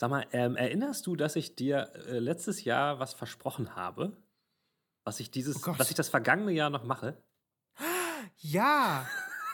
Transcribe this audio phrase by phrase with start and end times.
[0.00, 4.16] Sag mal, ähm, erinnerst du, dass ich dir äh, letztes Jahr was versprochen habe?
[5.04, 7.22] Was ich dieses, Oh was ich das vergangene Jahr noch mache?
[8.38, 9.06] Ja,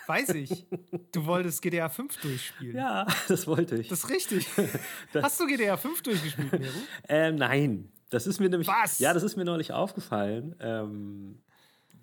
[0.06, 0.68] weiß ich.
[1.10, 2.76] Du wolltest GTA 5 durchspielen.
[2.76, 3.88] Ja, das wollte ich.
[3.88, 4.46] Das ist richtig.
[5.14, 6.78] Hast du GTA 5 durchgespielt, Nero?
[7.08, 8.68] Ähm, nein, das ist mir nämlich.
[8.68, 9.00] Was?
[9.00, 11.42] Ja, das ist mir neulich aufgefallen, ähm,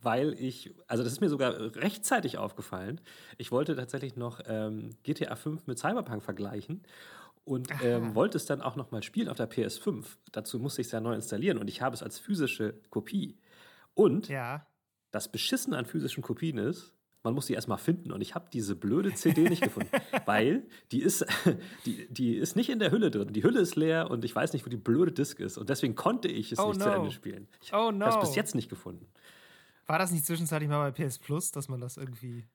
[0.01, 2.99] weil ich, also das ist mir sogar rechtzeitig aufgefallen.
[3.37, 6.83] Ich wollte tatsächlich noch ähm, GTA 5 mit Cyberpunk vergleichen
[7.45, 10.05] und ähm, wollte es dann auch noch mal spielen auf der PS5.
[10.31, 13.37] Dazu musste ich es ja neu installieren und ich habe es als physische Kopie.
[13.93, 14.65] Und Ja.
[15.11, 16.93] das Beschissen an physischen Kopien ist,
[17.25, 18.11] man muss die erstmal finden.
[18.11, 19.89] Und ich habe diese blöde CD nicht gefunden,
[20.25, 21.25] weil die ist,
[21.85, 23.31] die, die ist nicht in der Hülle drin.
[23.31, 25.57] Die Hülle ist leer und ich weiß nicht, wo die blöde Disk ist.
[25.57, 26.95] Und deswegen konnte ich es Oh nicht zu no.
[26.95, 27.47] Ende spielen.
[27.61, 28.19] Ich Oh habe es no.
[28.21, 29.07] bis jetzt nicht gefunden.
[29.85, 32.45] War das nicht zwischenzeitlich mal bei PS Plus, dass man das irgendwie.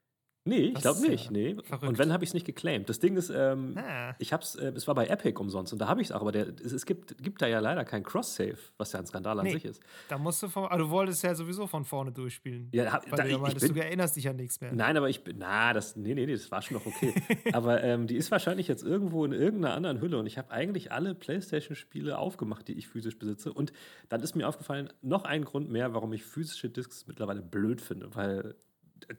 [0.48, 1.30] Nee, ich glaube nicht.
[1.30, 1.56] nee.
[1.62, 1.84] verrückt.
[1.88, 2.88] Und wenn, habe ich es nicht geclaimed.
[2.88, 4.14] Das Ding ist, ähm, Ah.
[4.18, 6.32] ich hab's, äh, es war bei Epic umsonst und da habe ich es auch, aber
[6.32, 9.44] der, es, es gibt, gibt da ja leider kein Cross-Save, was ja ein Skandal an
[9.46, 9.52] Nee.
[9.52, 9.80] sich ist.
[10.08, 10.64] Da musst du von.
[10.64, 12.68] Aber du wolltest ja sowieso von vorne durchspielen.
[12.72, 14.72] Ja, hab- da- du ich- ich meintest, bin- du erinnerst dich an nichts mehr.
[14.72, 17.12] Nein, aber ich bin, na, das, nee, nee, nee, das war schon noch okay.
[17.52, 20.92] aber ähm, die ist wahrscheinlich jetzt irgendwo in irgendeiner anderen Hülle und ich habe eigentlich
[20.92, 23.52] alle PlayStation-Spiele aufgemacht, die ich physisch besitze.
[23.52, 23.72] Und
[24.08, 28.14] dann ist mir aufgefallen, noch ein Grund mehr, warum ich physische Discs mittlerweile blöd finde,
[28.14, 28.54] weil,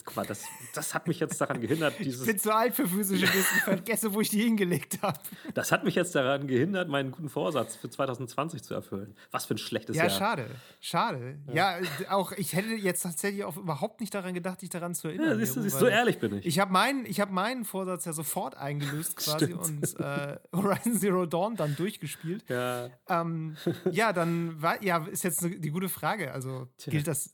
[0.05, 2.87] guck mal, das, das hat mich jetzt daran gehindert, Ich dieses, bin zu alt für
[2.87, 3.57] physische Disken.
[3.57, 5.19] Ich vergesse, wo ich die hingelegt habe.
[5.53, 9.15] das hat mich jetzt daran gehindert, meinen guten Vorsatz für 2020 zu erfüllen.
[9.31, 10.09] Was für ein schlechtes Ja, Jahr.
[10.11, 10.45] schade.
[10.79, 11.39] Schade.
[11.53, 11.77] Ja.
[12.09, 15.29] auch ich hätte jetzt tatsächlich auch überhaupt nicht daran gedacht, dich daran zu erinnern.
[15.29, 16.45] Ja, siehst du, siehst so ehrlich bin ich.
[16.45, 19.65] Ich habe meinen, ich hab meinen Vorsatz ja sofort eingelöst quasi Stimmt.
[19.65, 22.43] und äh, Horizon Zero Dawn dann durchgespielt.
[22.49, 23.55] ja, Ähm,
[23.91, 26.31] ja, dann war, ja, ist jetzt ne- die gute Frage.
[26.33, 27.33] Also gilt das,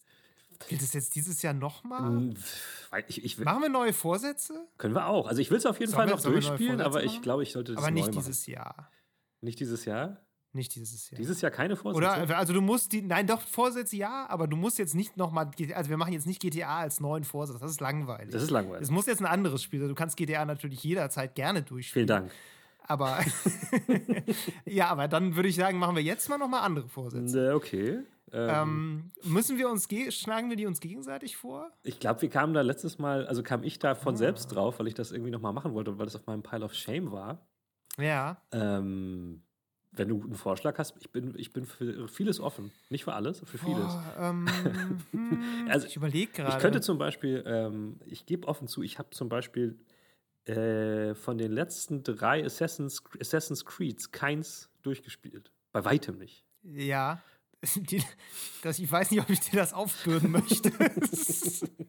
[0.67, 2.33] gilt das jetzt dieses Jahr nochmal?
[3.37, 4.67] will- Machen wir neue Vorsätze?
[4.77, 5.27] können wir auch.
[5.27, 7.83] Also ich will es auf jeden Fall noch durchspielen, aber ich glaube, ich sollte das
[7.83, 8.89] Aber nicht dieses Jahr.
[9.41, 10.21] Nicht dieses Jahr?
[10.53, 11.17] Nicht dieses Jahr.
[11.17, 11.97] Dieses Jahr keine Vorsätze?
[12.23, 15.51] Oder, also du musst die, nein, doch, Vorsätze ja, aber du musst jetzt nicht nochmal,
[15.73, 18.31] also wir machen jetzt nicht GTA als neuen Vorsatz, das ist langweilig.
[18.31, 18.83] Das ist langweilig.
[18.83, 19.89] Es muss jetzt ein anderes Spiel sein.
[19.89, 22.07] Du kannst GTA natürlich jederzeit gerne durchspielen.
[22.07, 22.31] Vielen Dank.
[22.87, 23.19] Aber
[24.65, 27.49] ja, aber dann würde ich sagen, machen wir jetzt mal nochmal andere Vorsätze.
[27.49, 27.99] Äh, Okay.
[28.35, 31.71] Ähm, Ähm, müssen wir uns, ge- schlagen wir die uns gegenseitig vor?
[31.83, 33.95] ich glaube, wir kamen da letztes Mal, also kam ich da Ah.
[33.95, 36.65] von selbst drauf, weil ich das irgendwie nochmal machen wollte, weil das auf meinem Pile
[36.65, 37.39] of Shame war.
[37.97, 38.41] Ja.
[38.51, 39.41] Ähm,
[39.93, 42.71] wenn du einen Vorschlag hast, ich bin, ich bin für vieles offen.
[42.89, 43.93] Nicht für alles, für vieles.
[43.93, 44.45] Boah, ähm,
[45.11, 46.57] hm, Also, ich überlege gerade.
[46.57, 49.79] Ich könnte zum Beispiel, ähm, ich gebe offen zu, ich habe zum Beispiel
[50.45, 55.51] äh, von den letzten drei Assassin's, Assassin's Creeds keins durchgespielt.
[55.71, 56.43] Bei weitem nicht.
[56.63, 57.21] Ja.
[57.75, 58.03] Die,
[58.61, 60.71] das, ich weiß nicht, ob ich dir das aufbürden möchte.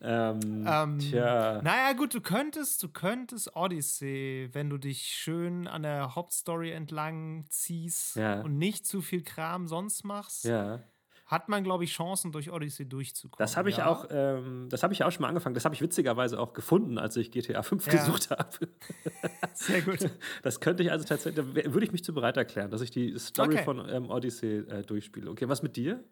[0.00, 1.60] Ähm, Ähm, tja.
[1.62, 7.46] Naja, gut, du könntest, du könntest Odyssey, wenn du dich schön an der Hauptstory entlang
[7.48, 8.40] ziehst Ja.
[8.42, 10.80] und nicht zu viel Kram sonst machst, Ja.
[11.26, 13.38] Hat man, glaube ich, Chancen, durch Odyssey durchzukommen.
[13.38, 13.86] Das habe ich ja?
[13.86, 15.54] auch, ähm, das habe ich auch schon mal angefangen.
[15.54, 17.92] Das habe ich witzigerweise auch gefunden, als ich GTA 5 Ja.
[17.92, 18.68] gesucht habe.
[19.52, 20.08] Sehr gut.
[20.42, 23.18] Das könnte ich also tatsächlich, da würde ich mich zu bereit erklären, dass ich die
[23.18, 23.64] Story Okay.
[23.64, 25.30] von ähm, Odyssey äh, durchspiele.
[25.30, 26.04] Okay, was mit dir?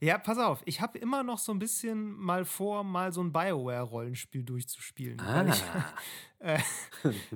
[0.00, 3.32] Ja, pass auf, ich habe immer noch so ein bisschen mal vor, mal so ein
[3.32, 5.18] BioWare-Rollenspiel durchzuspielen.
[5.20, 5.62] Weil ich
[6.38, 6.60] äh,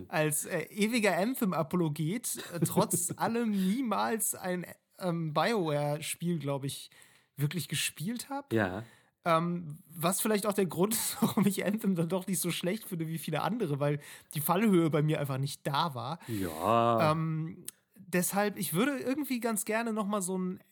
[0.09, 4.65] als äh, ewiger Anthem-Apologet äh, trotz allem niemals ein
[5.03, 6.91] ähm, BioWare-Spiel, glaube ich,
[7.37, 8.55] wirklich gespielt habe.
[8.55, 8.85] Ja.
[9.25, 12.85] Ähm, was vielleicht auch der Grund ist, warum ich Anthem dann doch nicht so schlecht
[12.85, 14.01] finde wie viele andere, weil
[14.35, 16.19] die Fallhöhe bei mir einfach nicht da war.
[16.27, 17.13] Ja.
[17.13, 17.65] Ähm,
[17.97, 20.63] deshalb, ich würde irgendwie ganz gerne noch mal so ein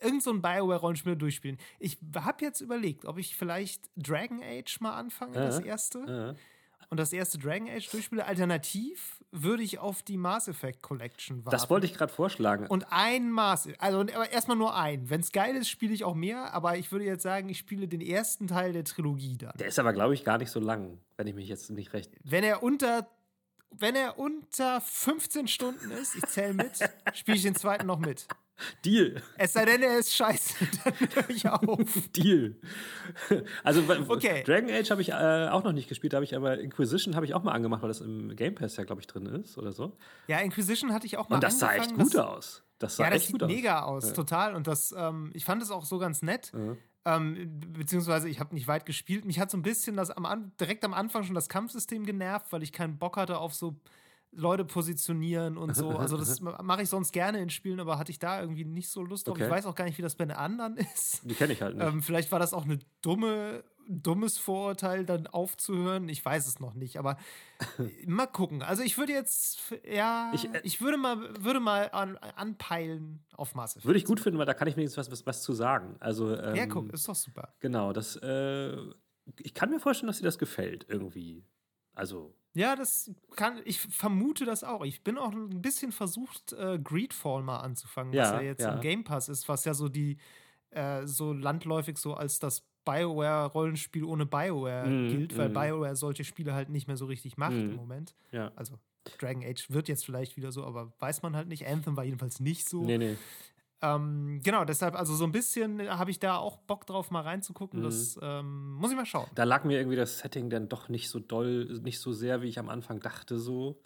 [0.00, 1.58] irgend so ein Bioware-Rollenspiel durchspielen.
[1.80, 6.04] Ich habe jetzt überlegt, ob ich vielleicht Dragon Age mal anfange, das erste.
[6.08, 6.34] ja.
[6.90, 8.24] Und das erste Dragon Age durchspiele.
[8.24, 11.50] Alternativ würde ich auf die Mass Effect Collection warten.
[11.50, 12.66] Das wollte ich gerade vorschlagen.
[12.66, 15.10] Und ein Maß, also erstmal nur ein.
[15.10, 17.88] Wenn es geil ist, spiele ich auch mehr, aber ich würde jetzt sagen, ich spiele
[17.88, 19.52] den ersten Teil der Trilogie dann.
[19.58, 22.10] Der ist aber, glaube ich, gar nicht so lang, wenn ich mich jetzt nicht recht.
[22.24, 23.06] Wenn er unter
[23.70, 26.78] wenn er unter 15 Stunden ist, ich zähle mit,
[27.12, 28.26] spiele ich den zweiten noch mit.
[28.84, 29.22] Deal.
[29.36, 32.08] Es sei denn, er ist scheiße, dann höre ich auf.
[32.16, 32.56] Deal.
[33.64, 34.42] Also Okay.
[34.44, 37.34] Dragon Age habe ich äh, auch noch nicht gespielt, habe ich aber Inquisition habe ich
[37.34, 39.96] auch mal angemacht, weil das im Game Pass ja, glaube ich, drin ist oder so.
[40.26, 42.62] Ja, Inquisition hatte ich auch mal Und das sah echt gut das, aus.
[42.78, 43.48] Das sah Ja, das echt sieht gut aus.
[43.50, 44.54] mega aus, total.
[44.54, 46.52] Und das, ähm, ich fand es auch so ganz nett.
[47.04, 49.24] Ähm, beziehungsweise ich habe nicht weit gespielt.
[49.24, 52.62] Mich hat so ein bisschen das am, direkt am Anfang schon das Kampfsystem genervt, weil
[52.62, 53.80] ich keinen Bock hatte auf so
[54.30, 55.90] Leute positionieren und so.
[55.90, 59.02] Also das mache ich sonst gerne in Spielen, aber hatte ich da irgendwie nicht so
[59.02, 59.36] Lust drauf.
[59.36, 59.44] Okay.
[59.44, 61.22] Ich weiß auch gar nicht, wie das bei den anderen ist.
[61.24, 61.86] Die kenne ich halt nicht.
[61.86, 66.08] Ähm, vielleicht war das auch eine dumme dummes Vorurteil dann aufzuhören.
[66.08, 67.16] Ich weiß es noch nicht, aber
[68.06, 68.62] mal gucken.
[68.62, 73.54] Also ich würde jetzt, ja, ich, äh, ich würde mal, würde mal an, anpeilen auf
[73.54, 73.82] Masse.
[73.82, 75.96] Würde ich gut finden, weil da kann ich wenigstens was, was, was zu sagen.
[76.00, 77.54] Also, ähm, ja, guck, ist doch super.
[77.60, 78.76] Genau, das, äh,
[79.38, 81.44] ich kann mir vorstellen, dass dir das gefällt irgendwie.
[81.94, 82.34] Also.
[82.58, 84.84] Ja, das kann, ich vermute das auch.
[84.84, 88.74] Ich bin auch ein bisschen versucht, äh, Greedfall mal anzufangen, ja, was ja jetzt ja.
[88.74, 90.16] im Game Pass ist, was ja so die,
[90.70, 95.52] äh, so landläufig so als das Bioware-Rollenspiel ohne Bioware mm, gilt, weil mm.
[95.52, 97.70] Bioware solche Spiele halt nicht mehr so richtig macht mm.
[97.70, 98.16] im Moment.
[98.32, 98.50] Ja.
[98.56, 98.74] Also
[99.18, 101.64] Dragon Age wird jetzt vielleicht wieder so, aber weiß man halt nicht.
[101.64, 102.82] Anthem war jedenfalls nicht so.
[102.82, 103.16] Nee, nee.
[103.80, 107.80] Ähm, genau, deshalb, also so ein bisschen habe ich da auch Bock drauf, mal reinzugucken.
[107.80, 107.84] Mhm.
[107.84, 109.28] Das ähm, muss ich mal schauen.
[109.34, 112.48] Da lag mir irgendwie das Setting dann doch nicht so doll, nicht so sehr, wie
[112.48, 113.80] ich am Anfang dachte, so.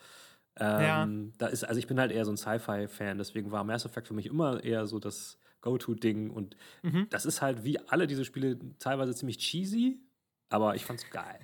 [0.56, 1.08] Ähm, ja.
[1.38, 4.14] Da ist, also ich bin halt eher so ein Sci-Fi-Fan, deswegen war Mass Effect für
[4.14, 6.30] mich immer eher so das Go-To-Ding.
[6.30, 7.06] Und mhm.
[7.10, 10.00] das ist halt wie alle diese Spiele teilweise ziemlich cheesy,
[10.48, 11.40] aber ich fand's geil.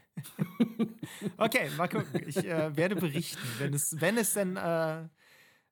[1.39, 2.23] okay, mal gucken.
[2.27, 5.09] Ich äh, werde berichten, wenn es, wenn es denn äh,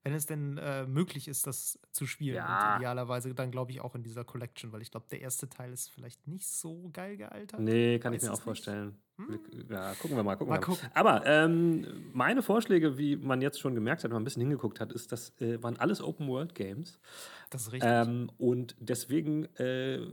[0.07, 2.37] wenn es denn äh, möglich ist, das zu spielen.
[2.37, 2.75] Ja.
[2.75, 5.73] Und idealerweise dann, glaube ich, auch in dieser Collection, weil ich glaube, der erste Teil
[5.73, 7.59] ist vielleicht nicht so geil gealtert.
[7.59, 8.97] Nee, kann Weiß ich mir auch vorstellen.
[9.17, 9.41] Hm?
[9.69, 10.37] Ja, gucken wir mal.
[10.37, 10.65] Gucken mal, wir mal.
[10.65, 10.89] Gucken.
[10.95, 14.79] Aber ähm, meine Vorschläge, wie man jetzt schon gemerkt hat, wenn man ein bisschen hingeguckt
[14.79, 17.01] hat, ist, das äh, waren alles Open-World-Games.
[17.51, 17.91] Das ist richtig.
[17.93, 20.07] Ähm, und deswegen äh,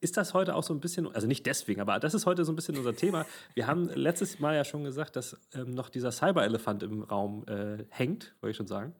[0.00, 2.52] ist das heute auch so ein bisschen, also nicht deswegen, aber das ist heute so
[2.52, 3.26] ein bisschen unser Thema.
[3.54, 7.84] Wir haben letztes Mal ja schon gesagt, dass ähm, noch dieser Cyber-Elefant im Raum äh,
[7.88, 8.94] hängt, wollte ich schon sagen.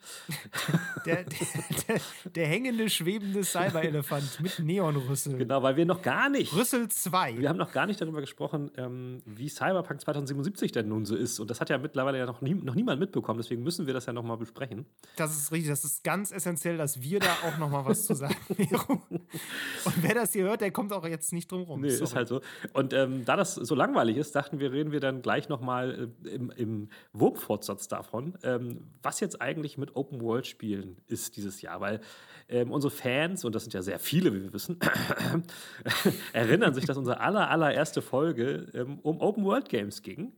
[1.06, 1.46] Der, der,
[1.88, 2.00] der,
[2.34, 5.36] der hängende, schwebende Cyber-Elefant mit Neonrüssel.
[5.38, 6.54] Genau, weil wir noch gar nicht.
[6.54, 7.38] Rüssel 2.
[7.38, 11.38] Wir haben noch gar nicht darüber gesprochen, ähm, wie Cyberpunk 2077 denn nun so ist.
[11.38, 14.06] Und das hat ja mittlerweile ja noch, nie, noch niemand mitbekommen, deswegen müssen wir das
[14.06, 14.86] ja nochmal besprechen.
[15.16, 18.34] Das ist richtig, das ist ganz essentiell, dass wir da auch nochmal was zu sagen
[18.72, 19.02] haben.
[19.84, 21.81] Und wer das hier hört, der kommt kommt auch jetzt nicht drum rum.
[21.81, 22.05] Nee, Sorry.
[22.05, 22.40] ist halt so.
[22.73, 26.29] Und ähm, da das so langweilig ist, dachten wir, reden wir dann gleich nochmal äh,
[26.29, 31.81] im, im Wurmfortsatz davon, ähm, was jetzt eigentlich mit Open-World-Spielen ist dieses Jahr.
[31.81, 32.00] Weil
[32.49, 34.79] ähm, unsere Fans, und das sind ja sehr viele, wie wir wissen,
[36.32, 40.32] erinnern sich, dass unsere aller, allererste Folge ähm, um Open-World-Games ging.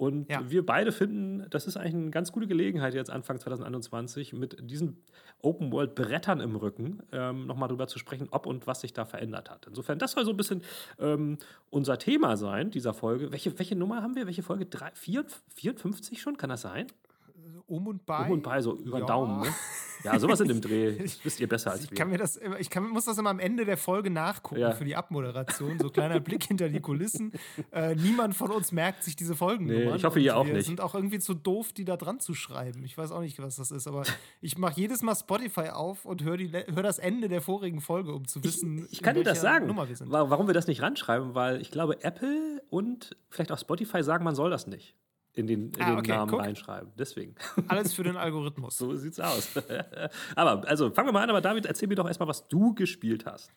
[0.00, 0.40] Und ja.
[0.48, 4.96] wir beide finden, das ist eigentlich eine ganz gute Gelegenheit, jetzt Anfang 2021 mit diesen
[5.42, 9.66] Open-World-Brettern im Rücken ähm, nochmal drüber zu sprechen, ob und was sich da verändert hat.
[9.66, 10.62] Insofern, das soll so ein bisschen
[10.98, 11.36] ähm,
[11.68, 13.30] unser Thema sein, dieser Folge.
[13.30, 14.24] Welche, welche Nummer haben wir?
[14.24, 14.64] Welche Folge?
[14.64, 16.38] 3, 4, 54 schon?
[16.38, 16.86] Kann das sein?
[17.70, 18.26] Um und bei.
[18.26, 19.42] Um und bei, so über den Daumen.
[19.42, 19.48] Ne?
[20.02, 20.96] Ja, sowas in dem Dreh.
[20.96, 21.96] Das wisst ihr besser als ich wir.
[21.96, 24.72] Kann mir das, ich kann, muss das immer am Ende der Folge nachgucken ja.
[24.72, 25.78] für die Abmoderation.
[25.78, 27.32] So kleiner Blick hinter die Kulissen.
[27.72, 29.66] Äh, niemand von uns merkt sich diese Folgen.
[29.66, 30.66] Nee, ich hoffe, ihr auch wir nicht.
[30.66, 32.84] sind auch irgendwie zu doof, die da dran zu schreiben.
[32.84, 34.02] Ich weiß auch nicht, was das ist, aber
[34.40, 38.26] ich mache jedes Mal Spotify auf und höre hör das Ende der vorigen Folge, um
[38.26, 41.60] zu wissen, ich, ich kann dir das sagen, wir warum wir das nicht ranschreiben, weil
[41.60, 44.94] ich glaube, Apple und vielleicht auch Spotify sagen, man soll das nicht
[45.34, 46.40] in den, in ah, okay, den Namen guck.
[46.40, 46.92] reinschreiben.
[46.98, 47.34] Deswegen.
[47.68, 48.76] Alles für den Algorithmus.
[48.76, 49.50] so sieht's aus.
[50.36, 53.26] aber also fangen wir mal an, aber David, erzähl mir doch erstmal, was du gespielt
[53.26, 53.52] hast.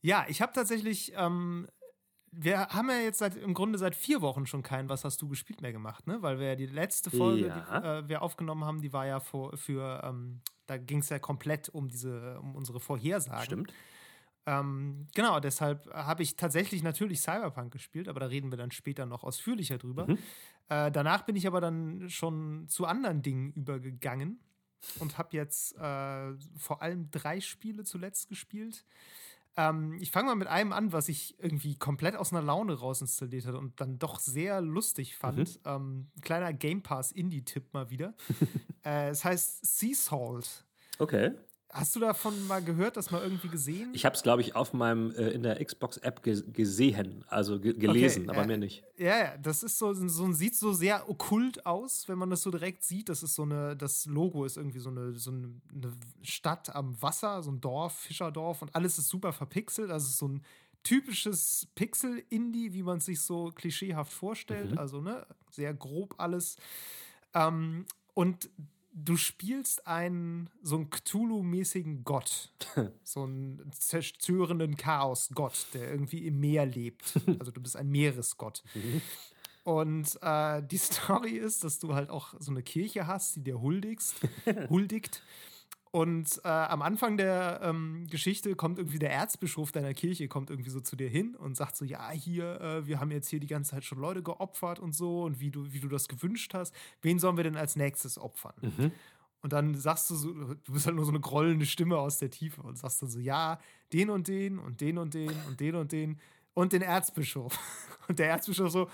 [0.00, 1.68] Ja, ich habe tatsächlich, ähm,
[2.30, 5.28] wir haben ja jetzt seit, im Grunde seit vier Wochen schon kein Was hast du
[5.28, 6.20] gespielt mehr gemacht, ne?
[6.20, 7.80] Weil wir ja die letzte Folge, ja.
[7.80, 11.18] die äh, wir aufgenommen haben, die war ja vor, für, ähm, da ging es ja
[11.18, 13.44] komplett um diese, um unsere Vorhersagen.
[13.44, 13.72] Stimmt.
[14.46, 19.04] Ähm, genau, deshalb habe ich tatsächlich natürlich Cyberpunk gespielt, aber da reden wir dann später
[19.04, 20.06] noch ausführlicher drüber.
[20.06, 20.18] Mhm.
[20.68, 24.38] Äh, danach bin ich aber dann schon zu anderen Dingen übergegangen
[25.00, 28.84] und habe jetzt äh, vor allem drei Spiele zuletzt gespielt.
[29.56, 33.00] Ähm, ich fange mal mit einem an, was ich irgendwie komplett aus einer Laune raus
[33.00, 35.38] installiert hatte und dann doch sehr lustig fand.
[35.38, 35.60] Mhm.
[35.64, 38.14] Ähm, kleiner Game Pass Indie-Tipp mal wieder.
[38.84, 40.64] äh, es heißt Sea Salt.
[40.98, 41.32] Okay.
[41.70, 43.90] Hast du davon mal gehört, das mal irgendwie gesehen?
[43.92, 47.72] Ich habe es, glaube ich, auf meinem äh, in der Xbox-App ge gesehen, also ge
[47.72, 48.84] gelesen, okay, aber äh, mir nicht.
[48.96, 52.50] Ja, ja, das ist so, so sieht so sehr okkult aus, wenn man das so
[52.50, 53.08] direkt sieht.
[53.08, 55.50] Das ist so eine, das Logo ist irgendwie so eine, so eine
[56.22, 59.90] Stadt am Wasser, so ein Dorf, Fischerdorf und alles ist super verpixelt.
[59.90, 60.42] Also so ein
[60.86, 64.70] typisches Pixel-Indie, wie man es sich so klischeehaft vorstellt.
[64.70, 64.78] Mhm.
[64.78, 66.56] Also, ne, sehr grob alles.
[67.34, 68.48] Ähm, und
[68.96, 72.50] du spielst einen so einen Cthulhu-mäßigen Gott,
[73.04, 77.14] so einen zerstörenden Chaos-Gott, der irgendwie im Meer lebt.
[77.38, 78.62] Also du bist ein Meeresgott.
[78.74, 79.02] Mhm.
[79.64, 83.60] Und äh, die Story ist, dass du halt auch so eine Kirche hast, die dir
[83.60, 84.14] huldigst,
[84.70, 85.22] huldigt.
[85.96, 90.68] Und äh, am Anfang der ähm, Geschichte kommt irgendwie der Erzbischof deiner Kirche, kommt irgendwie
[90.68, 93.46] so zu dir hin und sagt so, ja, hier, äh, wir haben jetzt hier die
[93.46, 96.74] ganze Zeit schon Leute geopfert und so und wie du, wie du das gewünscht hast.
[97.00, 98.52] Wen sollen wir denn als nächstes opfern?
[98.60, 98.92] Mhm.
[99.40, 102.28] Und dann sagst du so, du bist halt nur so eine grollende Stimme aus der
[102.28, 103.58] Tiefe und sagst dann so, ja,
[103.94, 106.20] den und den und den und den und den und den.
[106.52, 107.58] und den Erzbischof.
[108.08, 108.88] Und der Erzbischof so,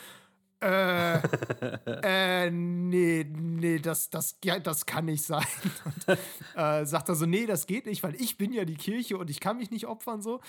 [0.63, 5.45] äh, äh, nee, nee, das, das, ja, das kann nicht sein.
[5.85, 6.19] Und
[6.55, 9.29] äh, sagt er so, nee, das geht nicht, weil ich bin ja die Kirche und
[9.29, 10.41] ich kann mich nicht opfern so.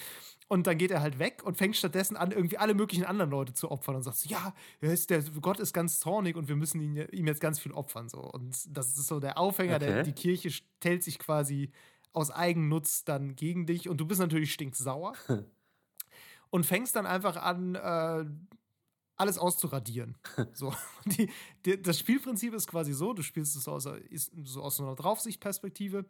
[0.48, 3.53] Und dann geht er halt weg und fängt stattdessen an, irgendwie alle möglichen anderen Leute
[3.53, 6.79] zu opfern und sagt so, ja, ist der, Gott ist ganz zornig und wir müssen
[6.79, 8.08] ihn, ihm jetzt ganz viel opfern.
[8.08, 8.20] So.
[8.20, 9.86] Und das ist so der Aufhänger, okay.
[9.86, 11.72] der, die Kirche stellt sich quasi
[12.12, 15.13] aus Eigennutz dann gegen dich und du bist natürlich stinksauer.
[16.53, 18.25] und fängst dann einfach an, äh,
[19.15, 20.15] alles auszuradieren.
[20.53, 20.74] so.
[21.05, 21.29] Die,
[21.65, 23.88] die, das Spielprinzip ist quasi so: Du spielst es aus,
[24.43, 26.05] so aus so einer Draufsichtperspektive,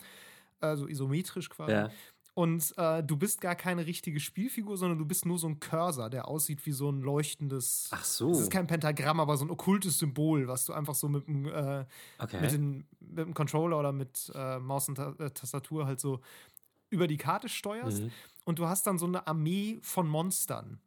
[0.60, 1.74] also isometrisch quasi.
[1.74, 1.90] Ja.
[2.36, 6.10] Und äh, du bist gar keine richtige Spielfigur, sondern du bist nur so ein Cursor,
[6.10, 7.90] der aussieht wie so ein leuchtendes.
[7.92, 8.30] Ach so.
[8.30, 11.46] Das ist kein Pentagramm, aber so ein okkultes Symbol, was du einfach so mit dem,
[11.46, 11.86] äh,
[12.18, 12.42] okay.
[12.42, 16.22] mit, den, mit dem Controller oder mit äh, Maus und Ta äh, Tastatur halt so
[16.90, 18.02] über die Karte steuerst.
[18.02, 18.12] Mhm.
[18.46, 20.80] Und du hast dann so eine Armee von Monstern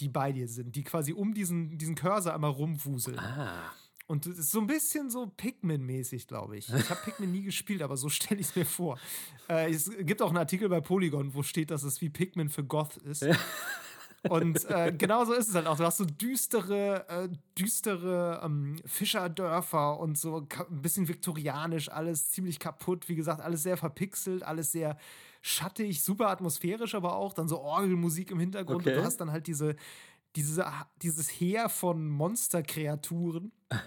[0.00, 3.18] die bei dir sind, die quasi um diesen, diesen Cursor einmal rumwuseln.
[3.18, 3.72] Ah.
[4.08, 6.72] Und es ist so ein bisschen so Pikmin-mäßig, glaube ich.
[6.72, 8.98] Ich habe Pikmin nie gespielt, aber so stelle ich es mir vor.
[9.48, 12.62] Äh, es gibt auch einen Artikel bei Polygon, wo steht, dass es wie Pikmin für
[12.62, 13.22] Goth ist.
[13.22, 13.36] Ja.
[14.28, 15.76] Und äh, genau so ist es halt auch.
[15.76, 22.58] Du hast so düstere, äh, düstere ähm, Fischerdörfer und so ein bisschen viktorianisch, alles ziemlich
[22.58, 23.08] kaputt.
[23.08, 24.98] Wie gesagt, alles sehr verpixelt, alles sehr
[25.46, 28.80] schattig, super atmosphärisch, aber auch dann so Orgelmusik im Hintergrund.
[28.80, 28.90] Okay.
[28.90, 29.76] Und du hast dann halt diese,
[30.34, 30.66] diese,
[31.02, 33.52] dieses Heer von Monsterkreaturen.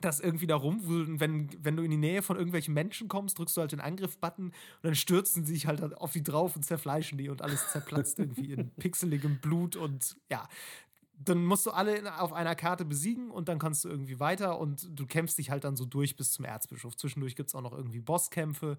[0.00, 1.20] das irgendwie da rumwühlen.
[1.20, 4.46] Wenn, wenn du in die Nähe von irgendwelchen Menschen kommst, drückst du halt den Angriff-Button
[4.46, 8.18] und dann stürzen sie sich halt auf die drauf und zerfleischen die und alles zerplatzt
[8.18, 10.48] irgendwie in pixeligem Blut und ja.
[11.22, 14.88] Dann musst du alle auf einer Karte besiegen und dann kannst du irgendwie weiter und
[14.98, 16.96] du kämpfst dich halt dann so durch bis zum Erzbischof.
[16.96, 18.78] Zwischendurch gibt es auch noch irgendwie Bosskämpfe.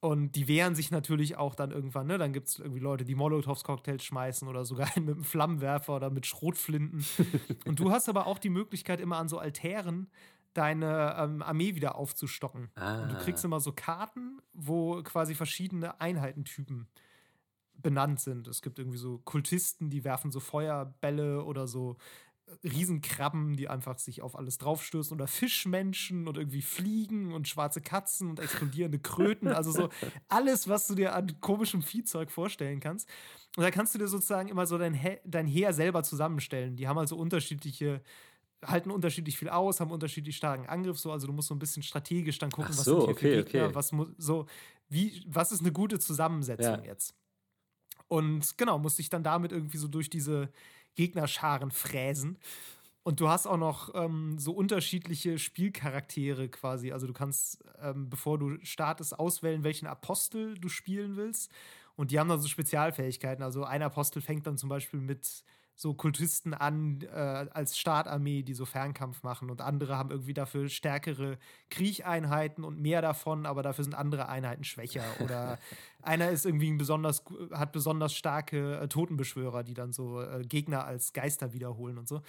[0.00, 2.18] Und die wehren sich natürlich auch dann irgendwann, ne?
[2.18, 6.26] Dann gibt es irgendwie Leute, die Molotovs-Cocktails schmeißen oder sogar mit einem Flammenwerfer oder mit
[6.26, 7.04] Schrotflinten.
[7.64, 10.10] und du hast aber auch die Möglichkeit, immer an so Altären
[10.52, 12.70] deine ähm, Armee wieder aufzustocken.
[12.74, 13.02] Ah.
[13.02, 13.48] Und du kriegst ah.
[13.48, 16.86] immer so Karten, wo quasi verschiedene Einheitentypen
[17.84, 18.48] benannt sind.
[18.48, 21.96] Es gibt irgendwie so Kultisten, die werfen so Feuerbälle oder so
[22.62, 28.30] Riesenkrabben, die einfach sich auf alles draufstößen oder Fischmenschen und irgendwie Fliegen und schwarze Katzen
[28.30, 29.48] und explodierende Kröten.
[29.48, 29.88] Also so
[30.28, 33.08] alles, was du dir an komischem Viehzeug vorstellen kannst.
[33.56, 36.76] Und da kannst du dir sozusagen immer so dein, He dein Heer selber zusammenstellen.
[36.76, 38.02] Die haben also unterschiedliche
[38.66, 41.82] halten unterschiedlich viel aus, haben unterschiedlich starken Angriff, so also du musst so ein bisschen
[41.82, 43.74] strategisch dann gucken, so, was sind hier okay, für Gegner, okay.
[43.74, 44.46] was so
[44.88, 46.84] wie was ist eine gute Zusammensetzung ja.
[46.84, 47.14] jetzt.
[48.14, 50.48] Und genau, musste ich dann damit irgendwie so durch diese
[50.94, 52.38] Gegnerscharen fräsen.
[53.02, 56.92] Und du hast auch noch ähm, so unterschiedliche Spielcharaktere quasi.
[56.92, 61.50] Also du kannst, ähm, bevor du startest, auswählen, welchen Apostel du spielen willst.
[61.96, 63.42] Und die haben dann so Spezialfähigkeiten.
[63.42, 65.42] Also ein Apostel fängt dann zum Beispiel mit
[65.76, 70.68] so Kultisten an äh, als Startarmee, die so Fernkampf machen und andere haben irgendwie dafür
[70.68, 71.38] stärkere
[71.70, 75.58] Kriecheinheiten und mehr davon, aber dafür sind andere Einheiten schwächer oder
[76.02, 80.84] einer ist irgendwie ein besonders hat besonders starke äh, Totenbeschwörer, die dann so äh, Gegner
[80.84, 82.22] als Geister wiederholen und so.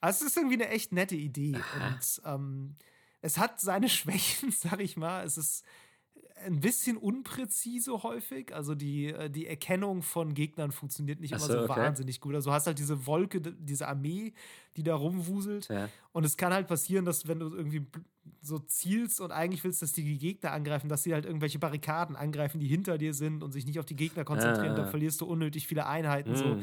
[0.00, 2.76] Also es ist irgendwie eine echt nette Idee und ähm,
[3.22, 5.24] es hat seine Schwächen, sag ich mal.
[5.24, 5.64] Es ist
[6.44, 8.54] ein bisschen unpräzise häufig.
[8.54, 11.68] Also die, äh, die Erkennung von Gegnern funktioniert nicht immer so, okay.
[11.68, 12.34] wahnsinnig gut.
[12.34, 14.32] Also du hast halt diese Wolke, diese Armee,
[14.76, 15.68] die da rumwuselt.
[15.68, 15.88] Ja.
[16.12, 17.86] Und es kann halt passieren, dass wenn du irgendwie
[18.40, 22.60] so zielst und eigentlich willst, dass die Gegner angreifen, dass sie halt irgendwelche Barrikaden angreifen,
[22.60, 24.82] die hinter dir sind und sich nicht auf die Gegner konzentrieren, ja.
[24.82, 26.30] dann verlierst du unnötig viele Einheiten.
[26.30, 26.36] Mhm.
[26.36, 26.58] So.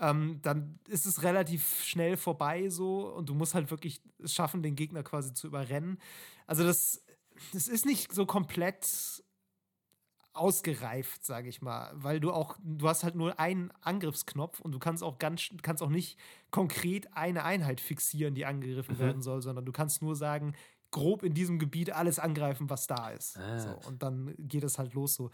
[0.00, 4.62] Ähm, dann ist es relativ schnell vorbei so und du musst halt wirklich es schaffen,
[4.62, 5.98] den Gegner quasi zu überrennen.
[6.46, 7.03] Also das
[7.52, 9.22] das ist nicht so komplett
[10.34, 14.80] ausgereift, sage ich mal, weil du auch, du hast halt nur einen Angriffsknopf und du
[14.80, 16.18] kannst auch ganz, kannst auch nicht
[16.50, 19.00] konkret eine Einheit fixieren, die angegriffen mhm.
[19.00, 20.54] werden soll, sondern du kannst nur sagen,
[20.90, 23.38] grob in diesem Gebiet alles angreifen, was da ist.
[23.38, 23.58] Ah.
[23.58, 25.30] So, und dann geht es halt los so.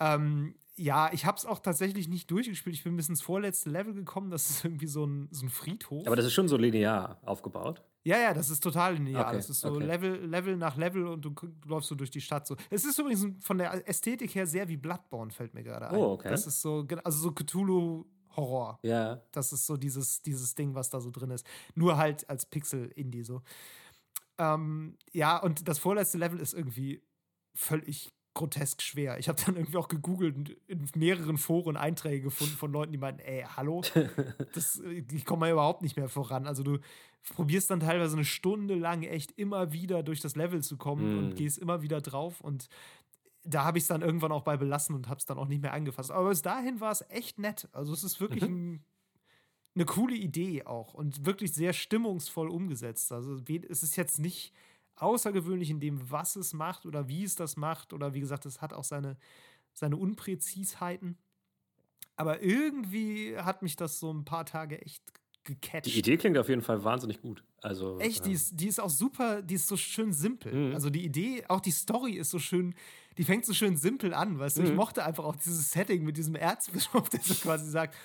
[0.00, 2.76] Ähm, ja, ich habe es auch tatsächlich nicht durchgespielt.
[2.76, 4.30] Ich bin bis ins vorletzte Level gekommen.
[4.30, 6.06] Das ist irgendwie so ein, so ein Friedhof.
[6.06, 7.82] Aber das ist schon so linear aufgebaut.
[8.08, 9.26] Ja, ja, das ist total linear.
[9.26, 9.84] Okay, das ist so okay.
[9.84, 12.46] Level, Level nach Level und du, du, läufst so durch die Stadt.
[12.46, 12.56] So.
[12.70, 15.96] Es ist übrigens von der Ästhetik her sehr wie Bloodborne, fällt mir gerade ein.
[15.96, 16.30] Oh, okay.
[16.30, 18.06] Das ist so, also so Cthulhu.
[18.36, 18.78] Horror.
[18.82, 19.20] Ja.
[19.32, 21.44] Das ist so dieses, dieses Ding, was da so drin ist.
[21.74, 23.42] Nur halt als Pixel-Indie so.
[24.38, 27.02] Ähm, ja, und das vorletzte Level ist irgendwie
[27.54, 29.18] völlig grotesk schwer.
[29.18, 32.98] Ich habe dann irgendwie auch gegoogelt und in mehreren Foren Einträge gefunden von Leuten, die
[32.98, 33.82] meinten, ey, hallo,
[34.54, 34.80] das,
[35.10, 36.46] ich komme mal überhaupt nicht mehr voran.
[36.46, 36.78] Also du
[37.34, 41.18] probierst dann teilweise eine Stunde lang echt immer wieder durch das Level zu kommen mm.
[41.18, 42.68] und gehst immer wieder drauf und
[43.44, 45.62] da habe ich es dann irgendwann auch bei belassen und habe es dann auch nicht
[45.62, 46.10] mehr angefasst.
[46.10, 47.68] Aber bis dahin war es echt nett.
[47.72, 48.74] Also es ist wirklich mhm.
[48.74, 48.84] ein
[49.78, 53.12] eine coole Idee auch und wirklich sehr stimmungsvoll umgesetzt.
[53.12, 54.52] Also es ist jetzt nicht
[55.00, 57.92] außergewöhnlich in dem, was es macht oder wie es das macht.
[57.92, 59.16] Oder wie gesagt, es hat auch seine,
[59.72, 61.18] seine Unpräzisheiten.
[62.16, 65.02] Aber irgendwie hat mich das so ein paar Tage echt
[65.44, 65.86] gecatcht.
[65.86, 67.42] Die Idee klingt auf jeden Fall wahnsinnig gut.
[67.60, 70.52] Also, Echt, die, ist, die ist auch super, die ist so schön simpel.
[70.52, 70.74] Mhm.
[70.74, 72.74] Also die Idee, auch die Story ist so schön,
[73.16, 74.62] die fängt so schön simpel an, weißt du?
[74.62, 74.76] Ich mhm.
[74.76, 77.96] mochte einfach auch dieses Setting mit diesem Erzbischof, der so quasi sagt,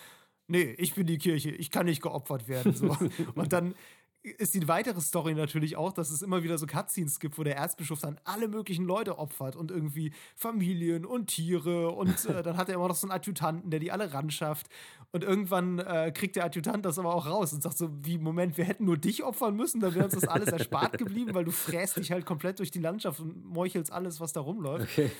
[0.47, 2.73] nee, ich bin die Kirche, ich kann nicht geopfert werden.
[2.73, 2.97] So.
[3.35, 3.75] Und dann
[4.23, 7.57] ist die weitere Story natürlich auch, dass es immer wieder so Cutscenes gibt, wo der
[7.57, 12.69] Erzbischof dann alle möglichen Leute opfert und irgendwie Familien und Tiere und äh, dann hat
[12.69, 14.67] er immer noch so einen Adjutanten, der die alle ran schafft.
[15.11, 18.57] Und irgendwann äh, kriegt der Adjutant das aber auch raus und sagt so, wie, Moment,
[18.57, 21.51] wir hätten nur dich opfern müssen, dann wäre uns das alles erspart geblieben, weil du
[21.51, 24.89] fräst dich halt komplett durch die Landschaft und meuchelst alles, was da rumläuft.
[24.91, 25.11] Okay.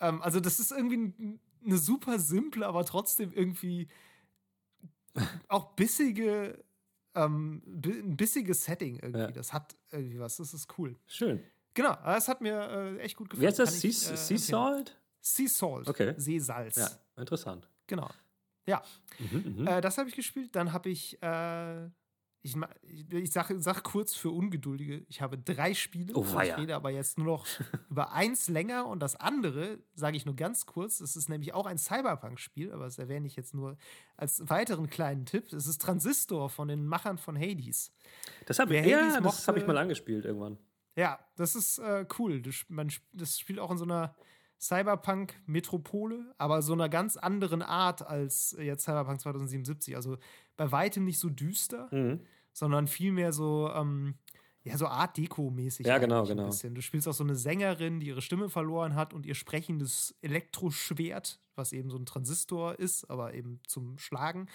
[0.00, 3.88] Ähm, also das ist irgendwie eine super simple, aber trotzdem irgendwie
[5.48, 6.62] auch bissige,
[7.14, 9.20] ähm, ein bissiges Setting irgendwie.
[9.20, 9.30] Ja.
[9.30, 10.36] Das hat irgendwie was.
[10.36, 10.96] Das ist cool.
[11.06, 11.42] Schön.
[11.74, 13.42] Genau, das hat mir äh, echt gut gefallen.
[13.42, 13.80] Wie heißt das?
[13.80, 15.00] Sea, äh, sea Salt?
[15.20, 15.88] Sea Salt.
[15.88, 16.14] Okay.
[16.16, 16.76] Seesalz.
[16.76, 17.68] Ja, interessant.
[17.86, 18.10] Genau.
[18.66, 18.82] Ja.
[19.18, 19.66] Mhm, mhm.
[19.66, 20.54] äh, das habe ich gespielt.
[20.56, 21.88] Dann habe ich äh,
[22.42, 22.56] ich,
[23.12, 26.14] ich sage sag kurz für Ungeduldige, ich habe drei Spiele.
[26.14, 27.46] Oh, ich rede aber jetzt nur noch
[27.90, 31.00] über eins länger und das andere sage ich nur ganz kurz.
[31.00, 33.76] Es ist nämlich auch ein Cyberpunk-Spiel, aber das erwähne ich jetzt nur
[34.16, 35.52] als weiteren kleinen Tipp.
[35.52, 37.92] Es ist Transistor von den Machern von Hades.
[38.46, 40.58] Das habe ich, ja, hab ich mal angespielt irgendwann.
[40.96, 42.40] Ja, das ist äh, cool.
[42.40, 44.14] Das, man, das spielt auch in so einer
[44.60, 49.96] Cyberpunk-Metropole, aber so einer ganz anderen Art als jetzt Cyberpunk 2077.
[49.96, 50.18] Also
[50.56, 52.20] bei weitem nicht so düster, mhm.
[52.52, 54.14] sondern vielmehr so, ähm,
[54.62, 55.86] ja, so Art Deko-mäßig.
[55.86, 56.50] Ja, genau, genau.
[56.50, 61.40] Du spielst auch so eine Sängerin, die ihre Stimme verloren hat und ihr sprechendes Elektroschwert,
[61.54, 64.46] was eben so ein Transistor ist, aber eben zum Schlagen.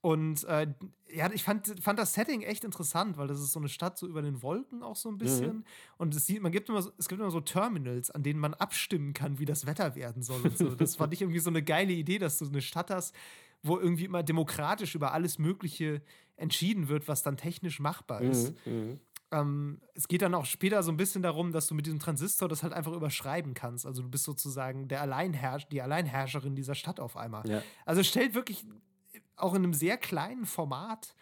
[0.00, 0.68] Und äh,
[1.12, 4.06] ja, ich fand, fand das Setting echt interessant, weil das ist so eine Stadt so
[4.06, 5.56] über den Wolken auch so ein bisschen.
[5.56, 5.64] Mhm.
[5.96, 8.54] Und es, sieht, man gibt immer so, es gibt immer so Terminals, an denen man
[8.54, 10.74] abstimmen kann, wie das Wetter werden soll und so.
[10.74, 13.14] Das fand ich irgendwie so eine geile Idee, dass du eine Stadt hast,
[13.62, 16.02] wo irgendwie immer demokratisch über alles Mögliche
[16.36, 18.54] entschieden wird, was dann technisch machbar ist.
[18.66, 18.72] Mhm.
[18.72, 19.00] mhm.
[19.32, 22.48] Ähm, es geht dann auch später so ein bisschen darum, dass du mit diesem Transistor
[22.48, 23.84] das halt einfach überschreiben kannst.
[23.84, 27.48] Also du bist sozusagen der Alleinherr die Alleinherrscherin dieser Stadt auf einmal.
[27.48, 27.60] Ja.
[27.84, 28.64] Also stellt wirklich
[29.36, 31.14] auch in einem sehr kleinen Format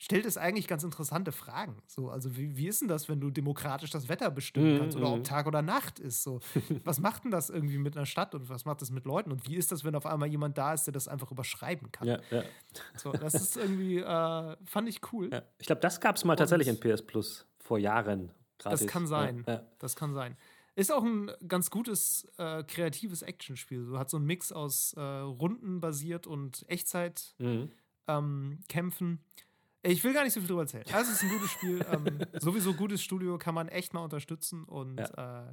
[0.00, 1.82] stellt es eigentlich ganz interessante Fragen.
[1.86, 5.10] So, also wie, wie ist denn das, wenn du demokratisch das Wetter bestimmen kannst oder
[5.10, 5.24] ob mhm.
[5.24, 6.22] Tag oder Nacht ist?
[6.22, 6.40] So,
[6.84, 9.30] was macht denn das irgendwie mit einer Stadt und was macht das mit Leuten?
[9.30, 12.08] Und wie ist das, wenn auf einmal jemand da ist, der das einfach überschreiben kann?
[12.08, 12.42] Ja, ja.
[12.96, 15.28] So, das ist irgendwie, äh, fand ich cool.
[15.30, 15.42] Ja.
[15.58, 18.32] Ich glaube, das gab es mal und tatsächlich in PS Plus vor Jahren.
[18.58, 18.80] Gratis.
[18.80, 19.44] Das kann sein.
[19.78, 20.36] Das kann sein.
[20.80, 23.98] Ist auch ein ganz gutes äh, kreatives Actionspiel.
[23.98, 27.68] Hat so einen Mix aus äh, Runden basiert und Echtzeit-Kämpfen.
[29.10, 29.18] Mhm.
[29.18, 29.18] Ähm,
[29.82, 30.86] ich will gar nicht so viel drüber erzählen.
[30.90, 31.84] Also, es ist ein gutes Spiel.
[31.92, 35.48] ähm, sowieso gutes Studio kann man echt mal unterstützen und ja.
[35.48, 35.52] äh,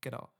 [0.00, 0.30] genau.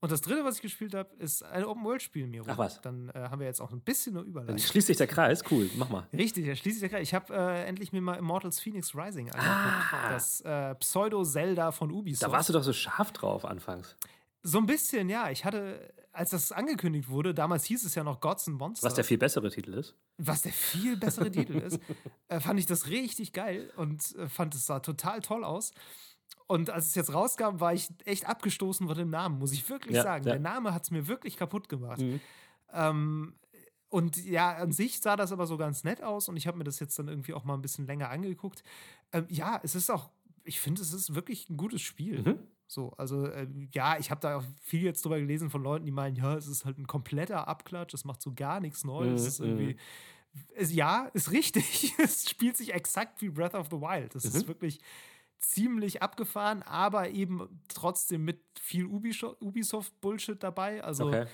[0.00, 2.46] Und das dritte, was ich gespielt habe, ist ein Open-World-Spiel, Miro.
[2.48, 2.80] Ach was.
[2.82, 4.56] Dann äh, haben wir jetzt auch ein bisschen nur Überleitung.
[4.56, 6.06] Dann schließt sich der Kreis, cool, mach mal.
[6.12, 7.08] Richtig, da schließt sich der Kreis.
[7.08, 9.92] Ich habe äh, endlich mir mal Immortals Phoenix Rising angeguckt.
[9.92, 10.10] Ah.
[10.10, 12.30] Das äh, Pseudo-Zelda von Ubisoft.
[12.30, 13.96] Da warst du doch so scharf drauf anfangs.
[14.42, 15.30] So ein bisschen, ja.
[15.30, 18.84] Ich hatte, als das angekündigt wurde, damals hieß es ja noch Gods and Monsters.
[18.84, 19.96] Was der viel bessere Titel ist.
[20.18, 21.80] Was der viel bessere Titel ist,
[22.28, 25.72] äh, fand ich das richtig geil und äh, fand es sah total toll aus.
[26.46, 29.96] Und als es jetzt rauskam, war ich echt abgestoßen von dem Namen, muss ich wirklich
[29.96, 30.24] ja, sagen.
[30.24, 30.32] Ja.
[30.32, 32.00] Der Name hat es mir wirklich kaputt gemacht.
[32.00, 32.20] Mhm.
[32.72, 33.34] Ähm,
[33.88, 36.64] und ja, an sich sah das aber so ganz nett aus und ich habe mir
[36.64, 38.62] das jetzt dann irgendwie auch mal ein bisschen länger angeguckt.
[39.12, 40.10] Ähm, ja, es ist auch,
[40.44, 42.22] ich finde, es ist wirklich ein gutes Spiel.
[42.22, 42.38] Mhm.
[42.68, 45.92] So, also äh, ja, ich habe da auch viel jetzt drüber gelesen von Leuten, die
[45.92, 49.38] meinen, ja, es ist halt ein kompletter Abklatsch, es macht so gar nichts Neues.
[49.38, 49.68] Mhm.
[49.68, 49.76] Es
[50.54, 51.94] es, ja, ist richtig.
[51.98, 54.14] es spielt sich exakt wie Breath of the Wild.
[54.14, 54.36] Das mhm.
[54.36, 54.80] ist wirklich
[55.38, 60.82] ziemlich abgefahren, aber eben trotzdem mit viel Ubisoft-Bullshit dabei.
[60.82, 61.26] Also okay.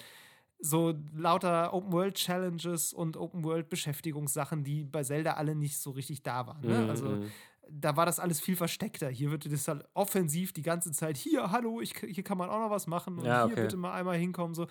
[0.58, 6.66] so lauter Open-World-Challenges und Open-World-Beschäftigungssachen, die bei Zelda alle nicht so richtig da waren.
[6.66, 6.78] Ne?
[6.78, 6.90] Mhm.
[6.90, 7.30] Also mhm.
[7.70, 9.08] da war das alles viel versteckter.
[9.08, 12.60] Hier wird das halt offensiv die ganze Zeit, hier, hallo, ich, hier kann man auch
[12.60, 13.54] noch was machen und ja, okay.
[13.54, 14.54] hier bitte mal einmal hinkommen.
[14.54, 14.66] So.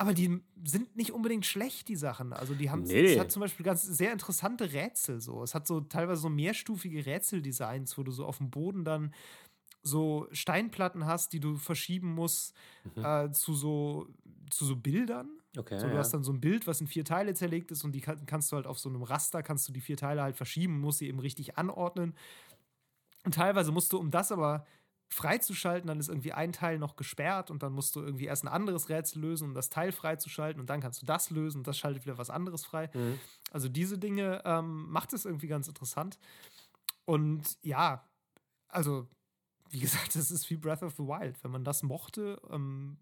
[0.00, 2.32] Aber die sind nicht unbedingt schlecht, die Sachen.
[2.32, 3.14] Also die haben, nee.
[3.14, 5.42] es hat zum Beispiel ganz sehr interessante Rätsel so.
[5.42, 9.12] Es hat so teilweise so mehrstufige Rätseldesigns, wo du so auf dem Boden dann
[9.82, 12.54] so Steinplatten hast, die du verschieben musst
[12.94, 13.04] mhm.
[13.04, 14.06] äh, zu so
[14.50, 15.28] zu so Bildern.
[15.56, 15.98] Okay, so, du ja.
[15.98, 18.52] hast dann so ein Bild, was in vier Teile zerlegt ist und die kann, kannst
[18.52, 21.08] du halt auf so einem Raster kannst du die vier Teile halt verschieben, musst sie
[21.08, 22.14] eben richtig anordnen.
[23.24, 24.64] Und teilweise musst du, um das aber
[25.08, 28.48] freizuschalten, dann ist irgendwie ein Teil noch gesperrt und dann musst du irgendwie erst ein
[28.48, 31.78] anderes Rätsel lösen, um das Teil freizuschalten und dann kannst du das lösen und das
[31.78, 32.90] schaltet wieder was anderes frei.
[32.92, 33.18] Mhm.
[33.50, 36.18] Also diese Dinge ähm, macht es irgendwie ganz interessant.
[37.06, 38.04] Und ja,
[38.68, 39.08] also
[39.70, 41.42] wie gesagt, das ist wie Breath of the Wild.
[41.42, 42.98] Wenn man das mochte, ähm,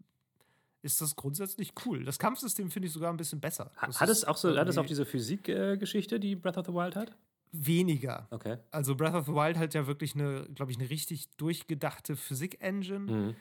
[0.83, 2.05] ist das grundsätzlich cool.
[2.05, 3.73] Das Kampfsystem finde ich sogar ein bisschen besser.
[3.85, 6.73] Das hat es auch so, hat es auch diese Physikgeschichte, äh, die Breath of the
[6.73, 7.17] Wild hat?
[7.53, 8.29] Weniger.
[8.31, 8.59] Okay.
[8.71, 12.99] Also Breath of the Wild hat ja wirklich eine, glaube ich, eine richtig durchgedachte Physik-Engine.
[13.13, 13.35] Mhm.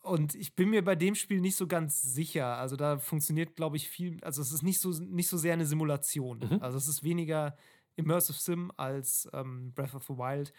[0.00, 2.56] Und ich bin mir bei dem Spiel nicht so ganz sicher.
[2.56, 4.22] Also da funktioniert, glaube ich, viel.
[4.22, 6.38] Also es ist nicht so, nicht so sehr eine Simulation.
[6.38, 6.58] Mhm.
[6.60, 7.56] Also es ist weniger
[7.94, 10.52] Immersive Sim als ähm, Breath of the Wild.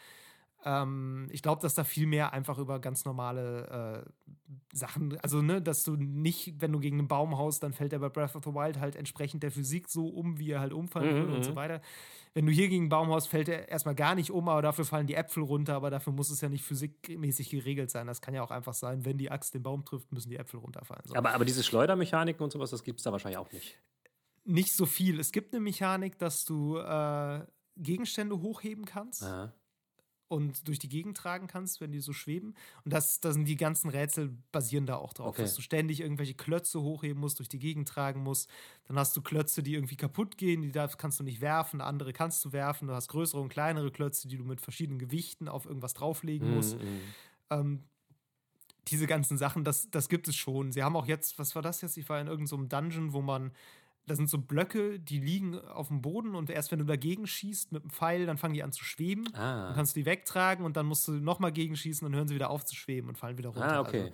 [0.65, 4.31] Ähm, ich glaube, dass da viel mehr einfach über ganz normale äh,
[4.71, 7.99] Sachen, also ne, dass du nicht, wenn du gegen einen Baum haust, dann fällt er
[7.99, 11.13] bei Breath of the Wild halt entsprechend der Physik so um, wie er halt umfallen
[11.13, 11.55] mhm, würde und so mhm.
[11.55, 11.81] weiter.
[12.33, 14.85] Wenn du hier gegen einen Baum haust, fällt er erstmal gar nicht um, aber dafür
[14.85, 18.07] fallen die Äpfel runter, aber dafür muss es ja nicht physikmäßig geregelt sein.
[18.07, 20.59] Das kann ja auch einfach sein, wenn die Axt den Baum trifft, müssen die Äpfel
[20.59, 21.03] runterfallen.
[21.05, 21.15] So.
[21.15, 23.77] Aber, aber diese Schleudermechaniken und sowas, das gibt es da wahrscheinlich auch nicht.
[24.45, 25.19] Nicht so viel.
[25.19, 27.41] Es gibt eine Mechanik, dass du äh,
[27.77, 29.23] Gegenstände hochheben kannst.
[29.23, 29.53] Aha
[30.33, 32.55] und durch die Gegend tragen kannst, wenn die so schweben.
[32.83, 35.43] Und das, das sind die ganzen Rätsel basieren da auch drauf, okay.
[35.43, 38.49] dass du ständig irgendwelche Klötze hochheben musst, durch die Gegend tragen musst.
[38.87, 42.13] Dann hast du Klötze, die irgendwie kaputt gehen, die darfst, kannst du nicht werfen, andere
[42.13, 42.87] kannst du werfen.
[42.87, 46.55] Du hast größere und kleinere Klötze, die du mit verschiedenen Gewichten auf irgendwas drauflegen mhm,
[46.55, 46.77] musst.
[46.77, 46.87] Mm
[47.53, 47.83] ähm,
[48.89, 50.71] diese ganzen Sachen, das, das gibt es schon.
[50.71, 51.97] Sie haben auch jetzt, was war das jetzt?
[51.97, 53.51] Ich war in irgendeinem so Dungeon, wo man
[54.05, 57.71] da sind so Blöcke, die liegen auf dem Boden und erst wenn du dagegen schießt
[57.71, 59.33] mit dem Pfeil, dann fangen die an zu schweben.
[59.33, 59.67] Ah.
[59.67, 62.49] Dann kannst du die wegtragen und dann musst du nochmal gegenschießen, dann hören sie wieder
[62.49, 63.77] auf zu schweben und fallen wieder runter.
[63.77, 64.01] Ah, okay.
[64.01, 64.13] Also,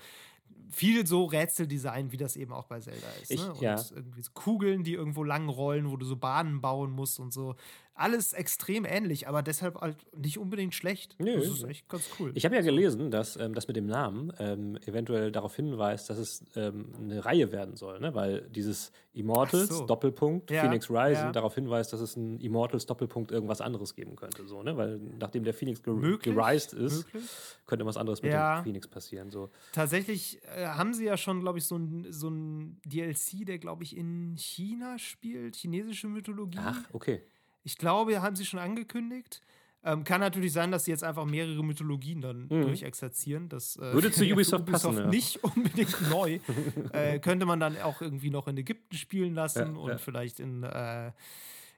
[0.69, 3.31] viel so Rätseldesign, wie das eben auch bei Zelda ist.
[3.31, 3.53] Ich, ne?
[3.53, 3.75] Und ja.
[3.95, 7.55] irgendwie so Kugeln, die irgendwo lang rollen, wo du so Bahnen bauen musst und so
[7.99, 11.15] alles extrem ähnlich, aber deshalb halt nicht unbedingt schlecht.
[11.19, 11.35] Nö.
[11.35, 12.31] Das ist echt ganz cool.
[12.35, 16.17] Ich habe ja gelesen, dass ähm, das mit dem Namen ähm, eventuell darauf hinweist, dass
[16.17, 18.15] es ähm, eine Reihe werden soll, ne?
[18.15, 19.85] weil dieses Immortals, so.
[19.85, 21.31] Doppelpunkt, ja, Phoenix Rising, ja.
[21.31, 24.47] darauf hinweist, dass es ein Immortals, Doppelpunkt, irgendwas anderes geben könnte.
[24.47, 24.77] So, ne?
[24.77, 26.35] Weil nachdem der Phoenix ger Möglich?
[26.35, 27.29] gerised ist, Möglich?
[27.65, 28.59] könnte was anderes mit ja.
[28.59, 29.29] dem Phoenix passieren.
[29.29, 29.49] So.
[29.73, 33.83] Tatsächlich äh, haben sie ja schon, glaube ich, so ein, so ein DLC, der, glaube
[33.83, 36.59] ich, in China spielt, chinesische Mythologie.
[36.61, 37.23] Ach, okay.
[37.63, 39.41] Ich glaube, haben sie schon angekündigt.
[39.81, 42.63] Ähm, kann natürlich sein, dass sie jetzt einfach mehrere Mythologien dann mhm.
[42.63, 43.47] durchexerzieren.
[43.47, 45.07] Das äh, würde zu Ubisoft, Ubisoft passen, ja.
[45.07, 46.39] nicht unbedingt neu.
[46.91, 49.97] äh, könnte man dann auch irgendwie noch in Ägypten spielen lassen ja, und ja.
[49.97, 51.13] vielleicht in, äh,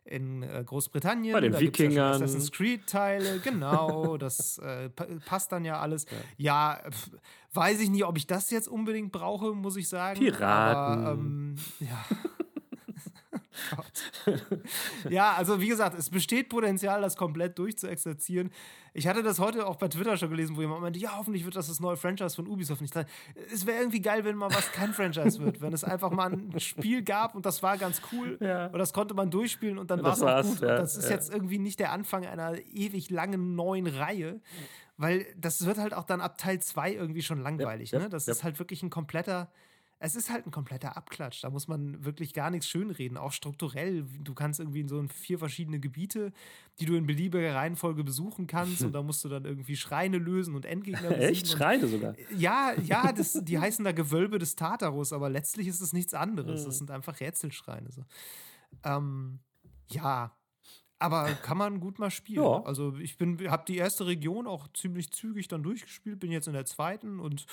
[0.06, 1.34] in äh, Großbritannien.
[1.34, 2.14] Bei den da Wikingern.
[2.16, 4.18] Assassin's Creed-Teile, genau.
[4.18, 6.08] das äh, passt dann ja alles.
[6.38, 7.12] Ja, pf,
[7.54, 10.20] weiß ich nicht, ob ich das jetzt unbedingt brauche, muss ich sagen.
[10.20, 11.04] Piraten.
[11.06, 12.04] Aber, ähm, ja.
[15.10, 18.52] Ja, also wie gesagt, es besteht Potenzial, das komplett durchzuexerzieren.
[18.94, 21.56] Ich hatte das heute auch bei Twitter schon gelesen, wo jemand meinte, ja, hoffentlich wird
[21.56, 23.06] das das neue Franchise von Ubisoft nicht sein.
[23.54, 26.60] Es wäre irgendwie geil, wenn mal was kein Franchise wird, wenn es einfach mal ein
[26.60, 28.68] Spiel gab und das war ganz cool ja.
[28.68, 30.62] und das konnte man durchspielen und dann war es auch gut.
[30.62, 31.12] Ja, das ist ja.
[31.12, 34.42] jetzt irgendwie nicht der Anfang einer ewig langen neuen Reihe,
[34.98, 37.94] weil das wird halt auch dann ab Teil 2 irgendwie schon langweilig.
[37.94, 38.10] Ne?
[38.10, 39.50] Das ist halt wirklich ein kompletter
[40.04, 41.44] es ist halt ein kompletter Abklatsch.
[41.44, 44.04] Da muss man wirklich gar nichts schönreden, auch strukturell.
[44.24, 46.34] Du kannst irgendwie in so vier verschiedene Gebiete,
[46.80, 48.82] die du in beliebiger Reihenfolge besuchen kannst.
[48.82, 51.30] und da musst du dann irgendwie Schreine lösen und Endgegner besiegen.
[51.30, 51.48] Echt?
[51.50, 52.16] Schreine sogar?
[52.36, 56.66] Ja, ja, das, die heißen da Gewölbe des Tartarus, aber letztlich ist es nichts anderes.
[56.66, 56.80] Das mhm.
[56.80, 57.92] sind einfach Rätselschreine.
[57.92, 58.04] So.
[58.84, 59.38] Ähm,
[59.92, 60.36] ja,
[60.98, 62.44] aber kann man gut mal spielen.
[62.44, 62.64] Ja.
[62.64, 66.66] Also ich habe die erste Region auch ziemlich zügig dann durchgespielt, bin jetzt in der
[66.66, 67.46] zweiten und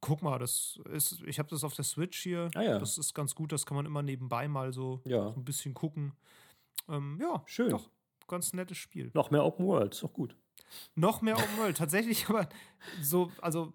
[0.00, 2.50] guck mal, das ist, ich habe das auf der Switch hier.
[2.54, 2.78] Ah, ja.
[2.78, 5.32] Das ist ganz gut, das kann man immer nebenbei mal so, ja.
[5.32, 6.12] so ein bisschen gucken.
[6.88, 7.70] Ähm, ja, schön.
[7.70, 7.90] Doch,
[8.26, 9.10] ganz nettes Spiel.
[9.14, 10.36] Noch mehr Open World, ist doch gut.
[10.94, 12.48] Noch mehr Open World, tatsächlich, aber
[13.02, 13.72] so, also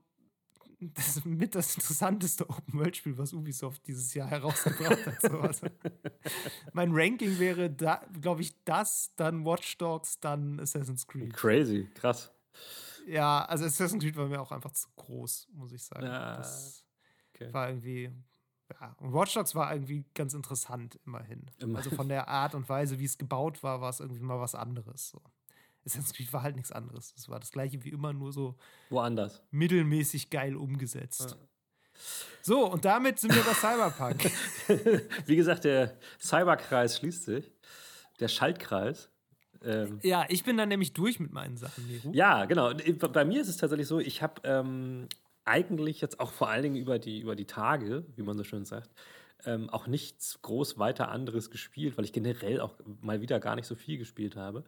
[0.80, 5.22] das ist mit das interessanteste Open World Spiel, was Ubisoft dieses Jahr herausgebracht hat.
[5.22, 5.40] So.
[5.40, 5.68] Also,
[6.74, 11.34] mein Ranking wäre, glaube ich, das, dann Watch Dogs, dann Assassin's Creed.
[11.34, 12.34] Crazy, krass.
[13.08, 16.06] Ja, also Assassin's Creed war mir auch einfach zu groß, muss ich sagen.
[16.06, 16.86] Ja, das
[17.34, 17.54] okay.
[17.54, 18.12] war irgendwie.
[18.80, 21.50] Ja, und Watch Dogs war irgendwie ganz interessant, immerhin.
[21.60, 21.80] Immer.
[21.80, 24.56] Also von der Art und Weise, wie es gebaut war, war es irgendwie mal was
[24.56, 25.10] anderes.
[25.10, 25.22] So.
[25.86, 27.14] Assassin's Creed war halt nichts anderes.
[27.18, 28.56] Es war das gleiche wie immer, nur so
[28.90, 29.44] woanders.
[29.52, 31.32] Mittelmäßig geil umgesetzt.
[31.32, 31.48] Ja.
[32.42, 34.32] So, und damit sind wir bei Cyberpunk.
[35.26, 37.52] wie gesagt, der Cyberkreis schließt sich.
[38.20, 39.10] Der Schaltkreis.
[39.64, 42.12] Ähm, ja, ich bin dann nämlich durch mit meinen Sachen, Nero.
[42.14, 42.74] Ja, genau.
[43.12, 45.08] Bei mir ist es tatsächlich so, ich habe ähm,
[45.46, 48.66] eigentlich jetzt auch vor allen Dingen über die, über die Tage, wie man so schön
[48.66, 48.90] sagt,
[49.46, 53.66] ähm, auch nichts groß weiter anderes gespielt, weil ich generell auch mal wieder gar nicht
[53.66, 54.64] so viel gespielt habe.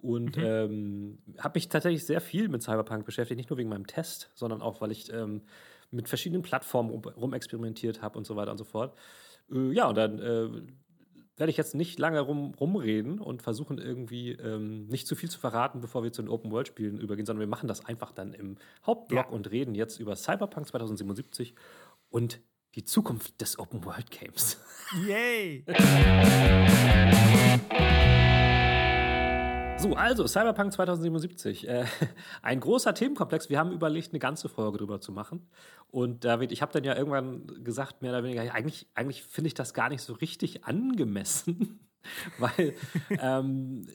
[0.00, 0.44] Und mhm.
[0.44, 4.62] ähm, habe mich tatsächlich sehr viel mit Cyberpunk beschäftigt, nicht nur wegen meinem Test, sondern
[4.62, 5.42] auch, weil ich ähm,
[5.90, 8.96] mit verschiedenen Plattformen rumexperimentiert habe und so weiter und so fort.
[9.50, 10.48] Äh, ja, und dann äh,
[11.36, 15.38] werde ich jetzt nicht lange rum, rumreden und versuchen irgendwie ähm, nicht zu viel zu
[15.38, 19.26] verraten, bevor wir zu den Open-World-Spielen übergehen, sondern wir machen das einfach dann im Hauptblock
[19.26, 19.32] ja.
[19.32, 21.54] und reden jetzt über Cyberpunk 2077
[22.10, 22.40] und
[22.74, 24.58] die Zukunft des Open World Games.
[25.06, 25.64] Yay!
[29.78, 31.68] So, also Cyberpunk 2077.
[31.68, 31.84] Äh,
[32.42, 33.50] ein großer Themenkomplex.
[33.50, 35.46] Wir haben überlegt, eine ganze Folge drüber zu machen.
[35.90, 39.54] Und David, ich habe dann ja irgendwann gesagt, mehr oder weniger, eigentlich, eigentlich finde ich
[39.54, 41.80] das gar nicht so richtig angemessen,
[42.38, 42.74] weil
[43.20, 43.86] ähm,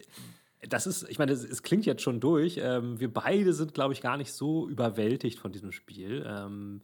[0.69, 2.59] das ist, ich meine, es, klingt jetzt schon durch.
[2.61, 6.23] Ähm, wir beide sind, glaube ich, gar nicht so überwältigt von diesem Spiel.
[6.27, 6.81] Ähm,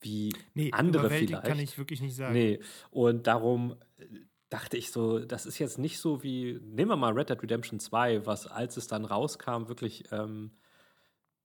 [0.00, 1.44] wie nee, andere vielleicht.
[1.44, 2.34] kann ich wirklich nicht sagen.
[2.34, 4.04] Nee, und darum äh,
[4.54, 7.80] dachte ich so, das ist jetzt nicht so wie, nehmen wir mal Red Dead Redemption
[7.80, 10.52] 2, was als es dann rauskam, wirklich ähm,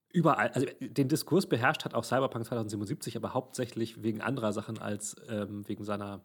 [0.10, 5.16] überall, also den Diskurs beherrscht hat auch Cyberpunk 2077, aber hauptsächlich wegen anderer Sachen als
[5.28, 6.24] ähm, wegen seiner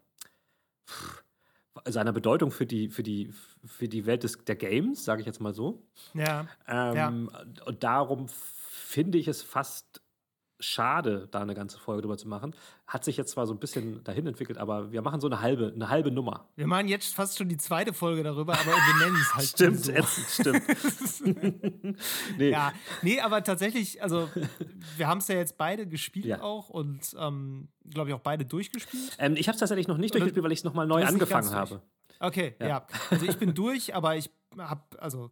[1.87, 3.33] seiner Bedeutung für die, für die,
[3.65, 5.85] für die Welt des, der Games, sage ich jetzt mal so.
[6.13, 7.65] Ja, ähm, ja.
[7.65, 10.01] Und darum finde ich es fast
[10.59, 12.55] schade, da eine ganze Folge drüber zu machen.
[12.87, 15.71] Hat sich jetzt zwar so ein bisschen dahin entwickelt, aber wir machen so eine halbe,
[15.73, 16.47] eine halbe Nummer.
[16.55, 19.79] Wir machen jetzt fast schon die zweite Folge darüber, aber wir nennen es halt Stimmt,
[19.79, 19.91] so.
[19.91, 21.97] ätzend, stimmt.
[22.37, 22.49] nee.
[22.49, 24.29] Ja, nee, aber tatsächlich, also
[24.97, 26.41] wir haben es ja jetzt beide gespielt ja.
[26.41, 29.15] auch und ähm, glaube ich auch beide durchgespielt.
[29.19, 31.81] Ähm, ich habe es tatsächlich noch nicht durchgespielt, weil ich es nochmal neu angefangen habe.
[32.19, 32.67] Okay, ja.
[32.67, 32.87] ja.
[33.09, 35.31] Also ich bin durch, aber ich habe, also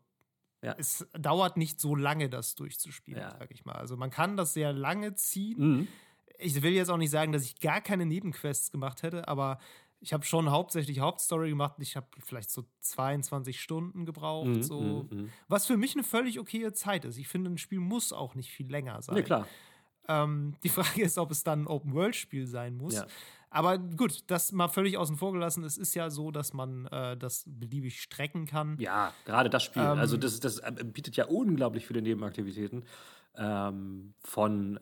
[0.64, 0.76] ja.
[0.78, 3.36] Es dauert nicht so lange, das durchzuspielen, ja.
[3.38, 3.76] sag ich mal.
[3.76, 5.60] Also man kann das sehr lange ziehen.
[5.60, 5.88] Mhm.
[6.40, 9.60] Ich will jetzt auch nicht sagen, dass ich gar keine Nebenquests gemacht hätte, aber
[10.00, 11.76] ich habe schon hauptsächlich Hauptstory gemacht.
[11.80, 14.48] Ich habe vielleicht so 22 Stunden gebraucht.
[14.48, 14.82] Mhm, so.
[14.82, 15.30] Mhm, mhm.
[15.48, 17.18] Was für mich eine völlig okaye Zeit ist.
[17.18, 19.16] Ich finde, ein Spiel muss auch nicht viel länger sein.
[19.16, 19.48] Nee, klar.
[20.10, 22.96] Ähm, die Frage ist, ob es dann ein Open-World-Spiel sein muss.
[22.96, 23.08] Ja.
[23.54, 25.64] Aber gut, das mal völlig außen vor gelassen.
[25.64, 28.78] Es ist ja so, dass man äh, das beliebig strecken kann.
[28.80, 29.84] Ja, gerade das Spiel.
[29.84, 32.84] Ähm, also das, das äh, bietet ja unglaublich viele Nebenaktivitäten.
[33.36, 34.80] Ähm, von,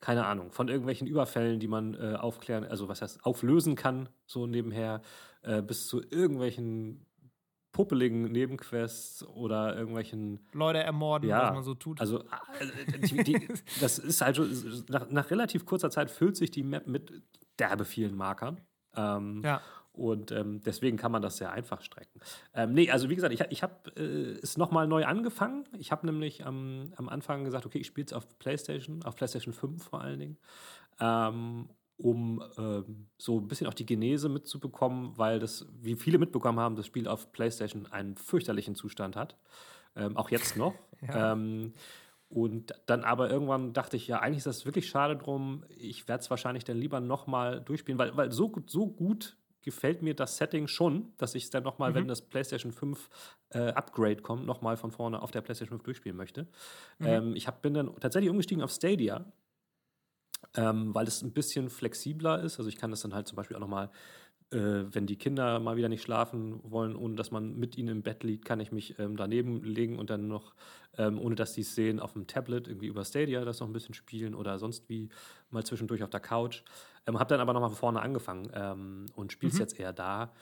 [0.00, 4.46] keine Ahnung, von irgendwelchen Überfällen, die man äh, aufklären, also was heißt, auflösen kann, so
[4.46, 5.02] nebenher,
[5.42, 7.05] äh, bis zu irgendwelchen
[7.76, 12.00] puppeligen Nebenquests oder irgendwelchen Leute ermorden, ja, was man so tut.
[12.00, 13.48] Also äh, die, die,
[13.82, 14.50] das ist halt schon,
[14.88, 17.12] nach, nach, relativ kurzer Zeit füllt sich die Map mit
[17.58, 18.62] derbe vielen Markern.
[18.96, 19.60] Ähm, ja.
[19.92, 22.20] Und ähm, deswegen kann man das sehr einfach strecken.
[22.54, 25.68] Ähm, nee, also wie gesagt, ich, ich habe äh, es nochmal neu angefangen.
[25.76, 29.52] Ich habe nämlich am, am Anfang gesagt, okay, ich spiele es auf PlayStation, auf PlayStation
[29.52, 30.38] 5 vor allen Dingen,
[30.98, 36.60] ähm, um ähm, so ein bisschen auch die Genese mitzubekommen, weil das, wie viele mitbekommen
[36.60, 39.36] haben, das Spiel auf PlayStation einen fürchterlichen Zustand hat.
[39.96, 40.74] Ähm, auch jetzt noch.
[41.00, 41.32] ja.
[41.32, 41.72] Ähm,
[42.28, 45.64] und dann aber irgendwann dachte ich, ja, eigentlich ist das wirklich schade drum.
[45.78, 50.14] Ich werde es wahrscheinlich dann lieber nochmal durchspielen, weil, weil so, so gut gefällt mir
[50.14, 51.94] das Setting schon, dass ich es dann nochmal, mhm.
[51.94, 53.10] wenn das PlayStation 5
[53.50, 56.46] äh, Upgrade kommt, nochmal von vorne auf der PlayStation 5 durchspielen möchte.
[56.98, 57.06] Mhm.
[57.06, 59.24] Ähm, ich hab, bin dann tatsächlich umgestiegen auf Stadia,
[60.56, 62.58] ähm, weil es ein bisschen flexibler ist.
[62.58, 63.90] Also ich kann das dann halt zum Beispiel auch nochmal
[64.52, 68.02] äh, wenn die Kinder mal wieder nicht schlafen wollen, ohne dass man mit ihnen im
[68.02, 70.54] Bett liegt, kann ich mich ähm, daneben legen und dann noch,
[70.98, 73.72] ähm, ohne dass sie es sehen, auf dem Tablet irgendwie über Stadia das noch ein
[73.72, 75.08] bisschen spielen oder sonst wie
[75.50, 76.62] mal zwischendurch auf der Couch.
[77.08, 79.62] Ähm, habe dann aber nochmal von vorne angefangen ähm, und spiele es mhm.
[79.62, 80.32] jetzt eher da.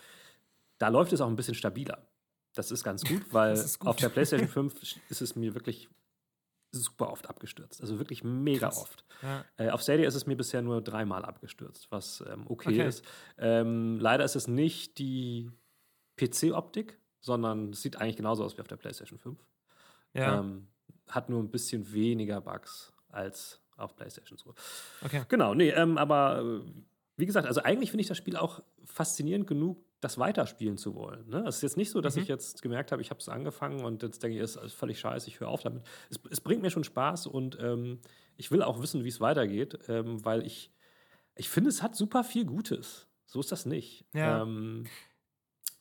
[0.76, 2.06] Da läuft es auch ein bisschen stabiler.
[2.54, 3.88] Das ist ganz gut, weil gut.
[3.88, 5.88] auf der PlayStation 5 ist es mir wirklich
[6.74, 7.80] super oft abgestürzt.
[7.80, 8.78] Also wirklich mega Krass.
[8.78, 9.04] oft.
[9.22, 9.44] Ja.
[9.56, 13.04] Äh, auf Stadia ist es mir bisher nur dreimal abgestürzt, was ähm, okay, okay, ist.
[13.38, 15.50] Ähm, leider ist es nicht die
[16.16, 19.38] PC-Optik, sondern es sieht eigentlich genauso aus wie auf der PlayStation 5.
[20.12, 20.40] Ja.
[20.40, 20.68] Ähm,
[21.08, 24.54] hat nur ein bisschen weniger Bugs als auf PlayStation so.
[25.02, 25.24] Okay.
[25.28, 26.72] Genau, nee, ähm, aber äh,
[27.16, 31.28] wie gesagt, also eigentlich finde ich das Spiel auch faszinierend genug, das weiterspielen zu wollen.
[31.28, 31.44] Ne?
[31.46, 32.22] Es ist jetzt nicht so, dass mhm.
[32.22, 35.00] ich jetzt gemerkt habe, ich habe es angefangen und jetzt denke ich, es ist völlig
[35.00, 35.82] scheiße, ich höre auf damit.
[36.10, 38.00] Es, es, bringt mir schon Spaß und ähm,
[38.36, 40.70] ich will auch wissen, wie es weitergeht, ähm, weil ich,
[41.34, 43.08] ich finde, es hat super viel Gutes.
[43.24, 44.04] So ist das nicht.
[44.12, 44.42] Ja.
[44.42, 44.84] Ähm,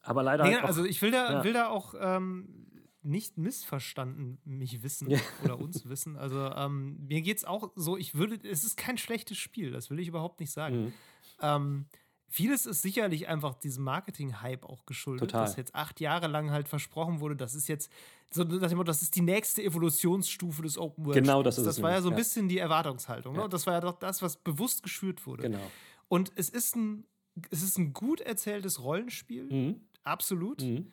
[0.01, 0.45] aber leider.
[0.45, 1.43] Nee, halt auch, also ich will da, ja.
[1.43, 2.67] will da auch ähm,
[3.01, 5.19] nicht missverstanden mich wissen ja.
[5.43, 6.17] oder uns wissen.
[6.17, 9.89] Also ähm, mir geht es auch so, ich würde, es ist kein schlechtes Spiel, das
[9.89, 10.85] will ich überhaupt nicht sagen.
[10.85, 10.93] Mhm.
[11.41, 11.85] Ähm,
[12.35, 15.45] Vieles ist sicherlich einfach diesem Marketing-Hype auch geschuldet, Total.
[15.45, 17.91] dass jetzt acht Jahre lang halt versprochen wurde, das ist jetzt
[18.31, 21.13] so das ist die nächste Evolutionsstufe des Open World.
[21.13, 22.17] Genau, das ist Das war ja so ein ja.
[22.17, 23.35] bisschen die Erwartungshaltung.
[23.35, 23.41] Ne?
[23.41, 23.47] Ja.
[23.47, 25.43] Das war ja doch das, was bewusst geschürt wurde.
[25.43, 25.61] Genau.
[26.07, 27.05] Und es ist ein,
[27.51, 29.81] es ist ein gut erzähltes Rollenspiel, mhm.
[30.01, 30.63] absolut.
[30.63, 30.91] Mhm.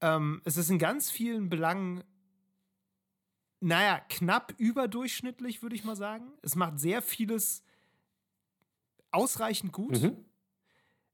[0.00, 2.04] Ähm, es ist in ganz vielen Belangen
[3.62, 6.32] naja, knapp überdurchschnittlich, würde ich mal sagen.
[6.40, 7.62] Es macht sehr vieles
[9.10, 10.00] ausreichend gut.
[10.00, 10.24] Mhm.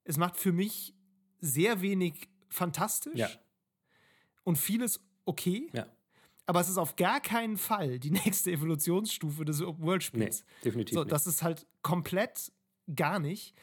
[0.07, 0.95] Es macht für mich
[1.41, 3.29] sehr wenig fantastisch ja.
[4.45, 5.69] und vieles okay.
[5.73, 5.87] Ja.
[6.47, 10.45] Aber es ist auf gar keinen Fall die nächste Evolutionsstufe des Open-World-Spiels.
[10.45, 10.95] Nee, definitiv.
[10.95, 12.53] So, das ist halt komplett
[12.95, 13.55] gar nicht.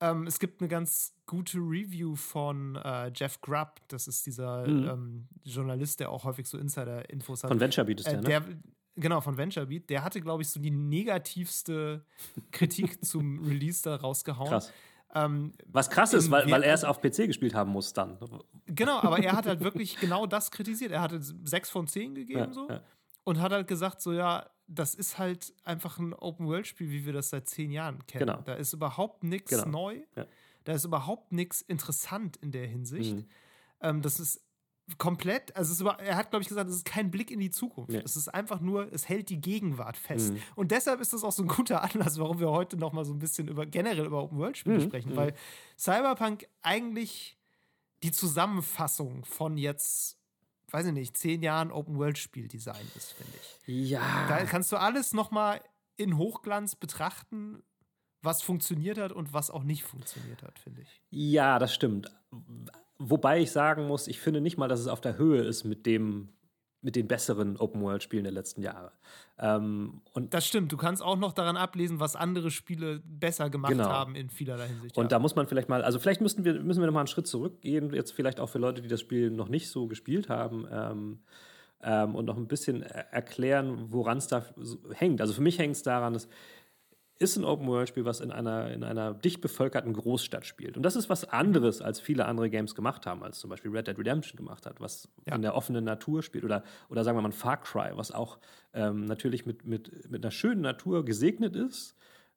[0.00, 3.80] Ähm, es gibt eine ganz gute Review von äh, Jeff Grubb.
[3.88, 4.88] Das ist dieser mhm.
[4.88, 7.50] ähm, Journalist, der auch häufig so Insider-Infos hat.
[7.50, 8.60] Von VentureBeat ist äh, der, ne?
[8.96, 9.90] Genau, von VentureBeat.
[9.90, 12.04] Der hatte, glaube ich, so die negativste
[12.50, 14.50] Kritik zum Release da rausgehauen.
[14.50, 14.72] Krass.
[15.14, 18.18] Ähm, Was krass ist, weil, weil er es auf PC gespielt haben muss dann.
[18.66, 20.90] Genau, aber er hat halt wirklich genau das kritisiert.
[20.90, 22.82] Er hatte sechs von zehn gegeben ja, so ja.
[23.22, 27.30] und hat halt gesagt, so ja, das ist halt einfach ein Open-World-Spiel, wie wir das
[27.30, 28.26] seit zehn Jahren kennen.
[28.26, 28.40] Genau.
[28.42, 29.68] Da ist überhaupt nichts genau.
[29.68, 30.00] neu.
[30.16, 30.26] Ja.
[30.64, 33.16] Da ist überhaupt nichts interessant in der Hinsicht.
[33.16, 33.26] Mhm.
[33.80, 34.43] Ähm, das ist
[34.98, 37.90] komplett, also über, er hat, glaube ich, gesagt, es ist kein Blick in die Zukunft.
[37.90, 38.02] Nee.
[38.04, 40.32] Es ist einfach nur, es hält die Gegenwart fest.
[40.32, 40.42] Mhm.
[40.56, 43.12] Und deshalb ist das auch so ein guter Anlass, warum wir heute noch mal so
[43.12, 44.82] ein bisschen über generell über Open-World-Spiele mhm.
[44.82, 45.16] sprechen, mhm.
[45.16, 45.34] weil
[45.78, 47.38] Cyberpunk eigentlich
[48.02, 50.18] die Zusammenfassung von jetzt
[50.74, 53.90] weiß ich nicht, zehn Jahren Open-World-Spieldesign ist, finde ich.
[53.90, 54.26] Ja.
[54.28, 55.60] Da kannst du alles nochmal
[55.96, 57.62] in Hochglanz betrachten,
[58.22, 61.02] was funktioniert hat und was auch nicht funktioniert hat, finde ich.
[61.10, 62.10] Ja, das stimmt.
[63.10, 65.84] Wobei ich sagen muss, ich finde nicht mal, dass es auf der Höhe ist mit
[65.84, 66.30] dem,
[66.80, 68.92] mit den besseren Open-World-Spielen der letzten Jahre.
[69.38, 70.72] Ähm, und das stimmt.
[70.72, 73.88] Du kannst auch noch daran ablesen, was andere Spiele besser gemacht genau.
[73.88, 74.96] haben in vielerlei Hinsicht.
[74.96, 75.08] Und ja.
[75.08, 77.26] da muss man vielleicht mal, also vielleicht müssen wir, müssen wir noch mal einen Schritt
[77.26, 80.66] zurückgehen, jetzt vielleicht auch für Leute, die das Spiel noch nicht so gespielt haben.
[80.70, 81.18] Ähm,
[81.82, 84.44] ähm, und noch ein bisschen erklären, woran es da
[84.94, 85.20] hängt.
[85.20, 86.28] Also für mich hängt es daran, dass
[87.30, 90.76] ist ein Open-World-Spiel, was in einer, in einer dicht bevölkerten Großstadt spielt.
[90.76, 93.88] Und das ist was anderes, als viele andere Games gemacht haben, als zum Beispiel Red
[93.88, 95.34] Dead Redemption gemacht hat, was ja.
[95.34, 96.44] in der offenen Natur spielt.
[96.44, 98.38] Oder, oder sagen wir mal Far Cry, was auch
[98.72, 101.96] ähm, natürlich mit, mit, mit einer schönen Natur gesegnet ist.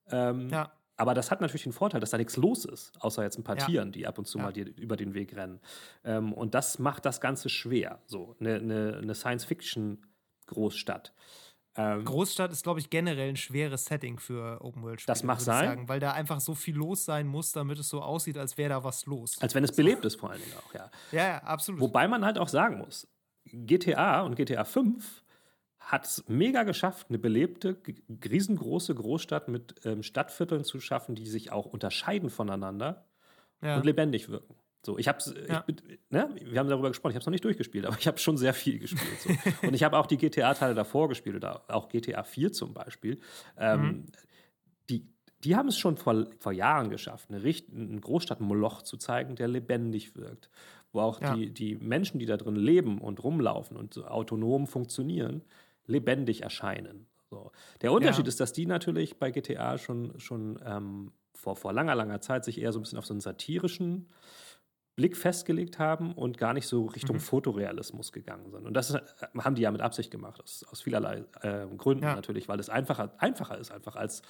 [0.09, 0.71] Ähm, ja.
[0.95, 3.57] Aber das hat natürlich den Vorteil, dass da nichts los ist, außer jetzt ein paar
[3.57, 3.65] ja.
[3.65, 5.59] Tieren, die ab und zu mal die, über den Weg rennen.
[6.03, 8.01] Ähm, und das macht das Ganze schwer.
[8.07, 11.13] So, eine, eine, eine Science-Fiction-Großstadt.
[11.77, 15.13] Ähm, Großstadt ist, glaube ich, generell ein schweres Setting für Open-World-Spiele.
[15.13, 15.65] Das mag sein.
[15.65, 18.69] Sagen, weil da einfach so viel los sein muss, damit es so aussieht, als wäre
[18.69, 19.39] da was los.
[19.39, 20.89] Als wenn es belebt ist, vor allen Dingen auch, ja.
[21.11, 21.79] Ja, ja absolut.
[21.79, 23.07] Wobei man halt auch sagen muss,
[23.45, 25.23] GTA und GTA 5
[25.79, 27.77] hat es mega geschafft, eine belebte,
[28.25, 33.05] riesengroße Großstadt mit ähm, Stadtvierteln zu schaffen, die sich auch unterscheiden voneinander
[33.61, 33.77] ja.
[33.77, 34.55] und lebendig wirken.
[34.87, 35.65] So, ich hab's, ja.
[36.11, 38.37] ne, wir haben darüber gesprochen, ich habe es noch nicht durchgespielt, aber ich habe schon
[38.37, 39.19] sehr viel gespielt.
[39.19, 39.67] So.
[39.67, 43.19] und ich habe auch die GTA-Teile davor gespielt, oder auch GTA 4 zum Beispiel.
[43.57, 44.05] Ähm, mhm.
[44.89, 45.05] Die,
[45.43, 49.49] die haben es schon vor, vor Jahren geschafft, eine, Richt einen Großstadt-Moloch zu zeigen, der
[49.49, 50.49] lebendig wirkt.
[50.93, 51.35] Wo auch ja.
[51.35, 55.43] die, die Menschen, die da drin leben und rumlaufen und so autonom funktionieren,
[55.85, 57.07] lebendig erscheinen.
[57.29, 57.51] So.
[57.81, 58.29] Der Unterschied ja.
[58.29, 62.61] ist, dass die natürlich bei GTA schon, schon ähm, vor, vor langer, langer Zeit sich
[62.61, 64.07] eher so ein bisschen auf so einen satirischen
[64.97, 67.21] Blick festgelegt haben und gar nicht so Richtung mhm.
[67.21, 68.65] Fotorealismus gegangen sind.
[68.65, 68.99] Und das ist,
[69.37, 72.15] haben die ja mit Absicht gemacht, aus, aus vielerlei äh, Gründen ja.
[72.15, 74.23] natürlich, weil es einfacher, einfacher ist, einfach als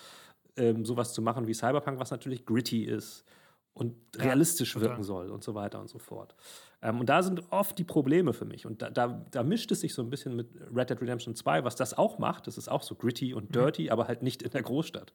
[0.57, 3.23] ähm, sowas zu machen wie Cyberpunk, was natürlich gritty ist
[3.73, 4.89] und ja, realistisch total.
[4.89, 6.35] wirken soll und so weiter und so fort.
[6.81, 8.65] Ähm, und da sind oft die Probleme für mich.
[8.65, 11.63] Und da, da, da, mischt es sich so ein bisschen mit Red Dead Redemption 2,
[11.63, 12.45] was das auch macht.
[12.45, 13.53] Das ist auch so gritty und mhm.
[13.53, 13.91] dirty, mhm.
[13.91, 15.13] aber halt nicht in der Großstadt.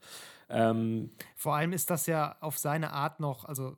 [0.48, 3.76] Ähm, Vor allem ist das ja auf seine Art noch, also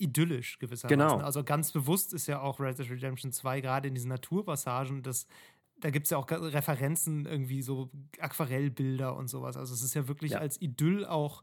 [0.00, 0.98] idyllisch gewissermaßen.
[0.98, 1.18] Genau.
[1.18, 5.26] Also ganz bewusst ist ja auch Red Dead Redemption 2 gerade in diesen Naturpassagen, das,
[5.78, 9.56] da gibt es ja auch Referenzen, irgendwie so Aquarellbilder und sowas.
[9.56, 10.38] Also es ist ja wirklich ja.
[10.38, 11.42] als Idyll auch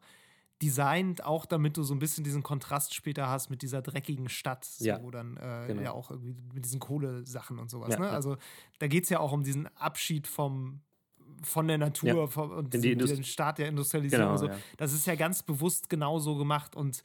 [0.61, 4.65] designt, auch damit du so ein bisschen diesen Kontrast später hast mit dieser dreckigen Stadt,
[4.65, 5.01] so, ja.
[5.03, 5.81] wo dann äh, genau.
[5.81, 7.93] ja auch irgendwie mit diesen Kohlesachen und sowas.
[7.93, 8.09] Ja, ne?
[8.09, 8.37] Also
[8.79, 10.81] da geht es ja auch um diesen Abschied vom
[11.43, 12.27] von der Natur ja.
[12.27, 14.37] vom, und den Start der Industrialisierung.
[14.37, 14.49] Genau, so.
[14.77, 17.03] Das ist ja ganz bewusst genau so gemacht und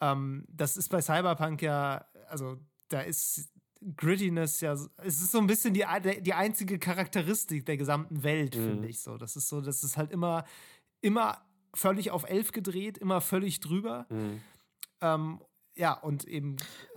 [0.00, 3.50] ähm, das ist bei Cyberpunk ja, also da ist
[3.96, 5.84] Grittiness ja, es ist so ein bisschen die,
[6.20, 8.68] die einzige Charakteristik der gesamten Welt, mhm.
[8.68, 9.16] finde ich so.
[9.16, 10.44] Das ist so, das ist halt immer,
[11.00, 11.42] immer
[11.74, 14.06] völlig auf elf gedreht, immer völlig drüber.
[14.08, 14.40] Mhm.
[15.00, 15.40] Ähm,
[15.76, 16.56] ja, und eben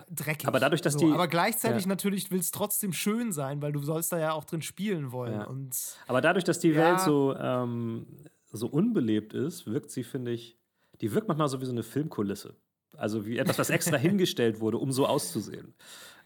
[0.10, 0.48] dreckig.
[0.48, 1.00] Aber dadurch, dass so.
[1.00, 1.12] die.
[1.12, 1.90] Aber gleichzeitig ja.
[1.90, 5.34] natürlich will es trotzdem schön sein, weil du sollst da ja auch drin spielen wollen.
[5.34, 5.48] Ja.
[5.48, 5.76] Und,
[6.08, 6.78] Aber dadurch, dass die ja.
[6.78, 8.08] Welt so, ähm,
[8.52, 10.58] so unbelebt ist, wirkt sie, finde ich,
[11.02, 12.56] die wirkt manchmal so wie so eine Filmkulisse.
[13.00, 15.74] Also wie etwas, was extra hingestellt wurde, um so auszusehen.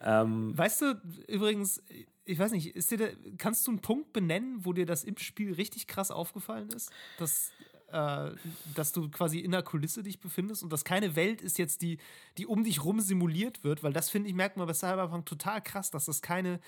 [0.01, 1.81] Ähm, weißt du, übrigens,
[2.25, 3.05] ich weiß nicht, da,
[3.37, 6.91] kannst du einen Punkt benennen, wo dir das im Spiel richtig krass aufgefallen ist?
[7.19, 7.51] Dass,
[7.91, 8.31] äh,
[8.75, 11.99] dass du quasi in der Kulisse dich befindest und dass keine Welt ist jetzt, die,
[12.37, 15.61] die um dich rum simuliert wird, weil das finde ich, merkt man bei Cyberpunk total
[15.61, 16.59] krass, dass das keine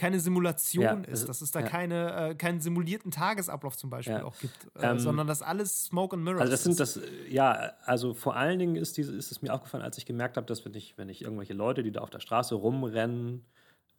[0.00, 1.66] keine Simulation ja, ist, dass es da ja.
[1.66, 4.24] keine, äh, keinen simulierten Tagesablauf zum Beispiel ja.
[4.24, 6.98] auch gibt, äh, ähm, sondern dass alles Smoke and Mirrors Also das sind das,
[7.28, 10.46] ja, also vor allen Dingen ist, diese, ist es mir aufgefallen, als ich gemerkt habe,
[10.46, 13.44] dass wenn ich, wenn ich irgendwelche Leute, die da auf der Straße rumrennen,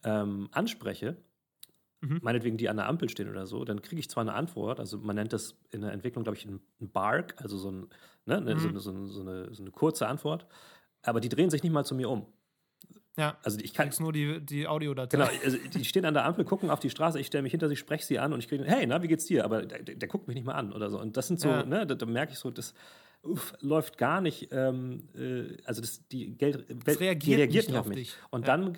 [0.03, 1.17] ähm, anspreche,
[2.01, 2.19] mhm.
[2.23, 4.97] meinetwegen die an der Ampel stehen oder so, dann kriege ich zwar eine Antwort, also
[4.97, 7.89] man nennt das in der Entwicklung, glaube ich, ein Bark, also so, ein,
[8.25, 8.57] ne, mhm.
[8.57, 10.47] so, so, so, eine, so eine kurze Antwort,
[11.03, 12.25] aber die drehen sich nicht mal zu mir um.
[13.17, 15.17] Ja, also ich kann nur die, die Audiodatei.
[15.17, 17.67] Genau, also die stehen an der Ampel, gucken auf die Straße, ich stelle mich hinter
[17.67, 19.43] sie, spreche sie an und ich kriege, hey, na, wie geht's dir?
[19.43, 20.99] Aber der, der, guckt mich nicht mal an oder so.
[20.99, 21.65] Und das sind so, ja.
[21.65, 22.73] ne, da, da, merke ich so, das
[23.21, 27.77] uff, läuft gar nicht, ähm, äh, also das, die Geld, das reagiert, die reagiert nicht
[27.77, 27.97] auf mich.
[27.97, 28.15] Dich.
[28.29, 28.57] Und ja.
[28.57, 28.73] dann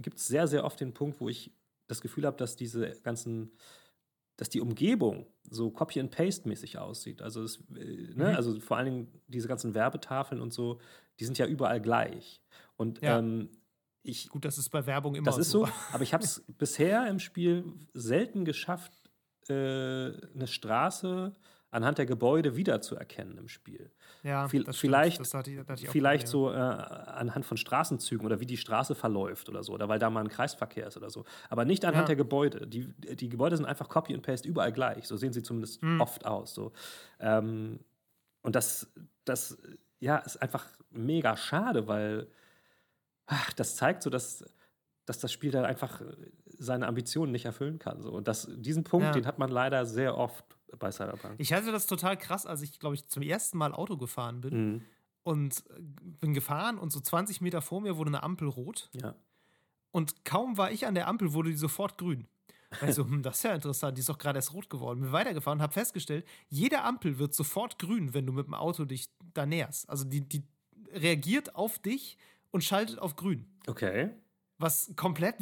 [0.00, 1.50] gibt es sehr, sehr oft den Punkt, wo ich
[1.88, 3.52] das Gefühl habe, dass diese ganzen
[4.36, 7.22] dass die Umgebung so Copy-and-Paste-mäßig aussieht.
[7.22, 8.30] Also, es, äh, ne?
[8.30, 8.36] mhm.
[8.36, 10.80] also vor allen Dingen diese ganzen Werbetafeln und so,
[11.20, 12.42] die sind ja überall gleich.
[12.76, 13.18] Und ja.
[13.18, 13.50] ähm,
[14.02, 15.68] ich, Gut, das ist bei Werbung immer das ist so.
[15.92, 18.92] aber ich habe es bisher im Spiel selten geschafft,
[19.48, 21.32] äh, eine Straße
[21.72, 23.90] anhand der Gebäude wiederzuerkennen im Spiel.
[24.22, 28.26] Ja, Viel, das vielleicht, das hatte ich, hatte ich vielleicht so äh, anhand von Straßenzügen
[28.26, 31.08] oder wie die Straße verläuft oder so, oder weil da mal ein Kreisverkehr ist oder
[31.08, 31.24] so.
[31.48, 32.08] Aber nicht anhand ja.
[32.08, 32.66] der Gebäude.
[32.66, 35.08] Die, die Gebäude sind einfach Copy and Paste überall gleich.
[35.08, 36.00] So sehen sie zumindest hm.
[36.00, 36.54] oft aus.
[36.54, 36.72] So.
[37.18, 37.80] Ähm,
[38.42, 38.92] und das,
[39.24, 39.56] das
[39.98, 42.28] ja, ist einfach mega schade, weil
[43.32, 44.44] ach, das zeigt so, dass,
[45.06, 46.02] dass das Spiel da einfach
[46.58, 48.02] seine Ambitionen nicht erfüllen kann.
[48.02, 48.12] So.
[48.12, 49.12] Und das, diesen Punkt, ja.
[49.12, 50.44] den hat man leider sehr oft
[50.78, 51.34] bei Cyberpunk.
[51.38, 54.54] Ich hatte das total krass, als ich, glaube ich, zum ersten Mal Auto gefahren bin.
[54.54, 54.82] Mhm.
[55.24, 55.80] Und äh,
[56.20, 58.90] bin gefahren und so 20 Meter vor mir wurde eine Ampel rot.
[58.92, 59.14] Ja.
[59.92, 62.26] Und kaum war ich an der Ampel, wurde die sofort grün.
[62.80, 65.00] Also, hm, das ist ja interessant, die ist doch gerade erst rot geworden.
[65.00, 68.84] Bin weitergefahren und habe festgestellt, jede Ampel wird sofort grün, wenn du mit dem Auto
[68.84, 69.88] dich da näherst.
[69.90, 70.42] Also die, die
[70.92, 72.18] reagiert auf dich
[72.52, 73.46] und schaltet auf grün.
[73.66, 74.10] Okay.
[74.58, 75.34] Was komplett,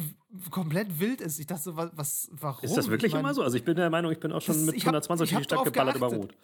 [0.49, 1.39] komplett wild ist.
[1.39, 2.65] Ich dachte so, was, warum?
[2.65, 3.43] Ist das wirklich ich mein, immer so?
[3.43, 5.63] Also ich bin der Meinung, ich bin auch schon das, mit 120 durch die Stadt
[5.63, 6.35] geballert über Rot.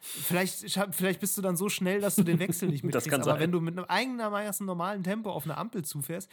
[0.00, 3.12] Vielleicht, vielleicht bist du dann so schnell, dass du den Wechsel nicht mitkriegst.
[3.12, 3.40] aber sein.
[3.40, 6.30] wenn du mit einem einigermaßen normalen Tempo auf eine Ampel zufährst,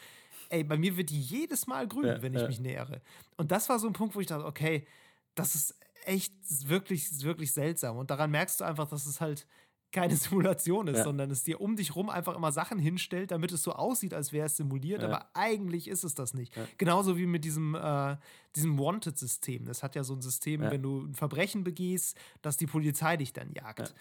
[0.50, 2.48] ey, bei mir wird die jedes Mal grün, ja, wenn ich ja.
[2.48, 3.02] mich nähere.
[3.36, 4.86] Und das war so ein Punkt, wo ich dachte, okay,
[5.34, 6.34] das ist echt
[6.68, 7.98] wirklich, wirklich seltsam.
[7.98, 9.48] Und daran merkst du einfach, dass es halt
[9.94, 11.04] keine Simulation ist, ja.
[11.06, 14.34] sondern es dir um dich rum einfach immer Sachen hinstellt, damit es so aussieht, als
[14.34, 15.08] wäre es simuliert, ja.
[15.08, 16.58] aber eigentlich ist es das nicht.
[16.58, 16.68] Ja.
[16.78, 18.18] Genauso wie mit diesem, äh,
[18.56, 19.66] diesem Wanted-System.
[19.66, 23.32] Das hat ja so ein System, wenn du ein Verbrechen begehst, dass die Polizei dich
[23.32, 23.96] dann jagt.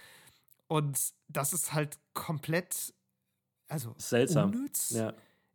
[0.66, 2.95] Und das ist halt komplett,
[3.68, 4.51] also seltsam.
[4.51, 4.97] Unnütz.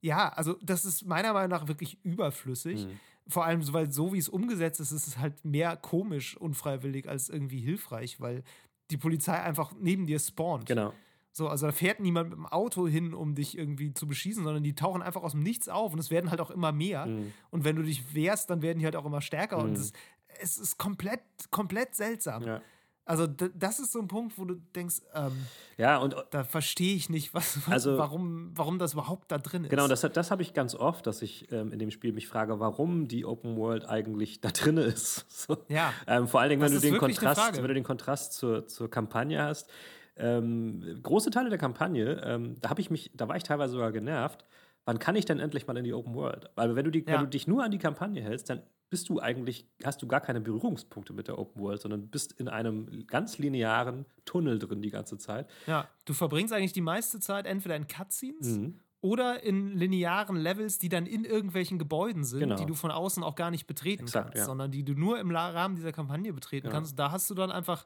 [0.02, 0.30] Ja.
[0.30, 2.86] also das ist meiner Meinung nach wirklich überflüssig.
[2.86, 3.00] Mhm.
[3.30, 7.28] Vor allem, weil so wie es umgesetzt ist, ist es halt mehr komisch, unfreiwillig als
[7.28, 8.44] irgendwie hilfreich, weil
[8.92, 10.66] die Polizei einfach neben dir spawnt.
[10.66, 10.94] Genau.
[11.32, 14.64] So, also da fährt niemand mit dem Auto hin, um dich irgendwie zu beschießen, sondern
[14.64, 17.06] die tauchen einfach aus dem Nichts auf und es werden halt auch immer mehr.
[17.06, 17.32] Mhm.
[17.52, 19.60] Und wenn du dich wehrst, dann werden die halt auch immer stärker.
[19.60, 19.64] Mhm.
[19.66, 19.94] Und es,
[20.40, 21.22] es, ist komplett,
[21.52, 22.44] komplett seltsam.
[22.44, 22.62] Ja.
[23.08, 25.32] Also das ist so ein Punkt, wo du denkst, ähm,
[25.78, 29.64] ja, und da verstehe ich nicht, was, was, also, warum, warum das überhaupt da drin
[29.64, 29.70] ist.
[29.70, 32.60] Genau, das, das habe ich ganz oft, dass ich ähm, in dem Spiel mich frage,
[32.60, 35.26] warum die Open World eigentlich da drin ist.
[35.38, 35.58] So.
[35.70, 35.94] Ja.
[36.08, 39.42] Ähm, vor allen Dingen, wenn du, den Kontrast, wenn du den Kontrast zur, zur Kampagne
[39.42, 39.70] hast.
[40.18, 43.92] Ähm, große Teile der Kampagne, ähm, da habe ich mich, da war ich teilweise sogar
[43.92, 44.46] genervt.
[44.86, 46.50] Wann kann ich denn endlich mal in die Open World?
[46.56, 47.14] Weil wenn du, die, ja.
[47.14, 50.22] wenn du dich nur an die Kampagne hältst, dann bist du eigentlich, hast du gar
[50.22, 54.90] keine Berührungspunkte mit der Open World, sondern bist in einem ganz linearen Tunnel drin die
[54.90, 55.50] ganze Zeit.
[55.66, 58.80] Ja, du verbringst eigentlich die meiste Zeit entweder in Cutscenes mhm.
[59.02, 62.56] oder in linearen Levels, die dann in irgendwelchen Gebäuden sind, genau.
[62.56, 64.46] die du von außen auch gar nicht betreten Exakt, kannst, ja.
[64.46, 66.78] sondern die du nur im Rahmen dieser Kampagne betreten genau.
[66.78, 66.98] kannst.
[66.98, 67.86] Da hast du dann einfach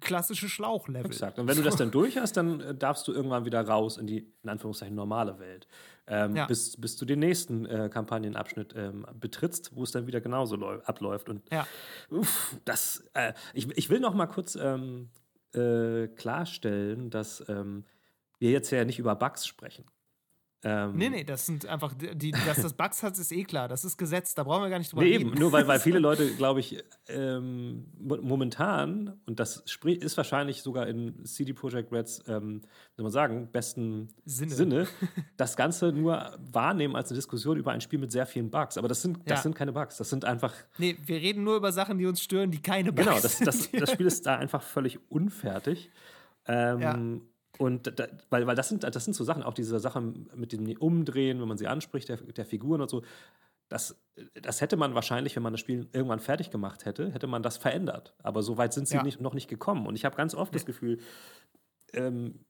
[0.00, 1.06] klassische Schlauchlevel.
[1.06, 1.38] Exakt.
[1.38, 4.06] Und wenn du das dann durch hast, dann äh, darfst du irgendwann wieder raus in
[4.06, 5.66] die, in Anführungszeichen, normale Welt.
[6.06, 6.46] Ähm, ja.
[6.46, 11.28] bis, bis du den nächsten äh, Kampagnenabschnitt ähm, betrittst, wo es dann wieder genauso abläuft.
[11.28, 11.66] Und ja.
[12.10, 15.08] uff, das, äh, ich, ich will noch mal kurz ähm,
[15.54, 17.84] äh, klarstellen, dass ähm,
[18.38, 19.86] wir jetzt ja nicht über Bugs sprechen.
[20.66, 23.68] Ähm, nee, nee, das sind einfach, die, dass das Bugs hat, ist eh klar.
[23.68, 25.28] Das ist Gesetz, da brauchen wir gar nicht drüber nee, reden.
[25.28, 30.86] Eben, nur weil, weil viele Leute, glaube ich, ähm, momentan, und das ist wahrscheinlich sogar
[30.86, 34.54] in CD Projekt Reds, ähm, wie soll man sagen, besten Sinne.
[34.54, 34.88] Sinne,
[35.36, 38.78] das Ganze nur wahrnehmen als eine Diskussion über ein Spiel mit sehr vielen Bugs.
[38.78, 39.42] Aber das sind, das ja.
[39.42, 40.54] sind keine Bugs, das sind einfach.
[40.78, 43.70] Nee, wir reden nur über Sachen, die uns stören, die keine Bugs Genau, das, das,
[43.70, 45.90] das Spiel ist da einfach völlig unfertig.
[46.46, 46.98] Ähm, ja
[47.58, 50.70] Und da, weil, weil das sind, das sind so Sachen, auch diese Sachen mit dem
[50.76, 53.02] Umdrehen, wenn man sie anspricht, der, der Figuren und so,
[53.68, 53.96] das,
[54.40, 57.56] das hätte man wahrscheinlich, wenn man das Spiel irgendwann fertig gemacht hätte, hätte man das
[57.56, 58.14] verändert.
[58.22, 59.02] Aber so weit sind sie ja.
[59.02, 59.86] nicht, noch nicht gekommen.
[59.86, 60.58] Und ich habe ganz oft ja.
[60.58, 60.98] das Gefühl,
[61.92, 62.44] ähm,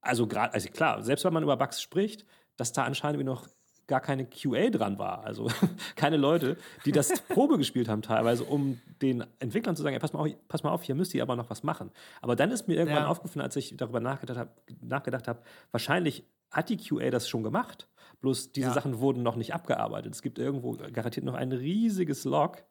[0.00, 2.24] also gerade, also klar, selbst wenn man über Bugs spricht,
[2.56, 3.48] dass da anscheinend noch
[3.88, 5.24] gar keine QA dran war.
[5.24, 5.48] Also
[5.96, 10.12] keine Leute, die das Probe gespielt haben teilweise, um den Entwicklern zu sagen, ja, pass,
[10.12, 11.90] mal auf, pass mal auf, hier müsst ihr aber noch was machen.
[12.20, 13.08] Aber dann ist mir irgendwann ja.
[13.08, 14.50] aufgefallen, als ich darüber nachgedacht habe,
[14.82, 17.88] nachgedacht hab, wahrscheinlich hat die QA das schon gemacht.
[18.20, 18.74] Bloß diese ja.
[18.74, 20.14] Sachen wurden noch nicht abgearbeitet.
[20.14, 22.62] Es gibt irgendwo garantiert noch ein riesiges Log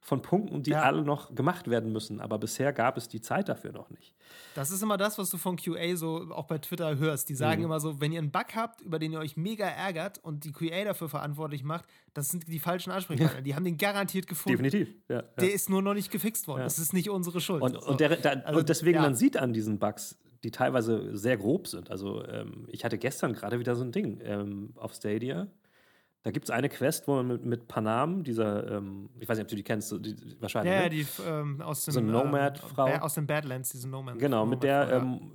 [0.00, 0.82] von Punkten, die ja.
[0.82, 2.20] alle noch gemacht werden müssen.
[2.20, 4.14] Aber bisher gab es die Zeit dafür noch nicht.
[4.54, 7.28] Das ist immer das, was du von QA so auch bei Twitter hörst.
[7.28, 7.66] Die sagen mhm.
[7.66, 10.52] immer so, wenn ihr einen Bug habt, über den ihr euch mega ärgert und die
[10.52, 11.84] QA dafür verantwortlich macht,
[12.14, 13.38] das sind die falschen Ansprechpartner.
[13.38, 13.40] Ja.
[13.50, 14.62] Die haben den garantiert gefunden.
[14.62, 14.94] Definitiv.
[15.08, 16.62] Ja, der ist nur noch nicht gefixt worden.
[16.62, 17.62] Das ist nicht unsere Schuld.
[17.62, 21.36] Und, und, der, der, also, und deswegen, man sieht an diesen Bugs, die teilweise sehr
[21.36, 21.90] grob sind.
[21.90, 25.48] Also ähm, ich hatte gestern gerade wieder so ein Ding ähm, auf Stadia
[26.22, 29.44] da gibt es eine Quest, wo man mit, mit Panam, dieser, ähm, ich weiß nicht,
[29.44, 30.74] ob du die kennst, die, wahrscheinlich.
[30.74, 30.90] Ja, ne?
[30.90, 31.94] die ähm, aus dem.
[31.94, 32.88] So eine Nomad-Frau.
[32.88, 34.18] Äh, aus den Badlands, diese Nomad.
[34.18, 35.32] Genau, mit der ähm,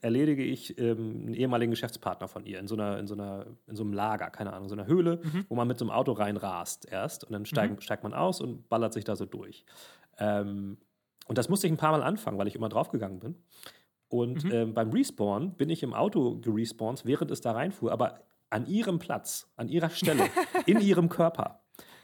[0.00, 3.46] äh, erledige ich ähm, einen ehemaligen Geschäftspartner von ihr in so, einer, in, so einer,
[3.66, 5.46] in so einem Lager, keine Ahnung, so einer Höhle, mhm.
[5.48, 7.80] wo man mit so einem Auto reinrast erst und dann steig, mhm.
[7.80, 9.64] steigt man aus und ballert sich da so durch.
[10.18, 10.78] Ähm,
[11.26, 13.34] und das musste ich ein paar Mal anfangen, weil ich immer draufgegangen bin.
[14.08, 14.52] Und mhm.
[14.52, 18.20] ähm, beim Respawn bin ich im Auto gerespawnt, während es da reinfuhr, aber
[18.50, 20.24] an ihrem Platz, an ihrer Stelle,
[20.66, 21.60] in ihrem Körper.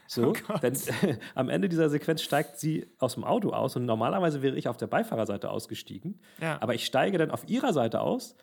[0.07, 3.85] So, oh denn äh, am Ende dieser Sequenz steigt sie aus dem Auto aus und
[3.85, 6.21] normalerweise wäre ich auf der Beifahrerseite ausgestiegen.
[6.41, 6.61] Ja.
[6.61, 8.35] Aber ich steige dann auf ihrer Seite aus,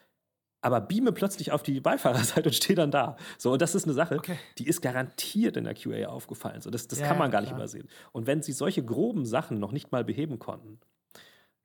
[0.61, 3.16] aber beame plötzlich auf die Beifahrerseite und stehe dann da.
[3.38, 4.38] So, und das ist eine Sache, okay.
[4.59, 6.61] die ist garantiert in der QA aufgefallen.
[6.61, 7.88] So, das das ja, kann man gar nicht übersehen.
[8.12, 10.80] Und wenn sie solche groben Sachen noch nicht mal beheben konnten,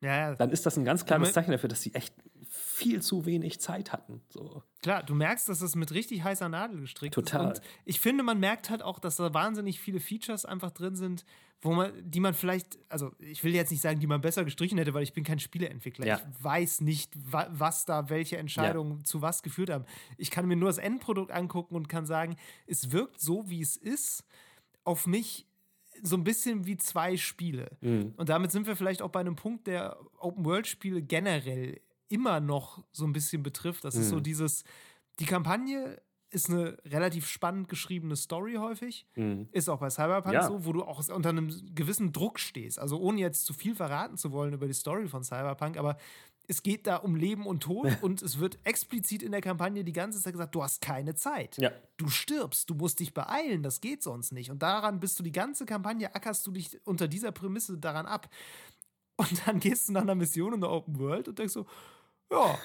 [0.01, 2.13] ja, dann ist das ein ganz klares Zeichen dafür, dass sie echt
[2.79, 4.21] viel zu wenig Zeit hatten.
[4.29, 4.63] So.
[4.81, 7.51] Klar, du merkst, dass es mit richtig heißer Nadel gestrickt Total.
[7.51, 7.59] ist.
[7.59, 11.25] Und ich finde, man merkt halt auch, dass da wahnsinnig viele Features einfach drin sind,
[11.61, 14.77] wo man, die man vielleicht, also ich will jetzt nicht sagen, die man besser gestrichen
[14.77, 16.05] hätte, weil ich bin kein Spieleentwickler.
[16.05, 16.15] Ja.
[16.15, 19.03] Ich weiß nicht, wa was da, welche Entscheidungen ja.
[19.03, 19.85] zu was geführt haben.
[20.17, 23.75] Ich kann mir nur das Endprodukt angucken und kann sagen, es wirkt so, wie es
[23.75, 24.23] ist,
[24.85, 25.45] auf mich
[26.01, 27.77] so ein bisschen wie zwei Spiele.
[27.81, 28.13] Mhm.
[28.15, 33.05] Und damit sind wir vielleicht auch bei einem Punkt, der Open-World-Spiele generell immer noch so
[33.05, 33.85] ein bisschen betrifft.
[33.85, 34.01] Das mhm.
[34.01, 34.23] ist so mhm.
[34.23, 34.63] dieses,
[35.19, 36.01] die Kampagne
[36.31, 39.07] ist eine relativ spannend geschriebene Story häufig.
[39.15, 39.47] Mhm.
[39.51, 40.47] Ist auch bei Cyberpunk ja.
[40.47, 42.77] so, wo du auch unter einem gewissen Druck stehst.
[42.77, 45.97] Also ohne jetzt zu viel verraten zu wollen über die Story von Cyberpunk, aber
[46.47, 49.93] es geht da um Leben und Tod und es wird explizit in der Kampagne die
[49.93, 51.57] ganze Zeit gesagt, du hast keine Zeit.
[51.57, 51.71] Ja.
[51.97, 54.51] Du stirbst, du musst dich beeilen, das geht sonst nicht.
[54.51, 58.29] Und daran bist du die ganze Kampagne, ackerst du dich unter dieser Prämisse daran ab.
[59.15, 61.65] Und dann gehst du nach einer Mission in der Open World und denkst so,
[62.31, 62.57] ja,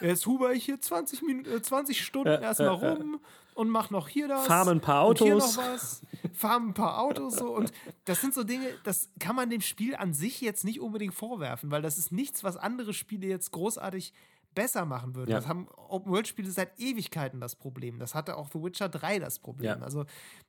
[0.00, 3.20] jetzt huber ich hier 20, Minuten, 20 Stunden ja, erstmal rum
[3.54, 4.46] und mach noch hier das.
[4.46, 5.20] Farm ein paar Autos.
[5.20, 6.02] Und hier noch was.
[6.32, 7.54] Farm ein paar Autos so.
[7.54, 7.72] Und
[8.04, 11.70] das sind so Dinge, das kann man dem Spiel an sich jetzt nicht unbedingt vorwerfen,
[11.70, 14.12] weil das ist nichts, was andere Spiele jetzt großartig
[14.54, 15.30] besser machen würden.
[15.30, 15.38] Ja.
[15.38, 17.98] Das haben Open-World-Spiele seit Ewigkeiten das Problem.
[17.98, 19.78] Das hatte auch The Witcher 3 das Problem.
[19.78, 19.84] Ja.
[19.84, 20.04] Also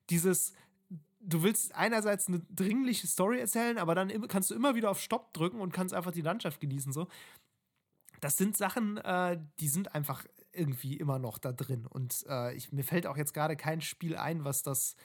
[0.09, 0.53] dieses
[1.21, 5.33] du willst einerseits eine dringliche Story erzählen, aber dann kannst du immer wieder auf Stopp
[5.33, 6.93] drücken und kannst einfach die Landschaft genießen.
[6.93, 7.07] So
[8.21, 11.85] das sind Sachen, äh, die sind einfach irgendwie immer noch da drin.
[11.85, 14.95] Und äh, ich, mir fällt auch jetzt gerade kein Spiel ein, was das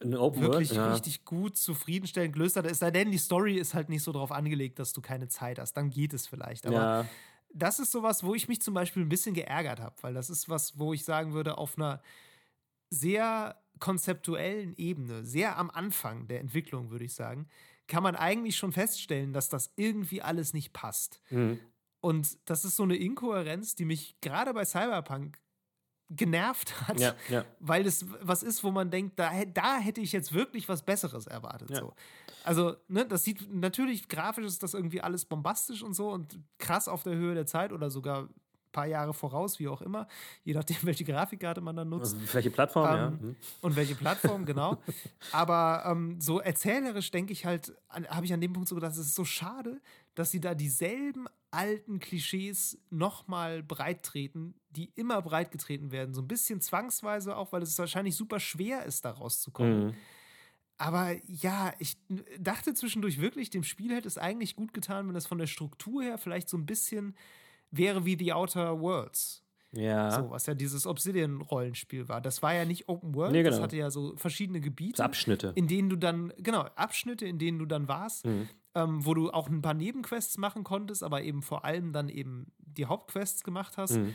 [0.00, 0.92] wirklich ja.
[0.92, 2.66] richtig gut zufriedenstellend gelöst hat.
[2.66, 5.58] Es sei denn, die Story ist halt nicht so darauf angelegt, dass du keine Zeit
[5.58, 5.74] hast.
[5.74, 6.66] Dann geht es vielleicht.
[6.66, 7.06] Aber ja.
[7.52, 10.48] das ist sowas, wo ich mich zum Beispiel ein bisschen geärgert habe, weil das ist
[10.48, 12.00] was, wo ich sagen würde, auf einer
[12.88, 17.48] sehr konzeptuellen Ebene, sehr am Anfang der Entwicklung, würde ich sagen,
[17.86, 21.20] kann man eigentlich schon feststellen, dass das irgendwie alles nicht passt.
[21.30, 21.58] Mhm.
[22.00, 25.38] Und das ist so eine Inkohärenz, die mich gerade bei Cyberpunk
[26.10, 27.44] genervt hat, ja, ja.
[27.60, 31.26] weil es was ist, wo man denkt, da, da hätte ich jetzt wirklich was Besseres
[31.26, 31.70] erwartet.
[31.70, 31.80] Ja.
[31.80, 31.94] So.
[32.42, 36.88] Also, ne, das sieht natürlich grafisch ist das irgendwie alles bombastisch und so und krass
[36.88, 38.34] auf der Höhe der Zeit oder sogar ein
[38.72, 40.08] paar Jahre voraus, wie auch immer,
[40.42, 42.14] je nachdem, welche Grafikkarte man dann nutzt.
[42.14, 43.10] Also welche Plattform, ähm, ja.
[43.10, 43.36] Mhm.
[43.60, 44.78] Und welche Plattform, genau.
[45.32, 48.98] Aber ähm, so erzählerisch denke ich halt, habe ich an dem Punkt so gedacht, es
[48.98, 49.80] ist so schade,
[50.14, 56.14] dass sie da dieselben alten Klischees nochmal breit treten, die immer breit getreten werden.
[56.14, 59.86] So ein bisschen zwangsweise auch, weil es wahrscheinlich super schwer ist, da rauszukommen.
[59.86, 59.94] Mhm.
[60.78, 61.98] Aber ja, ich
[62.38, 66.02] dachte zwischendurch wirklich, dem Spiel hätte es eigentlich gut getan, wenn es von der Struktur
[66.02, 67.16] her vielleicht so ein bisschen
[67.70, 69.44] wäre wie The Outer Worlds.
[69.72, 70.10] Ja.
[70.10, 72.20] So, was ja dieses Obsidian-Rollenspiel war.
[72.20, 73.56] Das war ja nicht Open World, nee, genau.
[73.56, 75.04] das hatte ja so verschiedene Gebiete.
[75.04, 75.52] Abschnitte.
[75.54, 78.24] In denen du dann, genau, Abschnitte, in denen du dann warst.
[78.24, 82.08] Mhm ähm, wo du auch ein paar Nebenquests machen konntest, aber eben vor allem dann
[82.08, 83.96] eben die Hauptquests gemacht hast.
[83.96, 84.14] Mhm.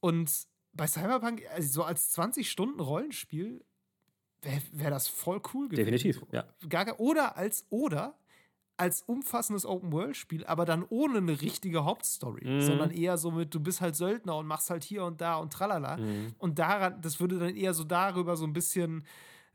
[0.00, 3.64] Und bei Cyberpunk, also so als 20-Stunden-Rollenspiel,
[4.42, 5.86] wäre wär das voll cool gewesen.
[5.86, 6.44] Definitiv, ja.
[6.68, 8.16] Gar, oder als, oder
[8.76, 12.60] als umfassendes Open-World-Spiel, aber dann ohne eine richtige Hauptstory, mhm.
[12.60, 15.52] sondern eher so mit, du bist halt Söldner und machst halt hier und da und
[15.52, 15.96] tralala.
[15.96, 16.34] Mhm.
[16.38, 19.04] Und daran, das würde dann eher so darüber so ein bisschen,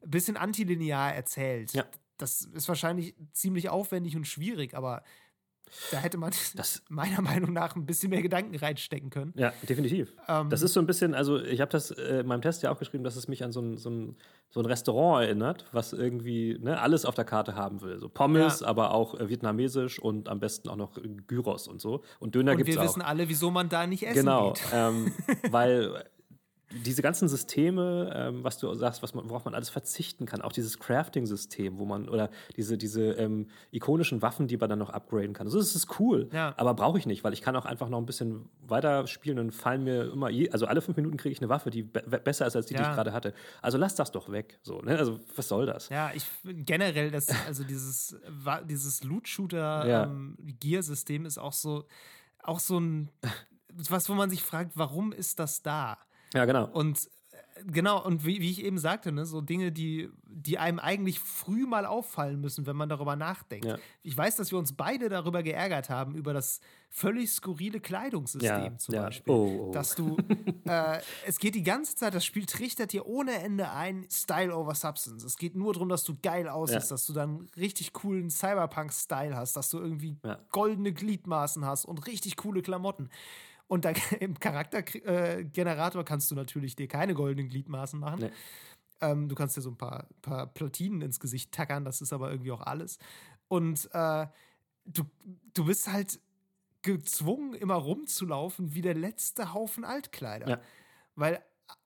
[0.03, 1.71] bisschen antilinear erzählt.
[1.73, 1.85] Ja.
[2.21, 5.03] Das ist wahrscheinlich ziemlich aufwendig und schwierig, aber
[5.91, 9.33] da hätte man das, meiner Meinung nach ein bisschen mehr Gedanken reinstecken können.
[9.35, 10.13] Ja, definitiv.
[10.27, 12.71] Ähm, das ist so ein bisschen, also ich habe das äh, in meinem Test ja
[12.71, 14.17] auch geschrieben, dass es mich an so ein, so ein,
[14.49, 17.99] so ein Restaurant erinnert, was irgendwie ne, alles auf der Karte haben will.
[17.99, 18.67] So Pommes, ja.
[18.67, 20.97] aber auch äh, vietnamesisch und am besten auch noch
[21.27, 22.03] Gyros und so.
[22.19, 22.81] Und Döner gibt es auch.
[22.81, 24.63] wir wissen alle, wieso man da nicht essen genau, geht.
[24.69, 25.13] Genau, ähm,
[25.51, 26.03] weil
[26.71, 30.51] diese ganzen Systeme, ähm, was du sagst, was man, worauf man alles verzichten kann, auch
[30.51, 35.33] dieses Crafting-System, wo man, oder diese, diese ähm, ikonischen Waffen, die man dann noch upgraden
[35.33, 35.47] kann.
[35.47, 36.53] Also das ist cool, ja.
[36.57, 39.51] aber brauche ich nicht, weil ich kann auch einfach noch ein bisschen weiter spielen und
[39.51, 42.47] fallen mir immer, je, also alle fünf Minuten kriege ich eine Waffe, die be besser
[42.47, 42.81] ist als die, ja.
[42.81, 43.33] die ich gerade hatte.
[43.61, 44.59] Also lass das doch weg.
[44.63, 44.97] So, ne?
[44.97, 45.89] Also was soll das?
[45.89, 48.15] Ja, ich generell, das, also dieses,
[48.65, 51.21] dieses Loot-Shooter-Gear-System ja.
[51.21, 51.85] ähm, ist auch so,
[52.43, 53.09] auch so ein
[53.73, 55.97] was, wo man sich fragt, warum ist das da?
[56.33, 56.67] Ja, genau.
[56.67, 60.79] Und äh, genau, und wie, wie ich eben sagte, ne, so Dinge, die, die einem
[60.79, 63.65] eigentlich früh mal auffallen müssen, wenn man darüber nachdenkt.
[63.65, 63.77] Ja.
[64.03, 68.77] Ich weiß, dass wir uns beide darüber geärgert haben, über das völlig skurrile Kleidungssystem ja,
[68.77, 69.03] zum ja.
[69.03, 69.33] Beispiel.
[69.33, 69.71] Oh, oh.
[69.71, 70.17] Dass du,
[70.65, 74.75] äh, es geht die ganze Zeit, das Spiel trichtert dir ohne Ende ein, Style over
[74.75, 75.23] Substance.
[75.23, 79.55] Es geht nur darum, dass du geil aussiehst, dass du dann richtig coolen Cyberpunk-Style hast,
[79.55, 80.17] dass du irgendwie
[80.51, 83.09] goldene Gliedmaßen hast und richtig coole Klamotten.
[83.71, 88.19] Und da, im Charaktergenerator kannst du natürlich dir keine goldenen Gliedmaßen machen.
[88.19, 88.31] Nee.
[88.99, 92.31] Ähm, du kannst dir so ein paar, paar Platinen ins Gesicht tackern, das ist aber
[92.31, 92.99] irgendwie auch alles.
[93.47, 94.27] Und äh,
[94.83, 95.03] du,
[95.53, 96.19] du bist halt
[96.81, 100.49] gezwungen, immer rumzulaufen wie der letzte Haufen Altkleider.
[100.49, 100.61] Ja.
[101.15, 101.41] Weil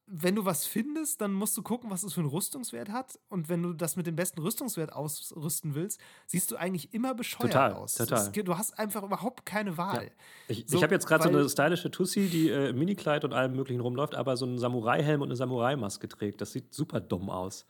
[0.08, 3.20] wenn du was findest, dann musst du gucken, was es für einen Rüstungswert hat.
[3.30, 7.54] Und wenn du das mit dem besten Rüstungswert ausrüsten willst, siehst du eigentlich immer bescheuert
[7.54, 7.96] total, aus.
[7.96, 8.32] Total.
[8.32, 10.06] du hast einfach überhaupt keine Wahl.
[10.06, 10.12] Ja.
[10.48, 13.34] Ich, so, ich habe jetzt gerade so eine stylische Tussi, die äh, im Minikleid und
[13.34, 16.40] allem möglichen rumläuft, aber so einen Samurai-Helm und eine Samurai-Maske trägt.
[16.40, 17.66] Das sieht super dumm aus.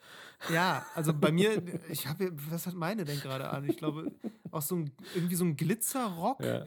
[0.51, 3.63] Ja, also bei mir, ich habe, was hat meine denn gerade an?
[3.69, 4.11] Ich glaube,
[4.51, 6.43] auch so ein, irgendwie so ein Glitzerrock.
[6.43, 6.65] Ja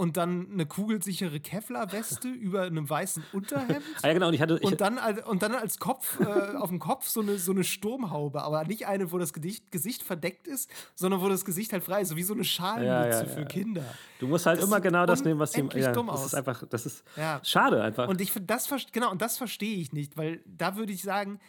[0.00, 3.82] und dann eine kugelsichere Kevlar-Weste über einem weißen Unterhemd.
[4.00, 4.28] Ah, ja, genau.
[4.28, 7.20] Und, ich hatte, ich und, dann, und dann als Kopf, äh, auf dem Kopf so
[7.20, 11.28] eine, so eine Sturmhaube, aber nicht eine, wo das Gesicht, Gesicht verdeckt ist, sondern wo
[11.28, 13.84] das Gesicht halt frei ist, so wie so eine Schalmütze ja, ja, für Kinder.
[14.20, 15.68] Du musst halt das immer genau das nehmen, was sie.
[15.74, 16.26] Ja, dumm das aus.
[16.28, 17.04] ist einfach, das ist
[17.42, 18.08] schade einfach.
[18.08, 21.40] Und ich das genau, und das verstehe ich nicht, weil da würde ich sagen,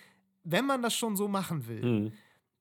[0.44, 2.12] wenn man das schon so machen will, mhm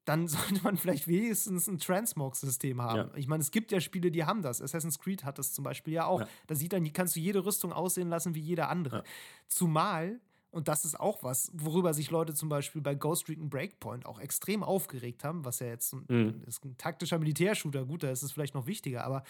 [0.05, 3.11] dann sollte man vielleicht wenigstens ein Transmog-System haben.
[3.11, 3.17] Ja.
[3.17, 4.61] Ich meine, es gibt ja Spiele, die haben das.
[4.61, 6.21] Assassin's Creed hat das zum Beispiel ja auch.
[6.21, 6.29] Ja.
[6.47, 8.97] Da sieht dann, kannst du jede Rüstung aussehen lassen wie jede andere.
[8.97, 9.05] Ja.
[9.49, 10.21] Zumal,
[10.51, 14.19] und das ist auch was, worüber sich Leute zum Beispiel bei Ghost Recon Breakpoint auch
[14.19, 16.43] extrem aufgeregt haben, was ja jetzt ein, mhm.
[16.47, 19.23] ist ein taktischer Militärshooter, gut, da ist es vielleicht noch wichtiger, aber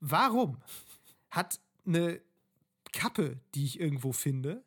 [0.00, 0.58] warum
[1.30, 2.20] hat eine
[2.92, 4.62] Kappe, die ich irgendwo finde,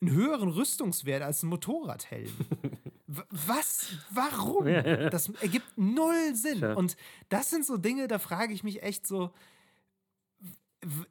[0.00, 2.30] einen höheren Rüstungswert als ein Motorradhelm.
[3.06, 3.88] Was?
[4.10, 4.64] Warum?
[4.64, 6.60] Das ergibt null Sinn.
[6.60, 6.74] Ja.
[6.74, 6.96] Und
[7.28, 9.30] das sind so Dinge, da frage ich mich echt so,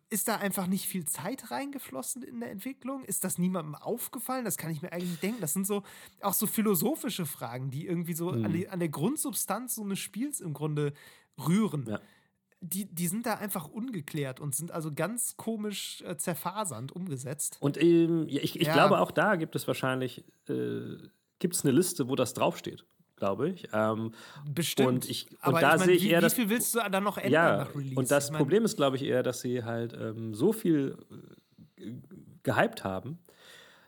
[0.10, 3.04] ist da einfach nicht viel Zeit reingeflossen in der Entwicklung?
[3.04, 4.46] Ist das niemandem aufgefallen?
[4.46, 5.41] Das kann ich mir eigentlich denken.
[5.41, 5.84] Das sind so
[6.22, 8.46] auch so philosophische Fragen, die irgendwie so mhm.
[8.46, 10.93] an, die, an, der Grundsubstanz so eines Spiels im Grunde
[11.38, 11.86] rühren.
[11.88, 12.00] Ja
[12.62, 17.58] die, die sind da einfach ungeklärt und sind also ganz komisch äh, zerfasernd umgesetzt.
[17.60, 18.74] Und ähm, ich, ich ja.
[18.74, 20.98] glaube, auch da gibt es wahrscheinlich äh,
[21.40, 22.86] gibt's eine Liste, wo das draufsteht
[23.18, 23.68] glaube ich.
[23.72, 24.14] Ähm,
[24.46, 24.90] Bestimmt.
[24.90, 26.80] Und, ich, und Aber da ich mein, sehe ich eher, wie, wie viel willst du
[26.90, 27.96] dann noch ändern ja, nach Release?
[27.96, 30.98] Und das ich mein, Problem ist, glaube ich, eher, dass sie halt ähm, so viel
[31.80, 31.92] äh,
[32.44, 33.20] gehypt haben,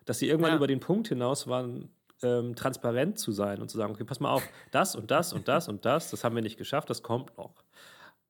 [0.06, 0.58] dass sie irgendwann ja.
[0.58, 1.90] über den Punkt hinaus waren,
[2.24, 5.48] ähm, transparent zu sein und zu sagen, okay, pass mal auf, das und das und
[5.48, 7.54] das und das, das haben wir nicht geschafft, das kommt noch.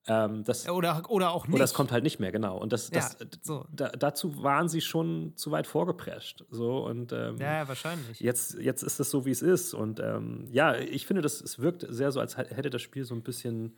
[0.09, 1.55] Ähm, das, oder, oder auch nicht.
[1.55, 2.57] Oder es kommt halt nicht mehr, genau.
[2.57, 3.65] Und das, das, ja, so.
[3.71, 6.45] da, dazu waren sie schon zu weit vorgeprescht.
[6.49, 8.19] So, und, ähm, ja, ja, wahrscheinlich.
[8.19, 9.73] Jetzt, jetzt ist es so, wie es ist.
[9.73, 13.15] Und ähm, ja, ich finde, das, es wirkt sehr so, als hätte das Spiel so
[13.15, 13.75] ein bisschen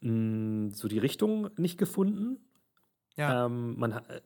[0.00, 2.38] mh, mm, so die Richtung nicht gefunden.
[3.16, 3.46] Ja.
[3.46, 4.20] Ähm, man, äh,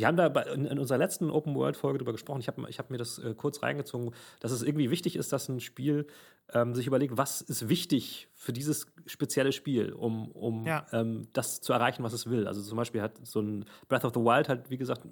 [0.00, 2.40] wir haben da in, unserer letzten Open World Folge darüber gesprochen.
[2.40, 5.48] Ich habe ich hab mir das äh, kurz reingezogen, dass es irgendwie wichtig ist, dass
[5.50, 6.06] ein Spiel
[6.54, 10.86] ähm, sich überlegt, was ist wichtig für dieses spezielle Spiel, um, um ja.
[10.92, 12.48] ähm, das zu erreichen, was es will.
[12.48, 15.02] Also zum Beispiel hat so ein Breath of the Wild halt, wie gesagt,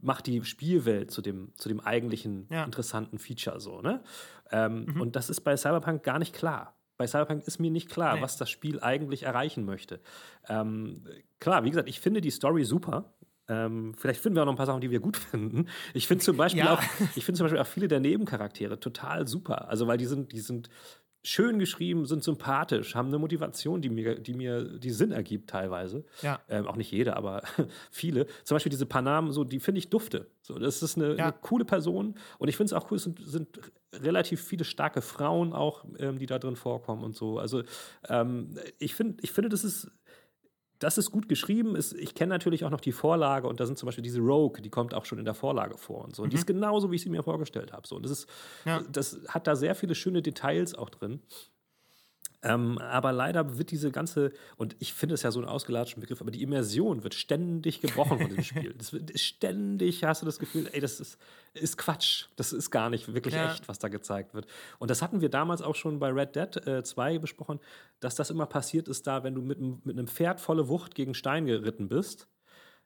[0.00, 2.64] macht die Spielwelt zu dem, zu dem eigentlichen ja.
[2.64, 3.80] interessanten Feature so.
[3.80, 4.02] Ne?
[4.50, 5.00] Ähm, mhm.
[5.00, 6.74] Und das ist bei Cyberpunk gar nicht klar.
[6.96, 8.22] Bei Cyberpunk ist mir nicht klar, nee.
[8.22, 10.00] was das Spiel eigentlich erreichen möchte.
[10.48, 11.04] Ähm,
[11.38, 13.12] klar, wie gesagt, ich finde die Story super
[13.48, 15.66] Ähm, vielleicht finden wir auch noch ein paar Sachen, die wir gut finden.
[15.94, 16.74] Ich finde zum Beispiel ja.
[16.74, 16.82] auch,
[17.16, 19.68] ich finde zum Beispiel auch viele der Nebencharaktere total super.
[19.68, 20.68] Also weil die sind, die sind
[21.24, 26.04] schön geschrieben, sind sympathisch, haben eine Motivation, die mir, die mir die Sinn ergibt teilweise.
[26.20, 26.40] Ja.
[26.48, 27.42] Ähm, auch nicht jede, aber
[27.90, 28.26] viele.
[28.42, 30.26] Zum Beispiel diese Panamen, so, die finde ich dufte.
[30.42, 31.24] So, das ist eine, ja.
[31.24, 33.60] eine coole Person und ich finde es auch cool, es sind, sind
[33.94, 37.38] relativ viele starke Frauen auch, ähm, die da drin vorkommen und so.
[37.38, 37.62] Also
[38.08, 39.92] ähm, ich, find, ich finde, das ist
[40.82, 41.76] das ist gut geschrieben.
[41.76, 44.60] Ist, ich kenne natürlich auch noch die Vorlage und da sind zum Beispiel diese Rogue,
[44.60, 46.22] die kommt auch schon in der Vorlage vor und so.
[46.22, 46.30] Und mhm.
[46.30, 47.86] die ist genauso, wie ich sie mir vorgestellt habe.
[47.86, 47.96] So.
[47.96, 48.28] Und das, ist,
[48.64, 48.82] ja.
[48.90, 51.20] das hat da sehr viele schöne Details auch drin.
[52.44, 56.20] Ähm, aber leider wird diese ganze, und ich finde es ja so ein ausgelatschten Begriff,
[56.20, 58.74] aber die Immersion wird ständig gebrochen von diesem Spiel.
[58.90, 61.18] Wird ständig, hast du das Gefühl, ey, das ist,
[61.54, 62.26] ist Quatsch.
[62.36, 63.52] Das ist gar nicht wirklich ja.
[63.52, 64.46] echt, was da gezeigt wird.
[64.80, 67.60] Und das hatten wir damals auch schon bei Red Dead äh, 2 besprochen,
[68.00, 71.14] dass das immer passiert ist, da, wenn du mit, mit einem Pferd volle Wucht gegen
[71.14, 72.26] Stein geritten bist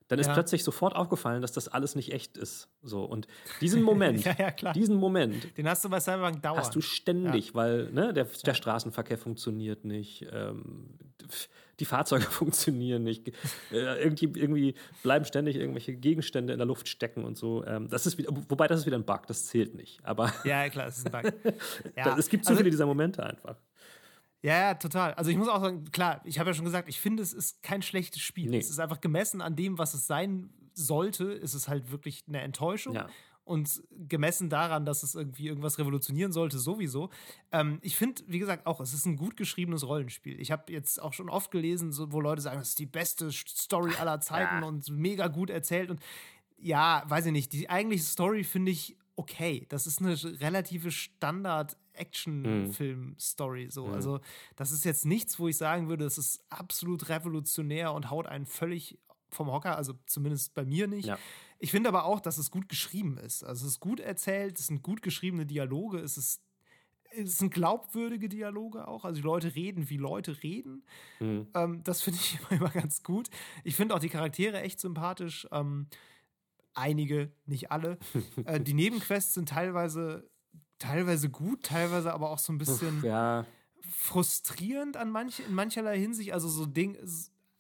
[0.09, 0.35] dann ist ja.
[0.35, 2.69] plötzlich sofort aufgefallen, dass das alles nicht echt ist.
[2.83, 3.27] So und
[3.61, 6.61] diesen Moment, ja, ja, diesen Moment, den hast du bei Cyberpunk dauernd.
[6.61, 10.99] Hast du ständig, weil ne, der, der Straßenverkehr funktioniert nicht, ähm,
[11.81, 13.29] die Fahrzeuge funktionieren nicht,
[13.73, 17.65] äh, irgendwie, irgendwie bleiben ständig irgendwelche Gegenstände in der Luft stecken und so.
[17.67, 19.99] Ähm, das ist wieder, wobei das ist wieder ein Bug, das zählt nicht.
[20.05, 21.33] Aber ja, klar, das ist ein Bug.
[22.19, 23.57] es gibt zu also, viele dieser Momente einfach.
[24.47, 25.13] Ja, ja, total.
[25.15, 27.65] Also ich muss auch sagen, klar, ich habe ja schon gesagt, ich finde, es ist
[27.65, 28.51] kein schlechtes Spiel.
[28.51, 28.59] Nee.
[28.59, 32.41] Es ist einfach gemessen an dem, was es sein sollte, ist es halt wirklich eine
[32.43, 32.95] Enttäuschung.
[32.95, 33.09] Ja.
[33.43, 37.11] Und gemessen daran, dass es irgendwie irgendwas revolutionieren sollte, sowieso.
[37.51, 40.41] Ähm, ich finde, wie gesagt, auch, es ist ein gut geschriebenes Rollenspiel.
[40.41, 43.33] Ich habe jetzt auch schon oft gelesen, so, wo Leute sagen, das ist die beste
[43.33, 44.69] Story aller Zeiten ja.
[44.69, 45.91] und mega gut erzählt.
[45.91, 46.01] Und
[46.57, 49.67] ja, weiß ich nicht, die eigentliche Story finde ich okay.
[49.69, 53.69] Das ist eine relative Standard- Action-Film-Story.
[53.71, 53.87] So.
[53.87, 53.95] Mhm.
[53.95, 54.21] Also,
[54.55, 58.47] das ist jetzt nichts, wo ich sagen würde, das ist absolut revolutionär und haut einen
[58.47, 58.99] völlig
[59.31, 61.07] vom Hocker, also zumindest bei mir nicht.
[61.07, 61.19] Ja.
[61.59, 63.45] Ich finde aber auch, dass es gut geschrieben ist.
[63.45, 66.43] Also, es ist gut erzählt, es sind gut geschriebene Dialoge, es ist
[67.19, 69.05] es sind glaubwürdige Dialoge auch.
[69.07, 70.85] Also die Leute reden, wie Leute reden.
[71.21, 71.47] Mhm.
[71.55, 73.31] Ähm, das finde ich immer, immer, ganz gut.
[73.65, 75.47] Ich finde auch die Charaktere echt sympathisch.
[75.51, 75.87] Ähm,
[76.77, 77.99] einige, nicht alle.
[78.45, 80.29] äh, die Nebenquests sind teilweise
[80.79, 83.47] teilweise gut, teilweise aber auch so ein bisschen Uff, ja.
[83.91, 86.33] frustrierend an manch, in mancherlei Hinsicht.
[86.33, 86.97] Also so Ding,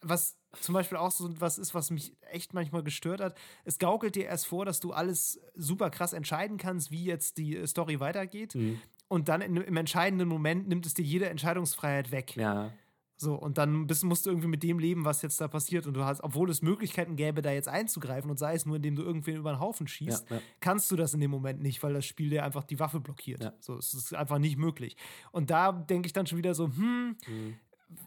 [0.03, 3.37] was zum Beispiel auch so was ist, was mich echt manchmal gestört hat.
[3.65, 7.67] Es gaukelt dir erst vor, dass du alles super krass entscheiden kannst, wie jetzt die
[7.67, 8.55] Story weitergeht.
[8.55, 8.81] Mhm.
[9.09, 12.37] Und dann in, im entscheidenden Moment nimmt es dir jede Entscheidungsfreiheit weg.
[12.37, 12.73] Ja.
[13.19, 15.87] So, und dann bist, musst du irgendwie mit dem leben, was jetzt da passiert.
[15.87, 18.95] Und du hast, obwohl es Möglichkeiten gäbe, da jetzt einzugreifen und sei es nur, indem
[18.95, 20.43] du irgendwen über den Haufen schießt, ja, ja.
[20.61, 23.43] kannst du das in dem Moment nicht, weil das Spiel dir einfach die Waffe blockiert.
[23.43, 23.53] Ja.
[23.59, 24.97] So, es ist einfach nicht möglich.
[25.33, 27.57] Und da denke ich dann schon wieder so, hm, mhm.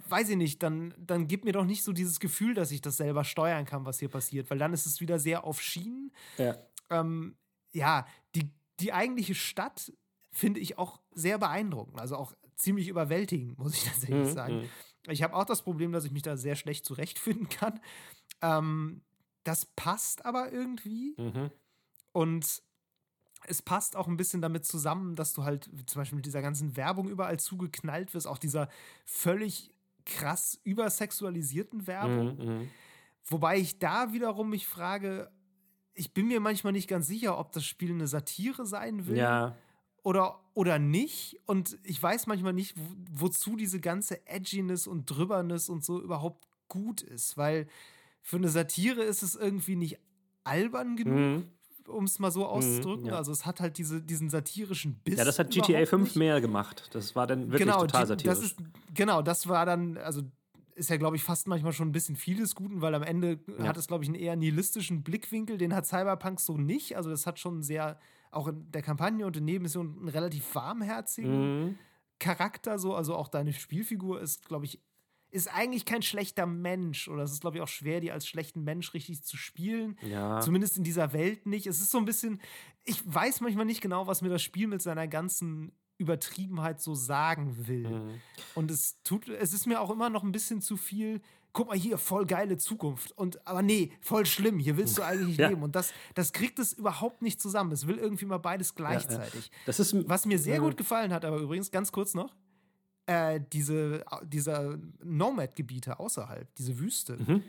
[0.10, 2.98] weiß ich nicht, dann, dann gib mir doch nicht so dieses Gefühl, dass ich das
[2.98, 6.12] selber steuern kann, was hier passiert, weil dann ist es wieder sehr auf Schienen.
[6.38, 6.56] Ja,
[6.92, 7.36] ähm,
[7.72, 8.06] ja
[8.36, 9.92] die, die eigentliche Stadt
[10.32, 12.00] finde ich auch sehr beeindruckend.
[12.00, 14.58] Also auch ziemlich überwältigend, muss ich tatsächlich mhm, sagen.
[14.58, 14.70] Mhm.
[15.10, 17.80] Ich habe auch das Problem, dass ich mich da sehr schlecht zurechtfinden kann.
[18.42, 19.02] Ähm,
[19.44, 21.16] das passt aber irgendwie.
[21.18, 21.52] Mhm.
[22.12, 22.62] Und
[23.46, 26.76] es passt auch ein bisschen damit zusammen, dass du halt zum Beispiel mit dieser ganzen
[26.76, 28.70] Werbung überall zugeknallt wirst, auch dieser
[29.06, 29.74] völlig
[30.06, 32.38] krass übersexualisierten Werbung.
[32.38, 32.70] Mhm, mhm.
[33.26, 35.32] Wobei ich da wiederum mich frage,
[35.94, 39.18] ich bin mir manchmal nicht ganz sicher, ob das Spiel eine Satire sein will.
[39.18, 39.56] Ja
[40.04, 41.40] oder, oder nicht.
[41.46, 46.48] Und ich weiß manchmal nicht, wo, wozu diese ganze Edginess und Drüberness und so überhaupt
[46.68, 47.38] gut ist.
[47.38, 47.68] Weil
[48.22, 50.00] für eine Satire ist es irgendwie nicht
[50.44, 51.16] albern genug.
[51.16, 51.44] Mhm.
[51.88, 53.06] Um es mal so auszudrücken.
[53.06, 53.16] Mhm, ja.
[53.16, 55.18] Also, es hat halt diese, diesen satirischen Biss.
[55.18, 56.16] Ja, das hat GTA 5 nicht.
[56.18, 56.88] mehr gemacht.
[56.94, 58.38] Das war dann wirklich genau, total satirisch.
[58.38, 58.58] Das ist,
[58.94, 60.22] genau, das war dann, also
[60.76, 63.66] ist ja, glaube ich, fast manchmal schon ein bisschen vieles Guten, weil am Ende ja.
[63.66, 65.58] hat es, glaube ich, einen eher nihilistischen Blickwinkel.
[65.58, 66.96] Den hat Cyberpunk so nicht.
[66.96, 68.00] Also, das hat schon einen sehr
[68.32, 71.80] auch in der Kampagne und in Nebenmissionen einen relativ warmherzigen mhm.
[72.20, 72.96] Charakter, so.
[72.96, 74.80] Also auch deine Spielfigur ist, glaube ich,
[75.32, 77.08] ist eigentlich kein schlechter Mensch.
[77.08, 79.98] Oder es ist, glaube ich, auch schwer, die als schlechten Mensch richtig zu spielen.
[80.02, 80.40] Ja.
[80.42, 81.68] Zumindest in dieser Welt nicht.
[81.68, 82.42] Es ist so ein bisschen,
[82.84, 87.68] ich weiß manchmal nicht genau, was mir das Spiel mit seiner ganzen Übertriebenheit so sagen
[87.68, 87.90] will.
[87.90, 88.22] Mhm.
[88.56, 91.22] Und es tut, es ist mir auch immer noch ein bisschen zu viel
[91.54, 93.12] guck mal hier, voll geile Zukunft.
[93.18, 95.50] Und aber nee, voll schlimm, hier willst du eigentlich nicht ja.
[95.50, 95.64] leben.
[95.64, 97.72] Und das, das kriegt es überhaupt nicht zusammen.
[97.72, 99.46] Es will irgendwie mal beides gleichzeitig.
[99.46, 99.64] Ja, ja.
[99.66, 102.36] Das ist, Was mir sehr gut gefallen hat, aber übrigens, ganz kurz noch,
[103.06, 107.18] äh, diese, diese Nomad-Gebiete außerhalb, diese Wüste.
[107.18, 107.44] Mhm.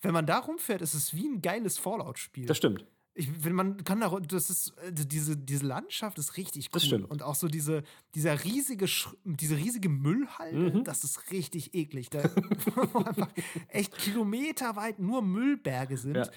[0.00, 2.46] Wenn man da rumfährt, ist es wie ein geiles Fallout-Spiel.
[2.46, 2.86] Das stimmt.
[3.14, 6.72] Ich, wenn man kann da, das ist, äh, diese, diese Landschaft ist richtig cool.
[6.72, 7.10] Das stimmt.
[7.10, 7.82] Und auch so diese,
[8.14, 8.86] dieser riesige,
[9.24, 10.84] diese riesige Müllhalde, mhm.
[10.84, 12.08] das ist richtig eklig.
[12.08, 12.22] Da,
[12.92, 13.28] wo einfach
[13.68, 16.16] echt kilometerweit nur Müllberge sind.
[16.16, 16.28] Ja.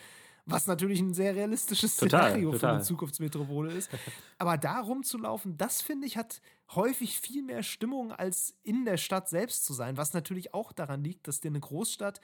[0.47, 2.75] was natürlich ein sehr realistisches Total, Szenario für total.
[2.75, 3.89] eine Zukunftsmetropole ist.
[4.37, 6.39] Aber da rumzulaufen, das finde ich, hat
[6.75, 11.03] häufig viel mehr Stimmung, als in der Stadt selbst zu sein, was natürlich auch daran
[11.03, 12.21] liegt, dass dir eine Großstadt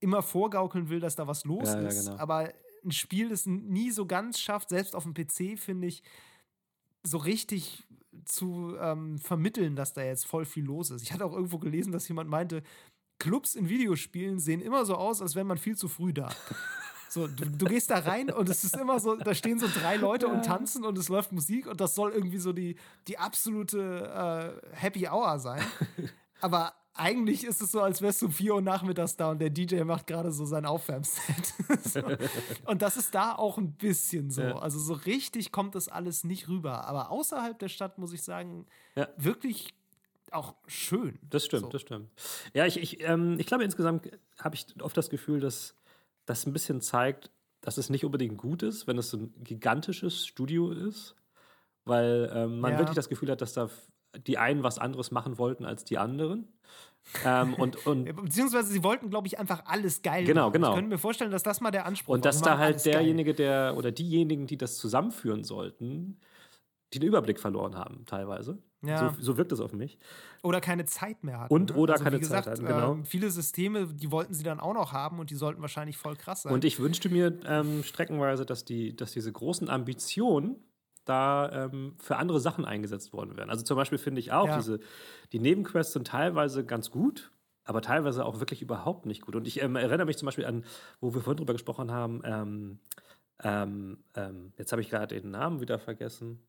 [0.00, 2.04] immer vorgaukeln will, dass da was los Ja, ja, ist.
[2.04, 2.18] genau.
[2.18, 2.52] Aber
[2.84, 6.02] ein Spiel, das nie so ganz schafft, selbst auf dem PC, finde ich,
[7.02, 7.84] so richtig
[8.24, 11.02] zu ähm, vermitteln, dass da jetzt voll viel los ist.
[11.02, 12.62] Ich hatte auch irgendwo gelesen, dass jemand meinte,
[13.18, 16.30] Clubs in Videospielen sehen immer so aus, als wäre man viel zu früh da.
[17.08, 19.94] So, du, du gehst da rein und es ist immer so, da stehen so drei
[19.94, 22.76] Leute und tanzen und es läuft Musik und das soll irgendwie so die,
[23.06, 25.62] die absolute äh, Happy Hour sein.
[26.40, 29.50] Aber eigentlich ist es so, als wärst du um 4 Uhr nachmittags da und der
[29.50, 31.54] DJ macht gerade so sein Aufwärmset.
[31.84, 32.00] so.
[32.66, 34.42] Und das ist da auch ein bisschen so.
[34.42, 34.58] Ja.
[34.58, 36.86] Also so richtig kommt das alles nicht rüber.
[36.86, 39.08] Aber außerhalb der Stadt muss ich sagen, Ja.
[39.16, 39.74] wirklich
[40.30, 41.18] auch schön.
[41.30, 41.68] Das stimmt, So.
[41.68, 42.10] das stimmt.
[42.54, 45.74] Ja, ich, ich, ähm, ich glaube, insgesamt habe ich oft das Gefühl, dass
[46.26, 47.30] das ein bisschen zeigt,
[47.60, 51.14] dass es nicht unbedingt gut ist, wenn es so ein gigantisches Studio ist,
[51.84, 52.78] weil ähm, man Ja.
[52.78, 53.68] wirklich das Gefühl hat, dass da
[54.26, 56.48] die einen was anderes machen wollten als die anderen.
[57.24, 60.52] ähm, und, und, Beziehungsweise sie wollten, glaube ich, einfach alles geil Genau, machen.
[60.52, 60.68] genau.
[60.70, 62.30] Ich könnte mir vorstellen, dass das mal der Anspruch und war.
[62.30, 62.94] dass Wir da halt geil.
[62.94, 66.18] derjenige, der oder diejenigen, die das zusammenführen sollten,
[66.92, 68.58] die den Überblick verloren haben, teilweise.
[68.82, 69.14] Ja.
[69.16, 69.98] So, so wirkt es auf mich.
[70.42, 71.52] Oder keine Zeit mehr hatten.
[71.52, 71.76] Und ne?
[71.76, 72.92] oder also, keine gesagt, Zeit hatten, genau.
[72.92, 76.16] ähm, viele Systeme, die wollten sie dann auch noch haben und die sollten wahrscheinlich voll
[76.16, 76.52] krass sein.
[76.52, 80.56] Und ich wünschte mir ähm, streckenweise, dass, die, dass diese großen Ambitionen
[81.04, 83.50] da ähm, für andere Sachen eingesetzt worden wären.
[83.50, 84.56] Also zum Beispiel finde ich auch, Ja.
[84.56, 84.80] diese,
[85.32, 87.32] die Nebenquests sind teilweise ganz gut,
[87.64, 89.36] aber teilweise auch wirklich überhaupt nicht gut.
[89.36, 90.64] Und ich ähm, erinnere mich zum Beispiel an,
[91.00, 92.78] wo wir vorhin drüber gesprochen haben, ähm,
[93.42, 96.46] ähm, ähm, jetzt habe ich gerade den Namen wieder vergessen.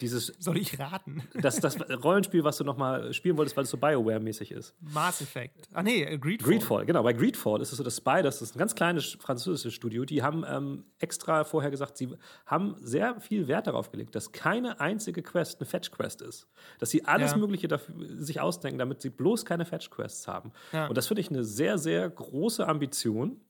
[0.00, 1.22] Dieses, Soll ich raten?
[1.34, 4.74] das, das Rollenspiel, was du nochmal spielen wolltest, weil es so Bioware-mäßig ist.
[4.80, 5.68] Mass Effect.
[5.72, 6.50] Ah, nee, äh, Greedfall.
[6.52, 7.02] Greedfall, genau.
[7.02, 10.22] Bei Greedfall ist es so, das Spy, das ist ein ganz kleines französisches Studio, die
[10.22, 12.08] haben ähm, extra vorher gesagt, sie
[12.46, 16.48] haben sehr viel Wert darauf gelegt, dass keine einzige Quest eine Fetch-Quest ist.
[16.80, 17.36] Dass sie alles Ja.
[17.36, 20.52] Mögliche dafür, sich ausdenken, damit sie bloß keine Fetch-Quests haben.
[20.72, 20.88] Ja.
[20.88, 23.40] Und das finde ich eine sehr, sehr große Ambition,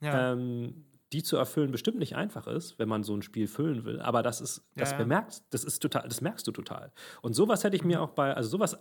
[0.00, 0.32] Ja.
[0.32, 4.00] ähm, die zu erfüllen bestimmt nicht einfach ist, wenn man so ein Spiel füllen will.
[4.00, 6.92] Aber das ist, das Ja, bemerkt, das ist total, das merkst du total.
[7.22, 8.76] Und sowas hätte ich mir auch bei, also sowas,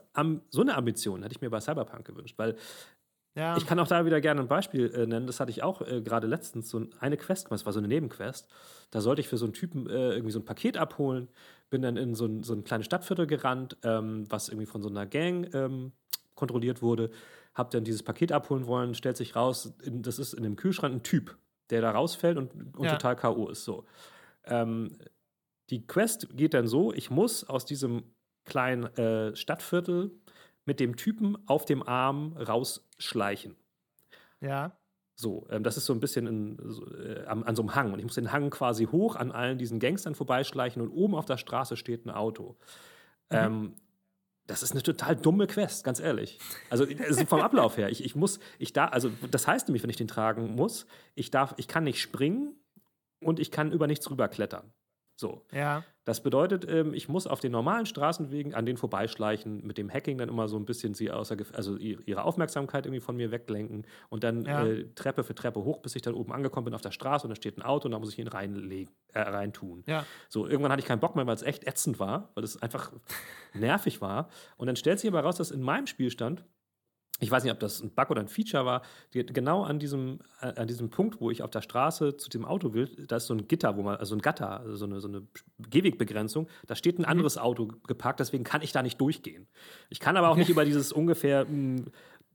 [0.49, 2.55] so eine Ambition hätte ich mir bei Cyberpunk gewünscht, weil
[3.35, 3.57] ja.
[3.57, 5.27] ich kann auch da wieder gerne ein Beispiel äh, nennen.
[5.27, 8.49] Das hatte ich auch äh, gerade letztens, so eine Quest, das war so eine Nebenquest.
[8.89, 11.27] Da sollte ich für so einen Typen äh, irgendwie so ein Paket abholen,
[11.69, 14.89] bin dann in so ein, so ein kleines Stadtviertel gerannt, ähm, was irgendwie von so
[14.89, 15.91] einer Gang ähm,
[16.33, 17.11] kontrolliert wurde.
[17.53, 20.93] Hab dann dieses Paket abholen wollen, stellt sich raus, in, das ist in dem Kühlschrank
[20.93, 21.37] ein Typ,
[21.69, 22.91] der da rausfällt und, und Ja.
[22.91, 23.49] total K.O.
[23.49, 23.65] ist.
[23.65, 23.85] So.
[24.45, 24.97] Ähm,
[25.69, 28.03] die Quest geht dann so: Ich muss aus diesem
[28.45, 30.11] kleinen äh, Stadtviertel
[30.65, 33.55] mit dem Typen auf dem Arm rausschleichen.
[34.41, 34.77] ja.
[35.17, 37.93] So, ähm, das ist so ein bisschen in, so, äh, an, an so einem Hang.
[37.93, 41.25] Und ich muss den Hang quasi hoch an allen diesen Gangstern vorbeischleichen und oben auf
[41.25, 42.57] der Straße steht ein Auto.
[43.29, 43.75] Ähm,
[44.47, 46.39] das ist eine total dumme Quest, ganz ehrlich.
[46.69, 47.89] Also, also vom Ablauf her.
[47.89, 50.85] Ich, ich muss, ich da, also das heißt nämlich, wenn ich den tragen muss,
[51.15, 52.55] ich darf, ich kann nicht springen
[53.19, 54.71] und ich kann über nichts rüberklettern.
[55.15, 55.45] So.
[55.51, 55.83] Ja.
[56.03, 60.17] Das bedeutet, ähm, ich muss auf den normalen Straßenwegen an denen vorbeischleichen, mit dem Hacking
[60.19, 64.23] dann immer so ein bisschen sie außer, also ihre Aufmerksamkeit irgendwie von mir weglenken und
[64.23, 64.65] dann Ja.
[64.65, 67.29] äh, Treppe für Treppe hoch, bis ich dann oben angekommen bin auf der Straße und
[67.31, 69.83] da steht ein Auto und da muss ich ihn reinlegen, äh, reintun.
[69.87, 70.05] Ja.
[70.29, 72.91] So, irgendwann hatte ich keinen Bock mehr, weil es echt ätzend war, weil es einfach
[73.53, 74.29] nervig war.
[74.57, 76.43] Und dann stellt sich aber raus, dass in meinem Spielstand
[77.19, 78.81] ich weiß nicht, ob das ein Bug oder ein Feature war,
[79.13, 82.43] die, genau an diesem, äh, an diesem Punkt, wo ich auf der Straße zu dem
[82.43, 84.99] Auto will, da ist so ein Gitter, wo man, also ein Gatter, also so eine,
[84.99, 85.25] so eine
[85.59, 89.47] Gehwegbegrenzung, da steht ein anderes Auto geparkt, deswegen kann ich da nicht durchgehen.
[89.89, 91.85] Ich kann aber auch nicht über dieses ungefähr mh,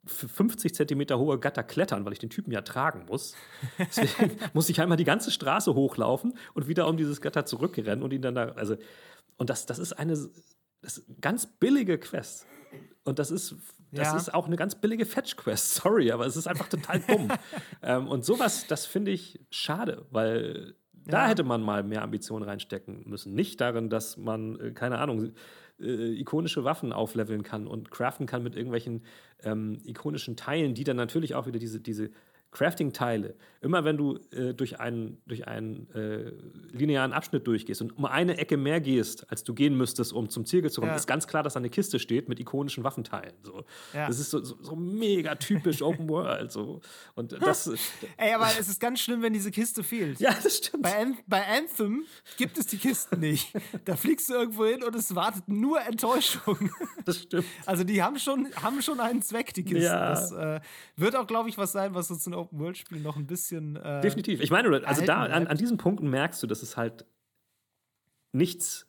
[0.07, 3.35] 50 Zentimeter hohe Gatter klettern, weil ich den Typen ja tragen muss.
[3.79, 8.15] Deswegen muss ich einmal die ganze Straße hochlaufen und wieder um dieses Gatter zurückrennen und
[8.15, 8.77] ihn dann da, also,
[9.37, 10.17] und das, das ist eine
[10.83, 12.47] das ist eine ganz billige Quest.
[13.05, 13.55] Und das ist,
[13.93, 14.17] das Ja.
[14.17, 17.29] ist auch eine ganz billige Fetch-Quest, sorry, aber es ist einfach total dumm.
[17.83, 21.29] ähm, und sowas, das finde ich schade, weil da Ja.
[21.29, 23.35] hätte man mal mehr Ambitionen reinstecken müssen.
[23.35, 25.33] Nicht darin, dass man, äh, keine Ahnung,
[25.81, 29.03] äh, ikonische Waffen aufleveln kann und craften kann mit irgendwelchen
[29.43, 32.11] ähm, ikonischen Teilen, die dann natürlich auch wieder diese, diese
[32.53, 36.33] Crafting-Teile, immer wenn du äh, durch einen, durch einen äh,
[36.77, 40.45] linearen Abschnitt durchgehst und um eine Ecke mehr gehst, als du gehen müsstest, um zum
[40.47, 40.97] Ziel zu kommen, Ja.
[40.97, 43.35] ist ganz klar, dass da eine Kiste steht mit ikonischen Waffenteilen.
[43.43, 43.65] So.
[43.95, 44.07] Ja.
[44.09, 46.51] Das ist so, so, so mega typisch Open World.
[46.51, 46.81] So.
[47.15, 47.71] Und das,
[48.17, 50.19] Ey, aber es ist ganz schlimm, wenn diese Kiste fehlt.
[50.21, 50.83] ja, das stimmt.
[50.83, 52.05] Bei, An bei Anthem
[52.37, 53.53] gibt es die Kisten nicht.
[53.85, 56.71] Da fliegst du irgendwo hin und es wartet nur Enttäuschung.
[57.05, 57.47] Das stimmt.
[57.67, 59.83] Also die haben schon, haben schon einen Zweck, die Kisten.
[59.83, 60.11] Ja.
[60.11, 60.61] Das äh,
[60.97, 63.77] wird auch, glaube ich, was sein, was uns in Open-World-Spielen noch ein bisschen.
[63.77, 64.41] Äh, Definitiv.
[64.41, 67.05] Ich meine, also da an, an diesen Punkten merkst du, dass es halt
[68.33, 68.87] nichts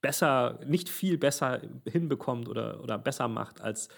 [0.00, 3.88] besser, nicht viel besser hinbekommt oder, oder besser macht, als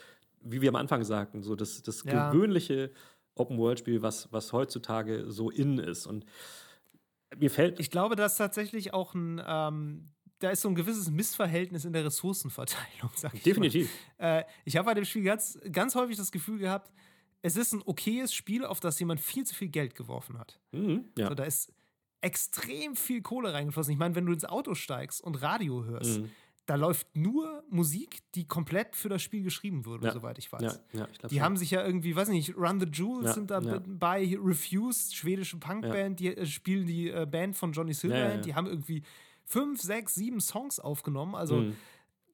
[0.41, 2.31] wie wir am Anfang sagten, so das, das ja.
[2.31, 2.93] gewöhnliche
[3.35, 6.07] Open-World-Spiel, was, was heutzutage so in ist.
[6.07, 6.25] Und
[7.37, 7.81] mir fällt.
[7.81, 9.43] Ich glaube, dass tatsächlich auch ein.
[9.45, 13.91] Ähm, da ist so ein gewisses Missverhältnis in der Ressourcenverteilung, sag ich Definitiv.
[14.19, 16.93] Äh, ich habe bei dem Spiel ganz, ganz häufig das Gefühl gehabt,
[17.47, 20.59] es ist ein okayes Spiel, auf das jemand viel zu viel Geld geworfen hat.
[20.73, 21.27] Mhm, ja.
[21.27, 21.73] also, da ist
[22.21, 23.93] extrem viel Kohle reingeflossen.
[23.93, 26.31] Ich meine, wenn du ins Auto steigst und Radio hörst, mhm.
[26.67, 30.13] da läuft nur Musik, die komplett für das Spiel geschrieben wurde, ja.
[30.13, 30.83] soweit ich weiß.
[30.93, 31.41] Ja, ich die so.
[31.41, 36.19] haben sich ja irgendwie, weiß nicht, Run the Jewels sind da bei, Refused, schwedische Punkband,
[36.19, 39.05] die äh, spielen die äh, Band von Johnny Silverhand, die haben irgendwie
[39.45, 41.37] fünf, sechs, sieben Songs aufgenommen.
[41.37, 41.77] Also, mhm.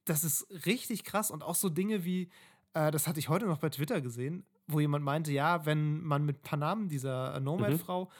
[0.06, 1.30] das ist richtig krass.
[1.30, 2.30] Und auch so Dinge wie,
[2.72, 6.24] äh, das hatte ich heute noch bei Twitter gesehen, wo jemand meinte, ja, wenn man
[6.24, 8.10] mit Panam, dieser äh, Nomad-Frau, mhm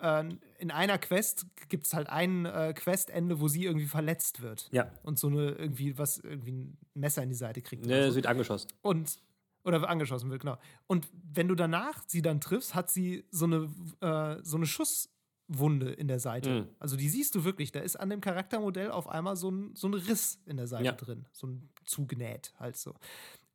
[0.00, 0.24] äh,
[0.58, 4.68] in einer Quest gibt es halt ein äh, Questende, wo sie irgendwie verletzt wird.
[4.72, 4.90] Ja.
[5.02, 7.86] Und so eine irgendwie was, irgendwie ein Messer in die Seite kriegt.
[7.86, 8.10] Ne, so.
[8.10, 8.68] sie wird angeschossen.
[8.82, 9.18] Und
[9.64, 10.58] oder angeschossen wird, genau.
[10.86, 15.90] Und wenn du danach sie dann triffst, hat sie so eine, äh, so eine Schusswunde
[15.90, 16.50] in der Seite.
[16.50, 16.68] Mhm.
[16.78, 17.72] Also die siehst du wirklich.
[17.72, 20.84] Da ist an dem Charaktermodell auf einmal so ein, so ein Riss in der Seite
[20.84, 20.92] ja.
[20.92, 21.24] drin.
[21.32, 22.94] So ein zugenäht, halt so.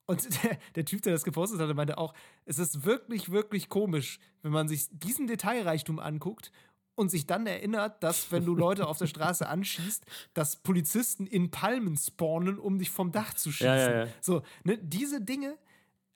[0.10, 4.20] Und der, der, Typ, der das gepostet hatte, meinte auch, es ist wirklich, wirklich komisch,
[4.42, 6.52] wenn man sich diesen Detailreichtum anguckt
[6.96, 10.04] und sich dann erinnert, dass, wenn du Leute auf der Straße anschießt,
[10.34, 13.68] dass Polizisten in Palmen spawnen, um dich vom Dach zu schießen.
[13.68, 14.08] Ja, ja, ja.
[14.20, 15.60] So, ne, diese Dinge,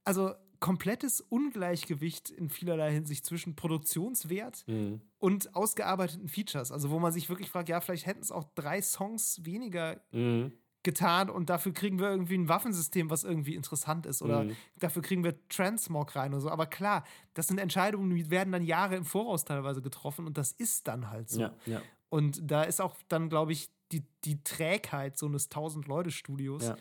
[0.04, 5.02] also komplettes Ungleichgewicht in vielerlei Hinsicht zwischen Produktionswert mhm.
[5.20, 6.72] und ausgearbeiteten Features.
[6.72, 10.54] Also, wo man sich wirklich fragt, ja, vielleicht hätten es auch drei Songs weniger mhm
[10.84, 14.56] getan und dafür kriegen wir irgendwie ein Waffensystem, was irgendwie interessant ist oder mhm.
[14.80, 16.50] dafür kriegen wir Transmog rein oder so.
[16.50, 17.04] Aber klar,
[17.34, 21.10] das sind Entscheidungen, die werden dann Jahre im Voraus teilweise getroffen und das ist dann
[21.10, 21.42] halt so.
[21.42, 21.82] Ja, ja.
[22.10, 26.78] Und da ist auch dann, glaube ich, die, die Trägheit so eines 1000-Leute-Studios ja.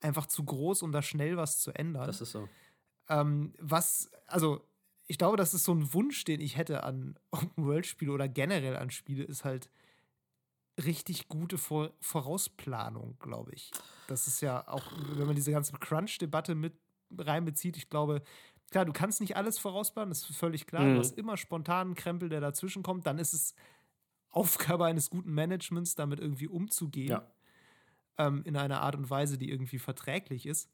[0.00, 2.06] einfach zu groß, um da schnell was zu ändern.
[2.06, 2.48] Das ist so.
[3.08, 4.66] Ähm, was, also
[5.06, 8.90] ich glaube, das ist so ein Wunsch, den ich hätte an Open-World-Spiele oder generell an
[8.90, 9.70] Spiele, ist halt,
[10.82, 13.70] richtig gute Vor Vorausplanung, glaube ich.
[14.08, 14.84] Das ist ja auch,
[15.16, 16.74] wenn man diese ganze Crunch-Debatte mit
[17.16, 18.22] reinbezieht, ich glaube,
[18.70, 20.82] klar, du kannst nicht alles vorausplanen, das ist völlig klar.
[20.82, 20.94] Mhm.
[20.94, 23.06] Du hast immer spontanen Krempel, der dazwischen kommt.
[23.06, 23.54] Dann ist es
[24.30, 27.10] Aufgabe eines guten Managements, damit irgendwie umzugehen.
[27.10, 27.30] Ja.
[28.16, 30.70] Ähm, in einer Art und Weise, die irgendwie verträglich ist.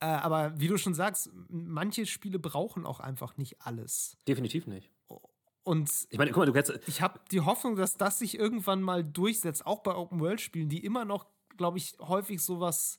[0.00, 4.16] Äh, aber wie du schon sagst, manche Spiele brauchen auch einfach nicht alles.
[4.26, 4.90] Definitiv nicht.
[5.64, 6.72] Und ich meine, guck mal, du kannst.
[6.86, 11.04] Ich habe die Hoffnung, dass das sich irgendwann mal durchsetzt, auch bei Open-World-Spielen, die immer
[11.04, 12.98] noch, glaube ich, häufig sowas,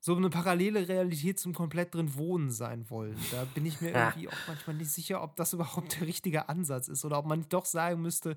[0.00, 3.16] so eine parallele Realität zum komplett drin Wohnen sein wollen.
[3.30, 6.88] Da bin ich mir irgendwie auch manchmal nicht sicher, ob das überhaupt der richtige Ansatz
[6.88, 8.36] ist oder ob man doch sagen müsste,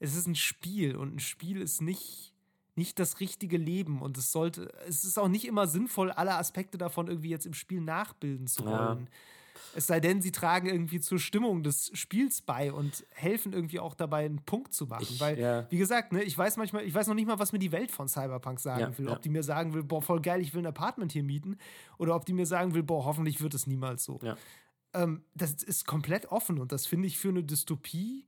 [0.00, 2.34] es ist ein Spiel und ein Spiel ist nicht,
[2.74, 6.76] nicht das richtige Leben und es sollte, es ist auch nicht immer sinnvoll, alle Aspekte
[6.76, 9.04] davon irgendwie jetzt im Spiel nachbilden zu wollen.
[9.04, 9.10] Ja.
[9.74, 13.94] Es sei denn, sie tragen irgendwie zur Stimmung des Spiels bei und helfen irgendwie auch
[13.94, 15.06] dabei, einen Punkt zu machen.
[15.08, 15.66] Ich, Weil, ja.
[15.70, 17.90] wie gesagt, ne, ich weiß manchmal, ich weiß noch nicht mal, was mir die Welt
[17.90, 19.08] von Cyberpunk sagen ja, will.
[19.08, 21.58] Ob die mir sagen will, boah, voll geil, ich will ein Apartment hier mieten.
[21.98, 24.20] Oder ob die mir sagen will, boah, hoffentlich wird es niemals so.
[24.94, 28.26] Ähm, das ist komplett offen und das finde ich für eine Dystopie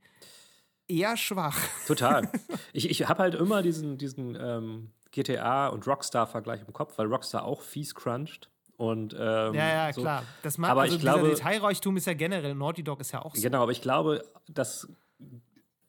[0.89, 1.59] eher schwach.
[1.87, 2.31] Total.
[2.75, 7.43] Ich, ich habe halt immer diesen, diesen ähm, GTA- und Rockstar-Vergleich im Kopf, weil Rockstar
[7.45, 8.51] auch fies cruncht.
[8.79, 10.03] Und, ähm, ja, ja, so.
[10.03, 10.23] klar.
[10.43, 13.35] Das macht, aber also ich glaube, Detailreichtum ist ja generell, Naughty Dog ist ja auch
[13.35, 13.43] so.
[13.43, 14.89] Genau, aber ich glaube, dass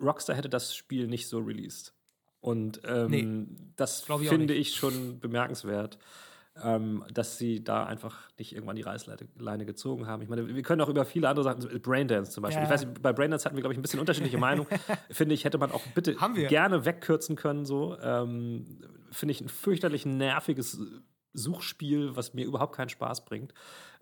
[0.01, 1.93] Rockstar hätte das Spiel nicht so released.
[2.41, 5.99] Und ähm, nee, das finde ich schon bemerkenswert,
[6.63, 10.23] ähm, dass sie da einfach nicht irgendwann die Reißleine gezogen haben.
[10.23, 12.63] Ich meine, wir können auch über viele andere Sachen, Braindance zum Beispiel.
[12.63, 12.73] Ja.
[12.73, 14.65] Ich weiß, bei Braindance hatten wir, glaube ich, ein bisschen unterschiedliche Meinung.
[15.11, 16.15] finde ich, hätte man auch bitte
[16.47, 17.65] gerne wegkürzen können.
[17.65, 17.99] So.
[18.01, 18.79] Ähm,
[19.11, 20.79] finde ich ein fürchterlich nerviges
[21.33, 23.53] Suchspiel, was mir überhaupt keinen Spaß bringt.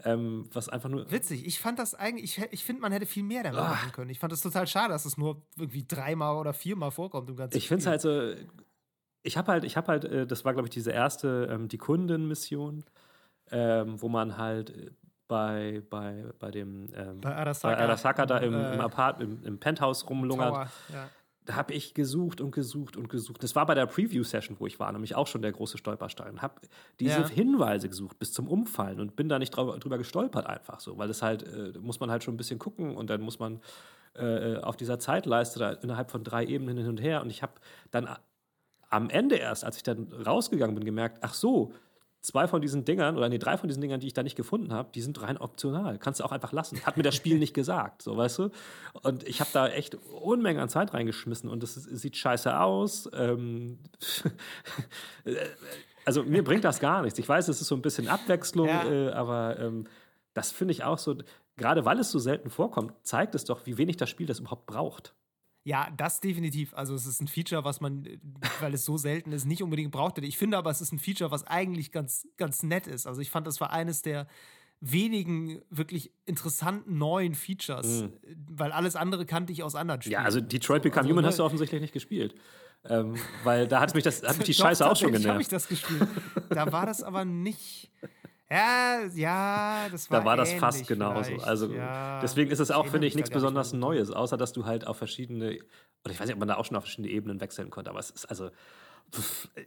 [0.04, 1.10] Ähm, was einfach nur.
[1.12, 3.70] Witzig, ich fand das eigentlich, ich, ich finde, man hätte viel mehr damit Ach.
[3.72, 4.10] machen können.
[4.10, 7.58] Ich fand es total schade, dass es nur irgendwie dreimal oder viermal vorkommt im ganzen
[7.58, 8.34] Ich finde es halt so.
[9.24, 11.78] Ich habe halt, ich habe halt, äh, das war, glaube ich, diese erste, ähm, die
[11.78, 12.86] Kundenmission,
[13.52, 14.92] ähm, wo man halt äh,
[15.28, 19.44] bei, bei, bei dem ähm, bei Arasaka, bei Arasaka da im, äh, im Apart, im,
[19.44, 20.54] im Penthouse rumlungert.
[20.54, 21.10] Tower, ja
[21.52, 23.44] habe ich gesucht und gesucht und gesucht.
[23.44, 26.42] Das war bei der Preview-Session, wo ich war, nämlich auch schon der große Stolperstein.
[26.42, 26.62] Habe
[27.00, 27.28] diese ja.
[27.28, 31.08] Hinweise gesucht bis zum Umfallen und bin da nicht drüber, drüber gestolpert einfach so, weil
[31.08, 33.62] das halt, äh, muss man halt schon ein bisschen gucken und dann muss man
[34.16, 37.54] äh, auf dieser Zeitleiste da innerhalb von drei Ebenen hin und her und ich habe
[37.92, 38.10] dann
[38.90, 41.74] am Ende erst, als ich dann rausgegangen bin, gemerkt, ach so,
[42.28, 44.74] zwei von diesen Dingern oder nee, drei von diesen Dingern, die ich da nicht gefunden
[44.74, 45.98] habe, die sind rein optional.
[45.98, 46.80] Kannst du auch einfach lassen.
[46.86, 48.50] Hat mir das Spiel nicht gesagt, so weißt du.
[49.02, 53.10] Und ich habe da echt Unmengen an Zeit reingeschmissen und es sieht scheiße aus.
[53.14, 53.80] Ähm,
[56.06, 57.18] also mir bringt das gar nichts.
[57.18, 58.84] Ich weiß, es ist so ein bisschen Abwechslung, ja.
[58.84, 59.86] äh, aber ähm,
[60.34, 61.16] das finde ich auch so,
[61.56, 64.66] gerade weil es so selten vorkommt, zeigt es doch, wie wenig das Spiel das überhaupt
[64.66, 65.16] braucht.
[65.68, 66.74] Ja, das definitiv.
[66.76, 68.08] Also es ist ein Feature, was man,
[68.62, 70.18] weil es so selten ist, nicht unbedingt braucht.
[70.20, 73.06] Ich finde aber, es ist ein Feature, was eigentlich ganz, ganz nett ist.
[73.06, 74.28] Also ich fand, das war eines der
[74.80, 78.14] wenigen wirklich interessanten neuen Features, mhm.
[78.50, 80.14] weil alles andere kannte ich aus anderen Spielen.
[80.14, 82.34] Ja, also Detroit Become also, Human hast du offensichtlich nicht gespielt.
[82.86, 85.28] Ähm, weil da hat mich, das, hat mich die Scheiße Doch, auch schon genervt.
[85.28, 86.08] habe ich das gespielt.
[86.50, 87.92] Da war das aber nicht.
[88.50, 90.20] Ja, ja, das war.
[90.20, 91.36] Da war das fast genauso.
[91.38, 94.88] Also ja, deswegen ist es auch, finde ich, nichts besonders Neues, außer dass du halt
[94.88, 95.60] auf verschiedene,
[96.04, 98.00] oder ich weiß nicht, ob man da auch schon auf verschiedene Ebenen wechseln konnte, aber
[98.00, 98.50] es ist also.
[99.14, 99.64] Pff, äh,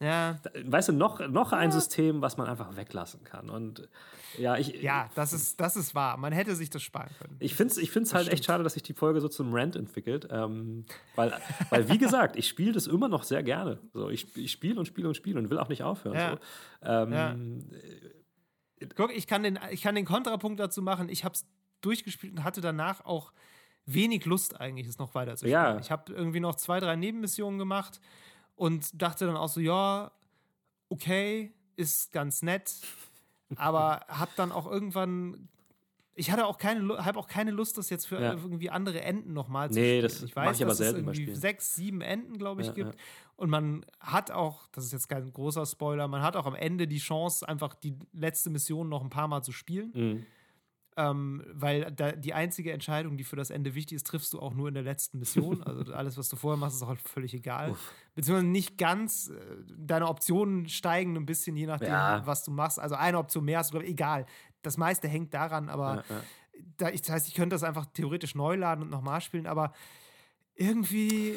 [0.00, 0.38] ja.
[0.64, 3.48] Weißt du, noch, noch ein System, was man einfach weglassen kann.
[3.48, 3.88] Und
[4.38, 4.82] ja, ich.
[4.82, 6.16] Ja, das ist, das ist wahr.
[6.16, 7.36] Man hätte sich das sparen können.
[7.40, 8.34] Ich finde es ich find's halt stimmt.
[8.34, 10.28] echt schade, dass sich die Folge so zum Rant entwickelt.
[10.30, 10.84] Ähm,
[11.14, 11.32] weil,
[11.70, 13.78] weil, wie gesagt, ich spiele das immer noch sehr gerne.
[13.92, 16.16] So, ich ich spiele und spiele und spiele und will auch nicht aufhören.
[16.16, 16.30] Ja.
[16.30, 16.38] So.
[16.82, 18.88] Ähm, ja.
[18.96, 21.08] Guck, ich kann, den, ich kann den Kontrapunkt dazu machen.
[21.08, 21.46] Ich habe es
[21.80, 23.32] durchgespielt und hatte danach auch
[23.86, 25.52] wenig Lust, eigentlich, es noch weiter zu spielen.
[25.52, 25.78] Ja.
[25.78, 28.00] Ich habe irgendwie noch zwei, drei Nebenmissionen gemacht
[28.56, 30.12] und dachte dann auch so, ja,
[30.88, 32.72] okay, ist ganz nett,
[33.56, 35.48] aber hab dann auch irgendwann
[36.16, 38.32] ich hatte auch keine, habe auch keine Lust, das jetzt für ja.
[38.34, 40.02] irgendwie andere Enden nochmal zu nee, spielen.
[40.02, 42.94] Das ich weiß, ich dass es irgendwie sechs, sieben Enden, glaube ich, ja, gibt.
[42.94, 43.00] Ja.
[43.36, 46.86] Und man hat auch, das ist jetzt kein großer Spoiler, man hat auch am Ende
[46.86, 49.92] die Chance, einfach die letzte Mission noch ein paar Mal zu spielen.
[49.94, 50.26] Mhm.
[50.96, 54.54] Ähm, weil da, die einzige Entscheidung, die für das Ende wichtig ist, triffst du auch
[54.54, 55.62] nur in der letzten Mission.
[55.64, 57.72] Also alles, was du vorher machst, ist auch völlig egal.
[57.72, 57.92] Uff.
[58.14, 59.30] Beziehungsweise nicht ganz.
[59.30, 59.34] Äh,
[59.76, 62.24] deine Optionen steigen ein bisschen, je nachdem, ja.
[62.26, 62.78] was du machst.
[62.78, 64.26] Also eine Option mehr hast du, glaube ich, egal.
[64.62, 66.22] Das meiste hängt daran, aber ja, ja.
[66.76, 69.72] Da, ich, das heißt, ich könnte das einfach theoretisch neu laden und nochmal spielen, aber
[70.56, 71.34] irgendwie.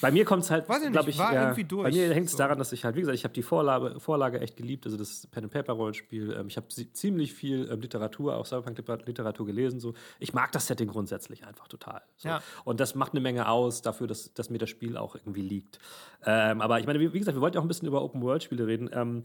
[0.00, 1.84] Bei mir kommt es halt, glaube ich, war ja, irgendwie durch.
[1.84, 2.38] Bei mir hängt es so.
[2.38, 5.26] daran, dass ich halt, wie gesagt, ich habe die Vorlage, Vorlage echt geliebt, also das
[5.26, 6.36] Pen and Paper Rollenspiel.
[6.38, 9.80] Ähm, ich habe ziemlich viel ähm, Literatur, auch Cyberpunk-Literatur gelesen.
[9.80, 9.94] So.
[10.20, 12.02] Ich mag das Setting grundsätzlich einfach total.
[12.16, 12.28] So.
[12.28, 12.42] Ja.
[12.64, 15.78] Und das macht eine Menge aus dafür, dass, dass mir das Spiel auch irgendwie liegt.
[16.24, 18.22] Ähm, aber ich meine, wie, wie, gesagt, wir wollten ja auch ein bisschen über Open
[18.22, 18.90] World Spiele reden.
[18.92, 19.24] Ähm,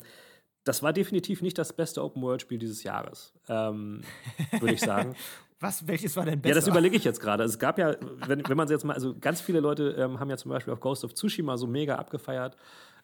[0.63, 4.01] das war definitiv nicht das beste Open World Spiel dieses Jahres, ähm,
[4.59, 5.15] würde ich sagen.
[5.63, 6.55] Was, welches war denn besser?
[6.55, 7.45] Ja, das überlege ich jetzt gerade.
[7.45, 7.95] Es gab ja,
[8.27, 10.81] wenn, wenn man jetzt mal, also ganz viele Leute ähm, haben ja zum Beispiel auf
[10.81, 12.57] Ghost of Tsushima so mega abgefeiert,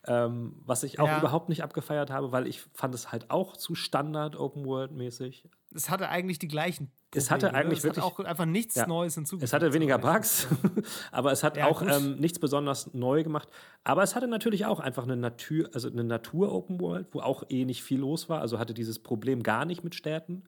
[0.06, 1.20] ähm, was ich auch ja.
[1.20, 5.46] überhaupt nicht abgefeiert habe, weil ich fand es halt auch zu Standard Open World mäßig.
[5.74, 6.88] Es hatte eigentlich die gleichen.
[6.88, 9.48] Probleme, es hatte eigentlich es wirklich hat auch einfach nichts ja, Neues hinzugefügt.
[9.48, 10.48] Es hatte weniger Bugs,
[11.14, 13.48] aber es hat ja, auch ähm, nichts besonders neu gemacht.
[13.86, 17.44] Aber es hatte natürlich auch einfach eine Natur, also eine Natur Open World, wo auch
[17.48, 18.42] eh nicht viel los war.
[18.42, 20.44] Also hatte dieses Problem gar nicht mit Städten.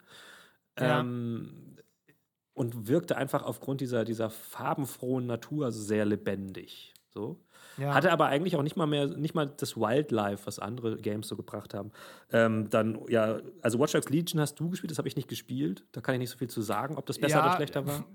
[0.77, 1.70] Ähm,
[2.61, 6.93] und wirkte einfach aufgrund dieser, dieser farbenfrohen Natur sehr lebendig.
[7.09, 7.39] So.
[7.79, 7.95] Ja.
[7.95, 11.35] Hatte aber eigentlich auch nicht mal mehr, nicht mal das Wildlife, was andere Games so
[11.35, 11.91] gebracht haben.
[12.31, 15.85] Ähm, dann, ja, also Watch Dogs Legion hast du gespielt, das habe ich nicht gespielt.
[15.91, 18.05] Da kann ich nicht so viel zu sagen, ob das besser ja, oder schlechter war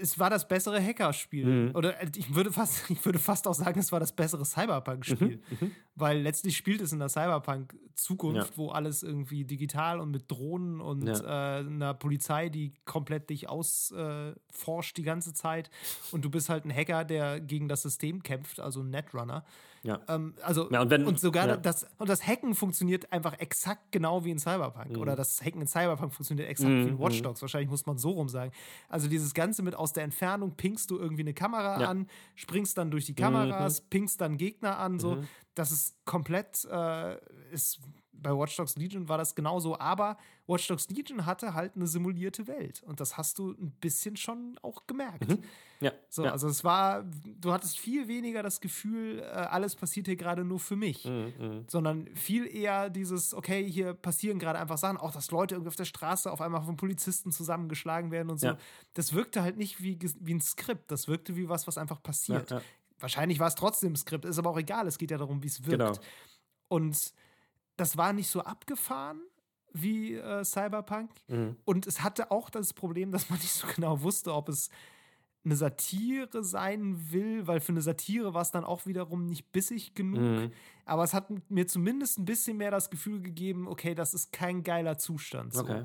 [0.00, 1.44] es war das bessere Hackerspiel.
[1.44, 1.74] Mhm.
[1.74, 5.40] Oder äh, ich würde, fast, ich würde fast auch sagen, es war das bessere Cyberpunk-Spiel.
[5.60, 5.72] Mhm.
[5.98, 6.00] Mhm.
[6.00, 8.56] Weil letztlich spielt es in der Cyberpunk-Zukunft, ja.
[8.56, 11.58] wo alles irgendwie digital und mit Drohnen und ja.
[11.58, 15.70] äh, einer Polizei, die komplett dich ausforscht äh, die ganze Zeit.
[16.12, 19.44] Und du bist halt ein Hacker, der gegen das System kämpft, also ein Netrunner.
[19.82, 20.00] Ja.
[20.08, 24.24] Ähm, also, ja, und, wenn, und sogar das, und das Hacken funktioniert einfach exakt genau
[24.24, 24.90] wie in Cyberpunk.
[24.90, 24.98] Mhm.
[24.98, 26.84] Oder das Hacken in Cyberpunk funktioniert exakt mhm.
[26.84, 27.00] wie in mhm.
[27.00, 27.40] Watch Dogs.
[27.42, 28.52] Wahrscheinlich muss man so rum sagen.
[28.88, 32.90] Also dieses Ganze mit aus der Entfernung pingst du irgendwie eine Kamera an, springst dann
[32.90, 33.86] durch die Kameras, mhm.
[33.90, 35.18] pingst dann Gegner an, so.
[35.58, 37.18] Das ist komplett, äh,
[37.50, 37.80] ist
[38.12, 40.16] bei Watch Dogs Legion war das genauso, aber
[40.46, 44.58] Watch Dogs Legion hatte halt eine simulierte Welt und das hast du ein bisschen schon
[44.62, 45.28] auch gemerkt.
[45.28, 45.42] Mhm.
[45.80, 45.92] Ja.
[46.08, 46.32] So, ja.
[46.32, 47.04] also es war,
[47.40, 51.32] du hattest viel weniger das Gefühl, äh, alles passiert hier gerade nur für mich, mhm,
[51.38, 51.64] mhm.
[51.68, 55.76] sondern viel eher dieses, okay, hier passieren gerade einfach Sachen, auch dass Leute irgendwie auf
[55.76, 58.48] der Straße auf einmal von Polizisten zusammengeschlagen werden und so.
[58.48, 58.58] Ja.
[58.94, 62.50] Das wirkte halt nicht wie, wie ein Skript, das wirkte wie was, was einfach passiert.
[62.50, 62.60] Ja,
[63.00, 65.46] Wahrscheinlich war es trotzdem ein Skript, ist aber auch egal, es geht ja darum, wie
[65.46, 65.78] es wirkt.
[65.78, 65.98] Genau.
[66.68, 67.12] Und
[67.76, 69.20] das war nicht so abgefahren
[69.72, 71.10] wie äh, Cyberpunk.
[71.28, 71.56] Mhm.
[71.64, 74.68] Und es hatte auch das Problem, dass man nicht so genau wusste, ob es
[75.44, 79.94] eine Satire sein will, weil für eine Satire war es dann auch wiederum nicht bissig
[79.94, 80.20] genug.
[80.20, 80.52] Mhm.
[80.84, 84.62] Aber es hat mir zumindest ein bisschen mehr das Gefühl gegeben, okay, das ist kein
[84.62, 85.54] geiler Zustand.
[85.54, 85.62] So.
[85.62, 85.84] Okay.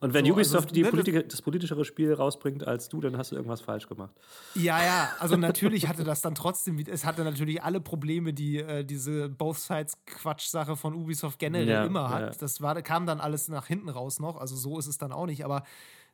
[0.00, 3.36] Und wenn so, Ubisoft also, Politik das politischere Spiel rausbringt als du, dann hast du
[3.36, 4.12] irgendwas falsch gemacht.
[4.54, 8.84] Ja, ja, also natürlich hatte das dann trotzdem, es hatte natürlich alle Probleme, die äh,
[8.84, 12.34] diese Both Sides Quatsch-Sache von Ubisoft generell ja, immer hat.
[12.34, 12.38] Ja.
[12.38, 15.26] Das war, kam dann alles nach hinten raus noch, also so ist es dann auch
[15.26, 15.64] nicht, aber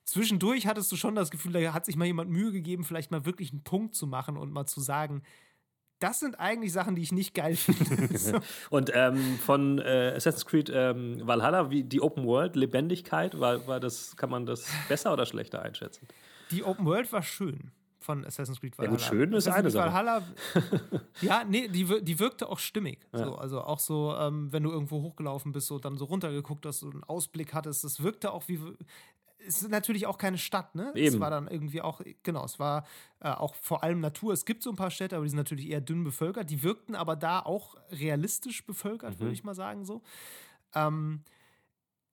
[0.05, 3.27] zwischendurch hattest du schon das Gefühl, da hat sich mal jemand Mühe gegeben, vielleicht mal
[3.27, 5.23] wirklich einen Punkt zu machen und mal zu sagen,
[5.99, 8.19] das sind eigentlich Sachen, die ich nicht geil finde.
[8.19, 8.39] so.
[8.71, 13.81] Und ähm, von äh, Assassin's Creed ähm, Valhalla, wie die Open World, Lebendigkeit, war, war
[13.81, 16.07] das, kann man das besser oder schlechter einschätzen?
[16.51, 18.97] Die Open World war schön von Assassin's Creed Valhalla.
[18.97, 19.93] Ja, gut, schön ist eine Sache.
[19.93, 20.23] Valhalla,
[21.21, 23.01] ja, nee, die, die wirkte auch stimmig.
[23.13, 23.25] Ja.
[23.25, 26.81] So, also auch so, ähm, wenn du irgendwo hochgelaufen bist und dann so runtergeguckt hast,
[26.81, 28.61] so einen Ausblick hattest, das wirkte auch wie
[29.47, 30.93] ist natürlich auch keine Stadt, ne?
[30.95, 31.15] Eben.
[31.15, 32.87] Es war dann irgendwie auch, genau, es war
[33.21, 34.33] äh, auch vor allem Natur.
[34.33, 36.51] Es gibt so ein paar Städte, aber die sind natürlich eher dünn bevölkert.
[36.51, 39.21] Die wirkten aber da auch realistisch bevölkert, mhm.
[39.21, 40.03] würde ich mal sagen so.
[40.75, 41.23] Ähm,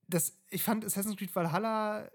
[0.07, 2.09] das, ich fand Assassin's Creed Valhalla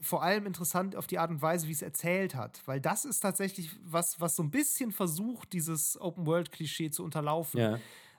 [0.00, 3.20] vor allem interessant auf die Art und Weise, wie es erzählt hat, weil das ist
[3.20, 7.60] tatsächlich was, was so ein bisschen versucht, dieses Open-World-Klischee zu unterlaufen.
[7.60, 7.78] Ja.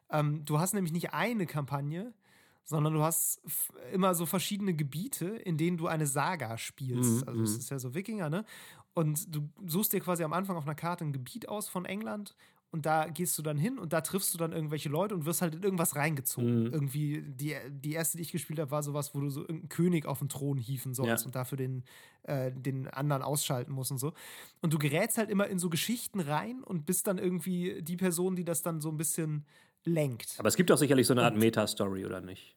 [0.09, 2.13] Ähm, du hast nämlich nicht eine Kampagne,
[2.65, 3.41] sondern du hast
[3.93, 7.21] immer so verschiedene Gebiete, in denen du eine Saga spielst.
[7.21, 7.27] Mhm.
[7.27, 7.57] Also es mhm.
[7.59, 8.45] ist ja so Wikinger, ne?
[8.93, 12.35] Und du suchst dir quasi am Anfang auf einer Karte ein Gebiet aus von England
[12.75, 15.41] und da gehst du dann hin und da triffst du dann irgendwelche Leute und wirst
[15.41, 16.63] halt in irgendwas reingezogen.
[16.63, 16.73] Mhm.
[16.73, 20.05] Irgendwie, die, die erste, die ich gespielt habe, war sowas, wo du so irgendeinen König
[20.05, 21.25] auf den Thron hieven sollst ja.
[21.25, 21.85] und dafür den,
[22.23, 24.11] äh, den anderen ausschalten musst und so.
[24.61, 28.35] Und du gerätst halt immer in so Geschichten rein und bist dann irgendwie die Person,
[28.35, 29.45] die das dann so ein bisschen
[29.85, 30.35] lenkt.
[30.37, 32.54] Aber es gibt auch sicherlich so eine Art Meta-Story, oder nicht?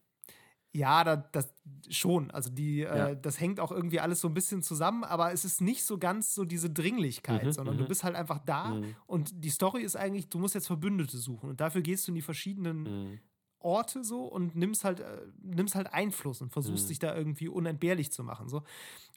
[0.73, 1.53] Ja, da, das
[1.89, 2.31] schon.
[2.31, 3.09] Also die, äh, ja.
[3.09, 5.99] äh, das hängt auch irgendwie alles so ein bisschen zusammen, aber es ist nicht so
[5.99, 7.89] ganz so diese Dringlichkeit, mhm, sondern du mhm.
[7.89, 8.95] bist halt einfach da mhm.
[9.07, 12.17] und die Story ist eigentlich, du musst jetzt Verbündete suchen und dafür gehst du in
[12.17, 13.19] die verschiedenen mhm.
[13.61, 16.89] Orte so und nimmst halt, äh, nimmst halt Einfluss und versuchst mhm.
[16.89, 18.49] dich da irgendwie unentbehrlich zu machen.
[18.49, 18.63] So.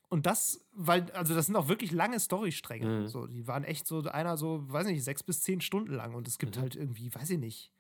[0.09, 3.01] Und das, weil, also das sind auch wirklich lange Storystränge.
[3.01, 3.07] Mhm.
[3.07, 6.27] So, die waren echt so, einer so, weiß nicht, sechs bis zehn Stunden lang und
[6.27, 7.71] es gibt halt irgendwie, weiß ich nicht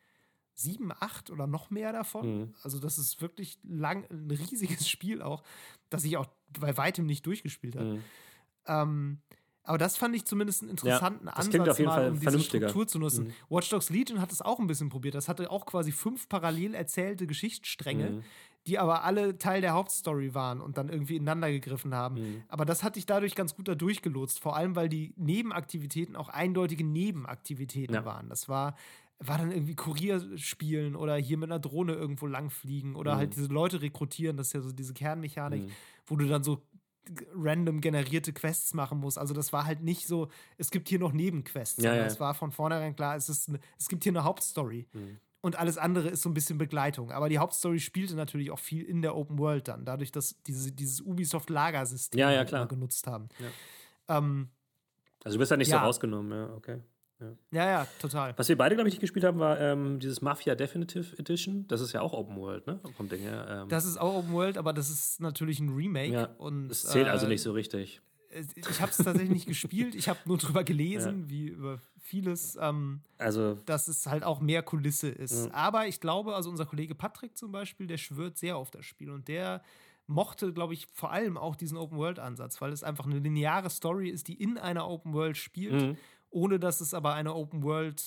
[0.53, 2.39] sieben, acht oder noch mehr davon.
[2.39, 2.55] Mhm.
[2.63, 5.43] Also das ist wirklich lang, ein riesiges Spiel auch,
[5.89, 6.27] das ich auch
[6.59, 7.85] bei weitem nicht durchgespielt habe.
[7.85, 8.03] Mhm.
[8.67, 9.21] Ähm,
[9.63, 12.87] aber das fand ich zumindest einen interessanten ja, Ansatz, auf jeden mal, um diese Struktur
[12.87, 13.27] zu nutzen.
[13.27, 13.33] Mhm.
[13.49, 15.13] Watch Dogs Legion hat es auch ein bisschen probiert.
[15.13, 18.23] Das hatte auch quasi fünf parallel erzählte Geschichtsstränge, mhm.
[18.65, 22.15] die aber alle Teil der Hauptstory waren und dann irgendwie ineinander gegriffen haben.
[22.15, 22.43] Mhm.
[22.47, 24.39] Aber das hatte ich dadurch ganz gut da durchgelotst.
[24.39, 28.03] Vor allem, weil die Nebenaktivitäten auch eindeutige Nebenaktivitäten ja.
[28.03, 28.29] waren.
[28.29, 28.75] Das war
[29.23, 33.21] war dann irgendwie Kurier spielen oder hier mit einer Drohne irgendwo langfliegen oder halt mhm.
[33.21, 34.35] halt diese Leute rekrutieren.
[34.35, 35.71] Das ist ja so diese Kernmechanik, mhm.
[36.07, 36.63] wo du dann so
[37.35, 39.17] random generierte Quests machen musst.
[39.17, 41.83] Also das war halt nicht so, es gibt hier noch Nebenquests.
[41.83, 42.05] Ja, ja.
[42.05, 44.87] Es war von vornherein klar, es, ist eine, es gibt hier eine Hauptstory.
[44.93, 45.19] Mhm.
[45.41, 47.11] Und alles andere ist so ein bisschen Begleitung.
[47.11, 50.71] Aber die Hauptstory spielte natürlich auch viel in der Open World dann, dadurch, dass diese,
[50.71, 53.29] dieses Ubisoft-Lagersystem ja, ja, genutzt haben.
[54.07, 54.49] Ähm,
[55.23, 56.79] also du bist ja nicht so rausgenommen, ja, okay.
[57.51, 57.65] Ja.
[57.65, 58.33] ja, total.
[58.37, 61.67] Was wir beide, glaube ich, nicht gespielt haben, war ähm, dieses Mafia Definitive Edition.
[61.67, 62.79] Das ist ja auch Open World, ne?
[62.95, 63.45] Vom Ding her.
[63.63, 63.69] Ähm.
[63.69, 66.13] Das ist auch Open World, aber das ist natürlich ein Remake.
[66.13, 68.01] Ja, und, das zählt also äh, also nicht so richtig.
[68.55, 69.93] Ich habe es tatsächlich nicht gespielt.
[69.93, 71.29] Ich habe nur drüber gelesen, ja.
[71.29, 75.47] wie über vieles, ähm, also, dass es halt auch mehr Kulisse ist.
[75.47, 75.53] Ja.
[75.53, 79.11] Aber ich glaube, also unser Kollege Patrick zum Beispiel, der schwört sehr auf das Spiel
[79.11, 79.61] und der
[80.07, 84.27] mochte, glaube ich, vor allem auch diesen Open-World-Ansatz, weil es einfach eine lineare Story ist,
[84.27, 85.97] die in einer Open-World spielt mhm
[86.31, 88.01] ohne dass es aber eine Open World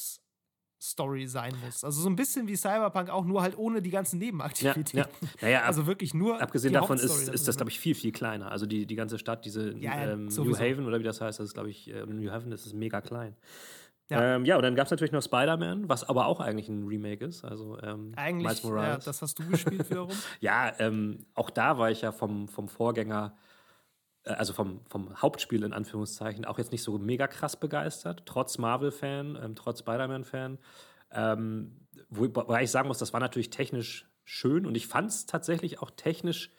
[0.85, 1.83] Story sein muss.
[1.83, 4.99] Also so ein bisschen wie Cyberpunk, auch nur halt ohne die ganzen Nebenaktivitäten.
[4.99, 5.29] Ja, ja.
[5.41, 6.43] Naja, also wirklich nur.
[6.43, 8.53] Abgesehen davon ist, ist das, glaube ich, viel, viel kleiner.
[8.53, 11.47] Also die, die ganze Stadt, diese ja, ähm, New Haven oder wie das heißt, das
[11.47, 13.35] ist, glaube ich, äh, New Haven, das ist mega klein.
[14.11, 16.87] Ja, ähm, ja und dann gab es natürlich noch Spider-Man, was aber auch eigentlich ein
[16.87, 17.45] Remake ist.
[17.45, 20.11] Also ähm, eigentlich, ja, das hast du gespielt wiederum.
[20.41, 23.35] ja, ähm, auch da war ich ja vom, vom Vorgänger
[24.25, 29.39] also vom, vom Hauptspiel in Anführungszeichen, auch jetzt nicht so mega krass begeistert, trotz Marvel-Fan,
[29.43, 30.59] ähm, trotz Spider-Man-Fan.
[31.13, 35.81] Ähm, wobei ich sagen muss, das war natürlich technisch schön und ich fand es tatsächlich
[35.81, 36.51] auch technisch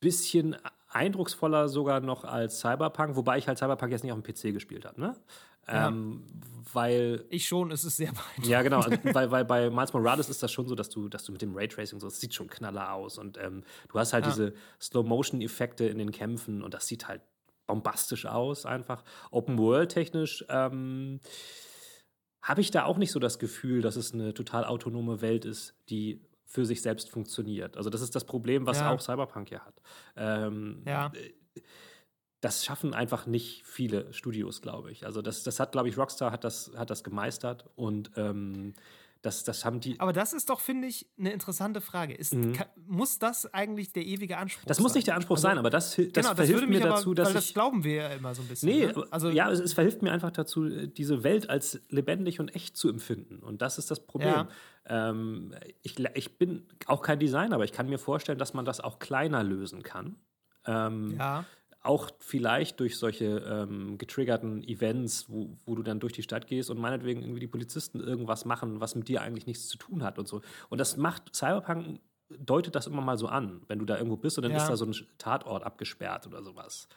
[0.00, 0.56] bisschen
[0.88, 4.84] eindrucksvoller sogar noch als Cyberpunk, wobei ich halt Cyberpunk jetzt nicht auf dem PC gespielt
[4.84, 5.00] habe.
[5.00, 5.16] Ne?
[5.66, 5.88] Ja.
[5.88, 6.24] Ähm,
[6.72, 7.24] weil.
[7.30, 8.46] Ich schon, es ist sehr beeindruckend.
[8.46, 8.80] Ja, genau.
[8.80, 11.42] Also, weil, weil bei Miles Morales ist das schon so, dass du, dass du mit
[11.42, 13.18] dem Raytracing so, es sieht schon knaller aus.
[13.18, 14.30] Und ähm, du hast halt ja.
[14.30, 17.22] diese Slow-Motion-Effekte in den Kämpfen und das sieht halt
[17.66, 19.04] bombastisch aus, einfach.
[19.30, 21.20] Open World-technisch ähm,
[22.42, 25.74] habe ich da auch nicht so das Gefühl, dass es eine total autonome Welt ist,
[25.88, 27.76] die für sich selbst funktioniert.
[27.76, 28.92] Also, das ist das Problem, was ja.
[28.92, 29.80] auch Cyberpunk ja hat.
[30.16, 31.10] Ähm, ja.
[31.14, 31.62] Äh,
[32.44, 35.06] das schaffen einfach nicht viele Studios, glaube ich.
[35.06, 38.74] Also das, das hat, glaube ich, Rockstar hat das, hat das gemeistert und ähm,
[39.22, 39.98] das, das haben die.
[39.98, 42.12] Aber das ist doch, finde ich, eine interessante Frage.
[42.12, 42.52] Ist, mhm.
[42.52, 44.68] kann, muss das eigentlich der ewige Anspruch sein?
[44.68, 47.08] Das muss nicht der Anspruch also, sein, aber das, das genau, verhilft das mir dazu,
[47.08, 47.46] aber, dass weil ich.
[47.46, 48.68] Das glauben wir ja immer so ein bisschen.
[48.68, 49.06] Nee, ne?
[49.10, 52.90] also, ja, es, es, verhilft mir einfach dazu, diese Welt als lebendig und echt zu
[52.90, 53.38] empfinden.
[53.38, 54.34] Und das ist das Problem.
[54.34, 54.48] Ja.
[54.84, 58.80] Ähm, ich, ich bin auch kein Designer, aber ich kann mir vorstellen, dass man das
[58.80, 60.16] auch kleiner lösen kann.
[60.66, 61.46] Ähm, ja
[61.84, 66.70] auch vielleicht durch solche ähm, getriggerten Events, wo, wo du dann durch die Stadt gehst
[66.70, 70.18] und meinetwegen irgendwie die Polizisten irgendwas machen, was mit dir eigentlich nichts zu tun hat
[70.18, 70.40] und so.
[70.70, 72.00] Und das macht Cyberpunk
[72.38, 74.58] deutet das immer mal so an, wenn du da irgendwo bist und dann ja.
[74.58, 76.88] ist da so ein Tatort abgesperrt oder sowas.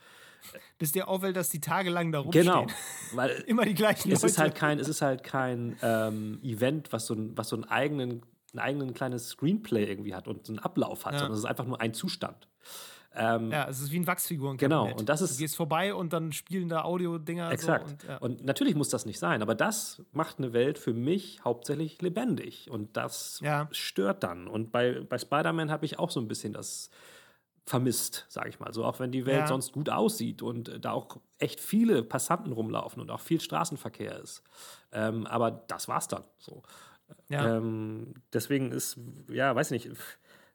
[0.77, 2.45] Bis dir auffällt, dass die tagelang da rumstehen.
[2.45, 2.68] Genau,
[3.14, 4.31] weil immer die gleichen es Leute.
[4.31, 7.65] Ist halt kein, es ist halt kein ähm, Event, was so, ein, was so einen
[7.65, 8.22] eigenen,
[8.53, 11.19] ein eigenen kleines Screenplay irgendwie hat und einen Ablauf hat, ja.
[11.19, 12.47] sondern es ist einfach nur ein Zustand.
[13.19, 14.57] Ähm, ja, es ist wie ein Wachsfiguren.
[14.57, 15.34] Genau, und das ist.
[15.35, 17.52] Du gehst vorbei und dann spielen da Audio-Dinger.
[17.52, 17.88] Exakt.
[17.88, 18.18] So und, ja.
[18.18, 22.69] und, natürlich muss das nicht sein, aber das macht eine Welt für mich hauptsächlich lebendig
[22.69, 23.68] und das ja.
[23.72, 24.48] stört dann.
[24.48, 26.91] Und bei, bei Spider-Man habe ich auch so ein bisschen das
[27.65, 28.72] vermisst, sage ich mal.
[28.72, 29.48] So, auch wenn die Welt ja.
[29.48, 34.44] sonst gut aussieht und da auch echt viele Passanten rumlaufen und auch viel Straßenverkehr ist.
[34.91, 36.23] Ähm, aber das war's dann.
[36.38, 36.61] So.
[37.30, 37.57] Ja.
[37.57, 38.98] Ähm, deswegen ist,
[39.30, 39.89] ja, weiß nicht,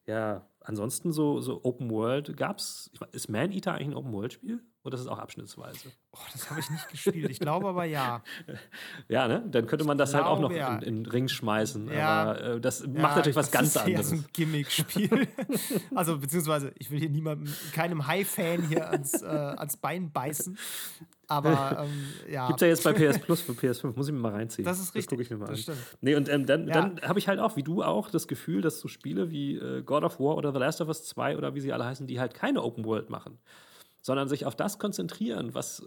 [0.07, 2.91] ja, ansonsten so, so Open World gab es.
[3.12, 4.61] Ist Man Eater eigentlich ein Open World Spiel?
[4.85, 5.93] Oder ist es auch abschnittsweise?
[6.11, 7.31] Oh, das habe ich nicht gespielt.
[7.31, 8.24] Ich glaube aber ja.
[9.09, 9.45] ja, ne?
[9.49, 10.74] Dann könnte man das ich halt glaube, auch noch ja.
[10.77, 11.89] in, in den Ring schmeißen.
[11.89, 12.23] Ja.
[12.23, 14.11] Aber äh, das macht ja, natürlich was ganz anderes.
[14.11, 15.29] Das ist ein Gimmick-Spiel.
[15.95, 20.59] also, beziehungsweise, ich will hier niemandem, keinem High-Fan hier ans, äh, ans Bein beißen.
[21.28, 22.47] Aber ähm, ja.
[22.49, 24.65] Gibt es ja jetzt bei PS Plus für PS5, muss ich mir mal reinziehen.
[24.65, 25.19] Das ist richtig.
[25.19, 25.59] Das ich mir mal an.
[26.01, 26.74] Nee, und ähm, dann, ja.
[26.74, 29.82] dann habe ich halt auch, wie du auch, das Gefühl, dass so Spiele wie äh,
[29.82, 32.20] God of War oder The Last of Us 2 oder wie sie alle heißen, die
[32.20, 33.39] halt keine Open World machen,
[34.01, 35.86] sondern sich auf das konzentrieren, was, äh,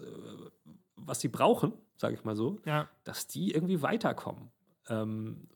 [0.96, 2.88] was sie brauchen, sage ich mal so, ja.
[3.04, 4.50] dass die irgendwie weiterkommen.
[4.88, 5.48] Ähm,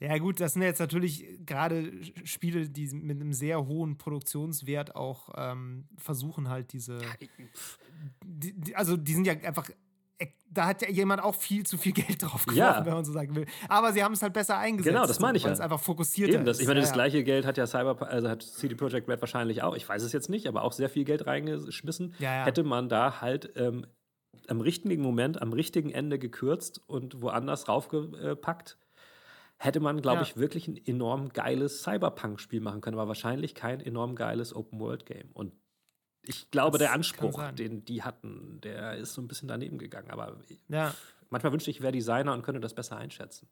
[0.00, 1.90] ja, gut, das sind jetzt natürlich gerade
[2.22, 7.00] Spiele, die mit einem sehr hohen Produktionswert auch ähm, versuchen, halt diese.
[8.24, 9.68] Die, die, also, die sind ja einfach.
[10.50, 12.84] Da hat ja jemand auch viel zu viel Geld drauf geworfen, ja.
[12.84, 13.46] wenn man so sagen will.
[13.68, 14.92] Aber sie haben es halt besser eingesetzt.
[14.92, 15.48] Genau, das meine ich ja.
[15.48, 18.28] Weil es einfach fokussierter Eben, das, Ich meine, das gleiche Geld hat ja Cyber, also
[18.28, 21.04] hat CD Projekt Red wahrscheinlich auch, ich weiß es jetzt nicht, aber auch sehr viel
[21.04, 22.14] Geld reingeschmissen.
[22.18, 22.44] Ja, ja.
[22.46, 23.86] Hätte man da halt ähm,
[24.48, 28.78] am richtigen Moment, am richtigen Ende gekürzt und woanders raufgepackt,
[29.58, 30.22] hätte man, glaube ja.
[30.22, 35.30] ich, wirklich ein enorm geiles Cyberpunk-Spiel machen können, aber wahrscheinlich kein enorm geiles Open-World-Game.
[35.32, 35.52] Und
[36.22, 40.10] ich glaube, das der Anspruch, den die hatten, der ist so ein bisschen daneben gegangen.
[40.10, 40.36] Aber
[40.68, 40.94] ja.
[41.30, 43.48] manchmal wünschte ich, ich wäre Designer und könnte das besser einschätzen.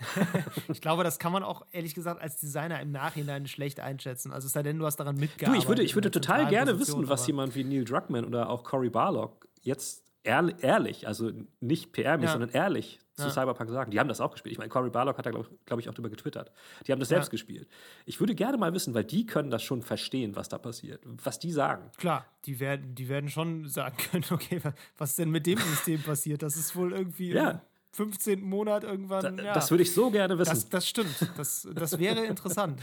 [0.68, 4.32] ich glaube, das kann man auch ehrlich gesagt als Designer im Nachhinein schlecht einschätzen.
[4.32, 5.62] Also es sei denn, du hast daran mitgearbeitet.
[5.62, 8.64] Du, ich würde, ich würde total gerne wissen, was jemand wie Neil Druckmann oder auch
[8.64, 12.32] Cory Barlog jetzt ehrlich, also nicht PR-mäßig, ja.
[12.32, 13.30] sondern ehrlich zu.
[13.30, 13.90] Cyberpunk sagen.
[13.90, 14.52] Die haben das auch gespielt.
[14.52, 16.52] Ich meine, Cory Barlock hat da, glaube glaub ich, auch drüber getwittert.
[16.86, 17.68] Die haben das selbst gespielt.
[18.06, 21.38] Ich würde gerne mal wissen, weil die können das schon verstehen, was da passiert, was
[21.38, 21.90] die sagen.
[21.96, 24.60] Klar, die werden, die werden schon sagen können, okay,
[24.98, 26.42] was denn mit dem System passiert?
[26.42, 27.32] Das ist wohl irgendwie.
[27.32, 27.62] Ja.
[27.94, 28.42] 15.
[28.42, 29.36] Monat irgendwann.
[29.36, 29.52] Da, ja.
[29.52, 30.50] Das würde ich so gerne wissen.
[30.50, 31.14] Das, das stimmt.
[31.36, 32.80] Das, das wäre interessant.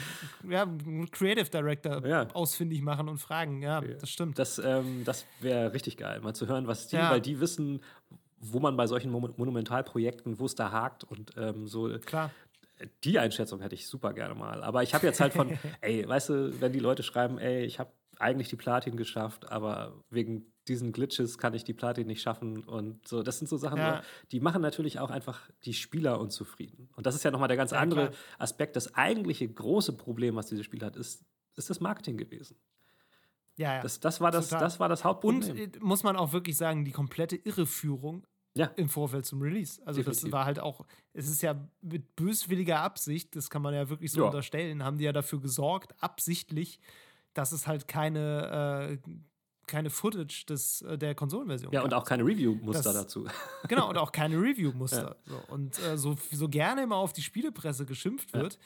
[0.47, 0.67] Ja,
[1.11, 2.27] Creative Director ja.
[2.33, 3.63] ausfindig machen und fragen.
[3.63, 4.37] Ja, das stimmt.
[4.37, 7.09] Das, ähm, das wäre richtig geil, mal zu hören, was die, ja.
[7.09, 7.81] weil die wissen,
[8.39, 11.89] wo man bei solchen Monumentalprojekten, wo es da hakt und ähm, so.
[11.99, 12.31] Klar.
[13.03, 14.63] Die Einschätzung hätte ich super gerne mal.
[14.63, 17.77] Aber ich habe jetzt halt von, ey, weißt du, wenn die Leute schreiben, ey, ich
[17.77, 22.63] habe eigentlich die Platin geschafft, aber wegen diesen Glitches kann ich die Platin nicht schaffen
[22.63, 23.23] und so.
[23.23, 24.03] Das sind so Sachen, ja.
[24.31, 26.89] die machen natürlich auch einfach die Spieler unzufrieden.
[26.95, 28.19] Und das ist ja nochmal der ganz ja, andere klar.
[28.37, 28.75] Aspekt.
[28.75, 31.25] Das eigentliche große Problem, was dieses Spiel hat, ist,
[31.55, 32.55] ist das Marketing gewesen.
[33.59, 33.81] Ja, ja.
[33.81, 35.51] Das, das, war das, das war das Hauptproblem.
[35.51, 38.25] Und äh, muss man auch wirklich sagen, die komplette Irreführung
[38.55, 38.67] ja.
[38.77, 39.81] im Vorfeld zum Release.
[39.85, 40.23] Also Definitiv.
[40.23, 44.13] das war halt auch, es ist ja mit böswilliger Absicht, das kann man ja wirklich
[44.13, 44.27] so ja.
[44.27, 46.79] unterstellen, haben die ja dafür gesorgt, absichtlich,
[47.33, 49.11] dass es halt keine, äh,
[49.67, 51.91] keine Footage des, äh, der Konsolenversion Ja, gab.
[51.91, 53.27] und auch keine Review-Muster dazu.
[53.67, 55.17] Genau, und auch keine Review-Muster.
[55.25, 55.33] Ja.
[55.33, 55.53] So.
[55.53, 58.57] Und äh, so, so gerne immer auf die Spielepresse geschimpft wird.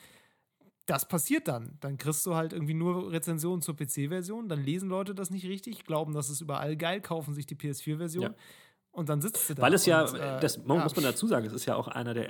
[0.86, 1.78] Das passiert dann.
[1.80, 5.86] Dann kriegst du halt irgendwie nur Rezensionen zur PC-Version, dann lesen Leute das nicht richtig,
[5.86, 8.24] glauben, das ist überall geil, kaufen sich die PS4-Version.
[8.24, 8.36] Ja.
[8.92, 9.62] Und dann sitzt du da.
[9.62, 12.14] Weil es ja, und, äh, das muss man dazu sagen, es ist ja auch einer
[12.14, 12.30] der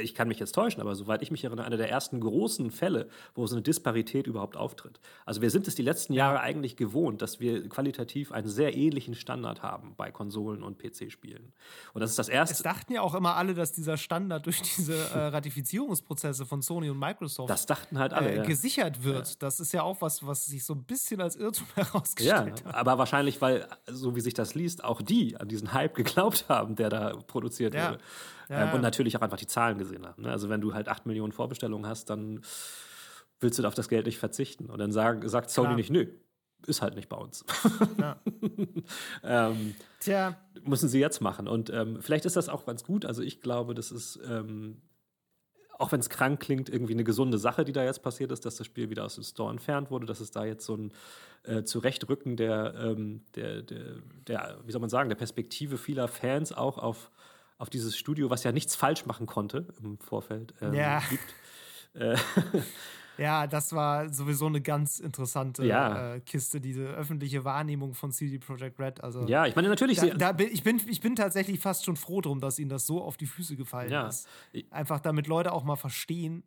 [0.00, 3.08] ich kann mich jetzt täuschen, aber soweit ich mich erinnere, einer der ersten großen Fälle,
[3.34, 5.00] wo so eine Disparität überhaupt auftritt.
[5.24, 9.14] Also wir sind es die letzten Jahre eigentlich gewohnt, dass wir qualitativ einen sehr ähnlichen
[9.14, 11.52] Standard haben bei Konsolen und PC-Spielen.
[11.92, 12.54] Und das ist das erste.
[12.54, 16.90] Es dachten ja auch immer alle, dass dieser Standard durch diese äh, Ratifizierungsprozesse von Sony
[16.90, 19.28] und Microsoft das dachten halt alle, äh, gesichert wird.
[19.28, 19.34] Ja.
[19.38, 22.74] Das ist ja auch was, was sich so ein bisschen als Irrtum herausgestellt ja, hat.
[22.74, 26.74] Aber wahrscheinlich, weil, so wie sich das liest, auch die an diesen Hype geglaubt haben,
[26.74, 27.92] der da produziert Ja.
[27.92, 28.00] wurde.
[28.48, 30.22] Ja, Ähm, und natürlich auch einfach die Zahlen gesehen haben.
[30.22, 30.30] Ne?
[30.30, 32.42] Also wenn du halt 8 Millionen Vorbestellungen hast, dann
[33.40, 34.66] willst du auf das Geld nicht verzichten.
[34.66, 35.76] Und dann sag, sagt Sony Klar.
[35.76, 36.06] nicht, nö,
[36.66, 37.44] ist halt nicht bei uns.
[37.98, 38.16] Ja.
[39.22, 41.48] ähm, Tja, müssen sie jetzt machen.
[41.48, 43.04] Und ähm, vielleicht ist das auch ganz gut.
[43.04, 44.82] Also ich glaube, das ist, ähm,
[45.78, 48.56] auch wenn es krank klingt, irgendwie eine gesunde Sache, die da jetzt passiert ist, dass
[48.56, 50.92] das Spiel wieder aus dem Store entfernt wurde, dass es da jetzt so ein
[51.44, 53.96] äh, Zurechtrücken der, ähm, der, der,
[54.26, 57.10] der, wie soll man sagen, der Perspektive vieler Fans auch auf,
[57.64, 61.02] auf dieses Studio, was ja nichts falsch machen konnte im Vorfeld, ähm, Ja.
[61.08, 61.34] gibt.
[61.96, 62.16] Äh,
[63.18, 66.14] ja, das war sowieso eine ganz interessante Ja.
[66.16, 69.02] äh, Kiste, diese öffentliche Wahrnehmung von CD Projekt Red.
[69.04, 71.94] Also ja, ich meine, natürlich, Da, da bin, ich, bin, ich bin tatsächlich fast schon
[71.96, 74.08] froh drum, dass ihnen das so auf die Füße gefallen Ja.
[74.08, 74.26] ist.
[74.70, 76.42] Einfach damit Leute auch mal verstehen,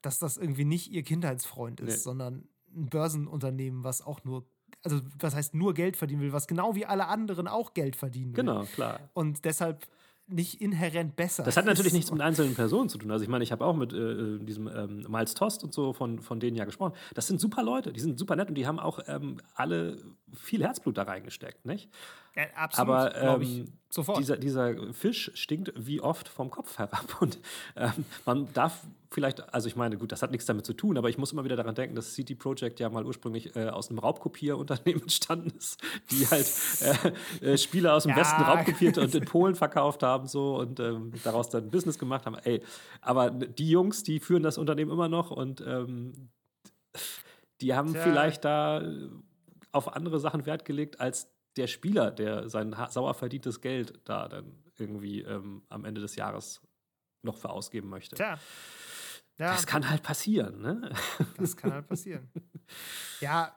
[0.00, 1.96] dass das irgendwie nicht ihr Kindheitsfreund ist, Nee.
[2.02, 4.46] sondern ein Börsenunternehmen, was auch nur,
[4.84, 8.36] also was heißt nur Geld verdienen will, was genau wie alle anderen auch Geld verdienen
[8.36, 8.44] will.
[8.44, 9.00] genau, klar.
[9.12, 9.88] Und deshalb
[10.26, 11.42] nicht inhärent besser.
[11.42, 13.10] Das hat natürlich nichts mit einzelnen Personen zu tun.
[13.10, 16.20] Also ich meine, ich habe auch mit äh, diesem ähm, Miles Tost und so von,
[16.20, 16.94] von denen ja gesprochen.
[17.14, 19.98] Das sind super Leute, die sind super nett und die haben auch ähm, alle
[20.34, 21.90] viel Herzblut da reingesteckt, nicht?
[22.36, 24.18] Ja, absolut, Aber ähm, ich, sofort.
[24.18, 27.16] Dieser, dieser Fisch stinkt wie oft vom Kopf herab.
[27.20, 27.38] Und
[27.76, 28.80] ähm, man darf
[29.12, 31.44] vielleicht, also ich meine, gut, das hat nichts damit zu tun, aber ich muss immer
[31.44, 35.80] wieder daran denken, dass CD Projekt ja mal ursprünglich äh, aus einem Raubkopierunternehmen entstanden ist,
[36.10, 36.50] die halt
[37.40, 38.16] äh, äh, Spiele aus dem Ja.
[38.16, 42.36] Westen raubkopiert und in Polen verkauft haben so und ähm, daraus dann Business gemacht haben.
[42.42, 42.62] Ey,
[43.00, 46.30] aber die Jungs, die führen das Unternehmen immer noch und ähm,
[47.60, 48.02] die haben Tja.
[48.02, 48.82] vielleicht da
[49.74, 54.62] auf andere Sachen Wert gelegt als der Spieler, der sein sauer verdientes Geld da dann
[54.78, 56.60] irgendwie ähm, am Ende des Jahres
[57.22, 58.16] noch für ausgeben möchte.
[58.16, 58.38] Tja.
[59.38, 60.92] Ja, Das kann halt passieren, ne?
[61.36, 62.30] das kann halt passieren.
[63.20, 63.54] ja,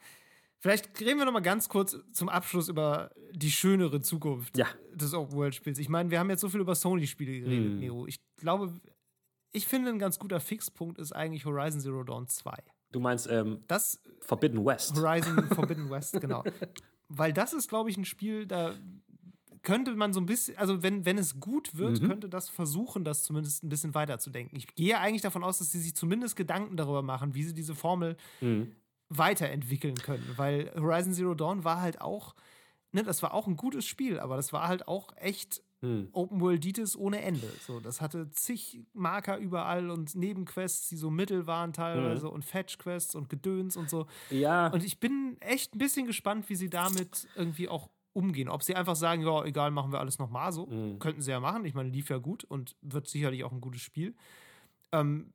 [0.60, 4.68] vielleicht reden wir noch mal ganz kurz zum Abschluss über die schönere Zukunft Ja.
[4.94, 5.78] des Open-World-Spiels.
[5.80, 7.80] Ich meine, wir haben jetzt so viel über Sony-Spiele geredet, Hm.
[7.80, 8.08] Nero.
[8.08, 8.80] Ich glaube,
[9.52, 12.56] ich finde, ein ganz guter Fixpunkt ist eigentlich Horizon Zero Dawn 2.
[12.92, 14.96] Du meinst ähm, Das Forbidden West.
[14.96, 16.44] Horizon Forbidden West, genau.
[17.10, 18.74] Weil das ist, glaube ich, ein Spiel, da
[19.64, 22.08] könnte man so ein bisschen, also wenn, wenn es gut wird, Mhm.
[22.08, 24.58] könnte das versuchen, das zumindest ein bisschen weiterzudenken.
[24.58, 27.76] Ich gehe eigentlich davon aus, dass sie sich zumindest Gedanken darüber machen, wie sie diese
[27.76, 28.72] Formel Mhm.
[29.10, 30.26] weiterentwickeln können.
[30.38, 32.36] Weil Horizon Zero Dawn war halt auch,
[32.92, 36.10] ne, das war auch ein gutes Spiel, aber das war halt auch echt Mhm.
[36.12, 37.48] Open Worlditis ohne Ende.
[37.66, 43.14] So, das hatte zig Marker überall und Nebenquests, die so mittel waren teilweise und Fetch-Quests
[43.16, 44.08] und Gedöns und so.
[44.30, 48.50] Ja, Und ich bin echt ein bisschen gespannt, wie sie damit irgendwie auch umgehen.
[48.50, 50.66] Ob sie einfach sagen, ja, egal, machen wir alles nochmal so.
[50.66, 50.98] Mhm.
[50.98, 51.64] Könnten sie ja machen.
[51.66, 54.16] Ich meine, lief ja gut und wird sicherlich auch ein gutes Spiel.
[54.92, 55.34] Ähm,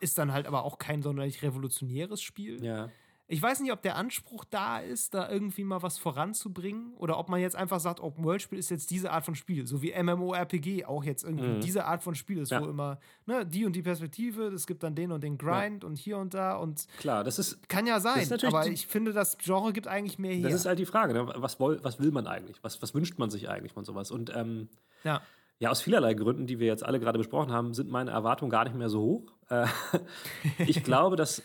[0.00, 2.62] ist dann halt aber auch kein sonderlich revolutionäres Spiel.
[2.64, 2.90] ja.
[3.32, 7.28] Ich weiß nicht, ob der Anspruch da ist, da irgendwie mal was voranzubringen oder ob
[7.28, 9.92] man jetzt einfach sagt, Open World Spiel ist jetzt diese Art von Spiel, so wie
[9.92, 11.60] MMORPG auch jetzt irgendwie Mhm.
[11.60, 12.60] diese Art von Spiel ist, Ja.
[12.60, 15.96] wo immer ne, die und die Perspektive, es gibt dann den und den Grind und
[15.96, 19.72] hier und da und Klar, das ist, kann ja sein, aber ich finde, das Genre
[19.72, 20.42] gibt eigentlich mehr her.
[20.50, 21.12] das ist halt die Frage.
[21.14, 21.32] Ne?
[21.36, 22.58] Was, woll, was will man eigentlich?
[22.62, 24.10] Was, was wünscht man sich eigentlich von sowas?
[24.10, 24.68] Und ähm,
[25.04, 25.20] ja.
[25.62, 28.64] Ja, aus vielerlei Gründen, die wir jetzt alle gerade besprochen haben, sind meine Erwartungen gar
[28.64, 29.32] nicht mehr so hoch.
[29.50, 29.66] Äh,
[30.66, 31.42] ich glaube, dass,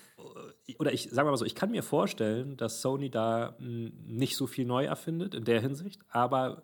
[0.80, 4.48] oder ich sage mal so, ich kann mir vorstellen, dass Sony da mh, nicht so
[4.48, 6.64] viel neu erfindet in der Hinsicht, aber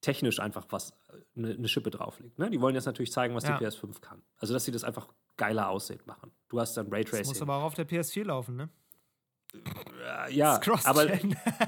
[0.00, 0.92] technisch einfach was,
[1.36, 2.38] eine, eine Schippe drauflegt.
[2.38, 2.50] Ne?
[2.50, 3.58] Die wollen jetzt natürlich zeigen, was Ja.
[3.58, 4.22] die PS5 kann.
[4.38, 6.30] Also, dass sie das einfach geiler aussieht machen.
[6.48, 7.42] Du hast dann Das muss Raytracing.
[7.42, 8.68] aber auch auf der PS4 laufen, ne?
[9.54, 11.06] Äh, ja, aber,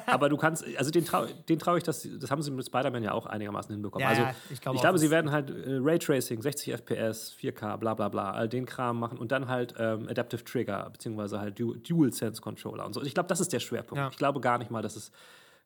[0.06, 3.02] aber du kannst, also den traue den trau ich, das, das haben sie mit Spider-Man
[3.02, 4.02] ja auch einigermaßen hinbekommen.
[4.02, 7.78] Ja, also, ja, ich glaube ich glaube, sie werden halt äh, Raytracing, 60 FPS, 4K,
[7.78, 11.58] bla bla bla, all den Kram machen und dann halt ähm, Adaptive Trigger, beziehungsweise halt
[11.58, 13.02] Du Dual Sense Controller und so.
[13.02, 13.96] Ich glaube, das ist der Schwerpunkt.
[13.96, 14.08] Ja.
[14.10, 15.10] Ich glaube gar nicht mal, dass es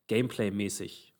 [0.08, 1.14] Gameplay-mäßig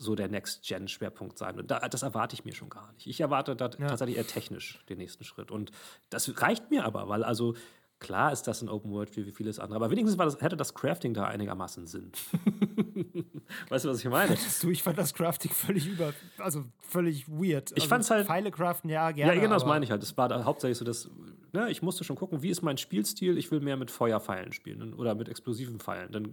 [0.00, 1.70] so der Next-Gen-Schwerpunkt sein wird.
[1.70, 3.08] Da, das erwarte ich mir schon gar nicht.
[3.08, 3.88] Ich erwarte da Ja.
[3.88, 5.50] tatsächlich eher technisch den nächsten Schritt.
[5.50, 5.72] Und
[6.08, 7.54] das reicht mir aber, weil also
[8.00, 11.24] klar ist das ein Open-World-Spiel wie vieles andere, aber wenigstens das, hätte das Crafting da
[11.24, 12.12] einigermaßen Sinn.
[13.68, 14.36] weißt du, was ich meine?
[14.60, 17.70] Du, ich fand das Crafting völlig über, also völlig weird.
[17.72, 19.34] Ich also fand's halt- Pfeile craften, ja, gerne.
[19.34, 20.02] ja, genau, das meine ich halt.
[20.02, 21.10] Das war da hauptsächlich so, dass
[21.52, 23.38] ne, ich musste schon gucken, wie ist mein Spielstil?
[23.38, 26.12] Ich will mehr mit Feuerpfeilen spielen oder mit explosiven Pfeilen.
[26.12, 26.32] Dann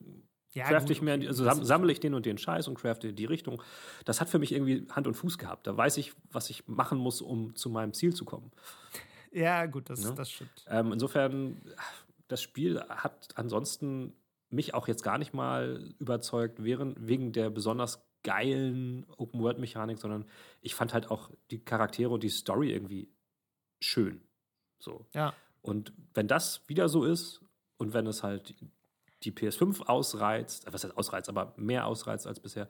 [0.53, 3.25] Ja, crafte ich mir, also sammle ich den und den Scheiß und crafte in die
[3.25, 3.61] Richtung.
[4.05, 5.67] Das hat für mich irgendwie Hand und Fuß gehabt.
[5.67, 8.51] Da weiß ich, was ich machen muss, um zu meinem Ziel zu kommen.
[9.35, 10.11] Ja, gut, das, ja?
[10.11, 10.65] das stimmt.
[10.67, 11.61] Ähm, insofern,
[12.29, 14.13] das Spiel hat ansonsten
[14.49, 20.25] mich auch jetzt gar nicht mal überzeugt, während, wegen der besonders geilen Open-World-Mechanik, sondern
[20.61, 23.11] ich fand halt auch die Charaktere und die Story irgendwie
[23.81, 24.21] schön.
[24.79, 25.05] So.
[25.13, 25.33] Ja.
[25.61, 27.41] Und wenn das wieder so ist
[27.77, 28.55] und wenn es halt
[29.23, 32.69] die PS5 ausreizt, äh, was heißt ausreizt, aber mehr ausreizt als bisher,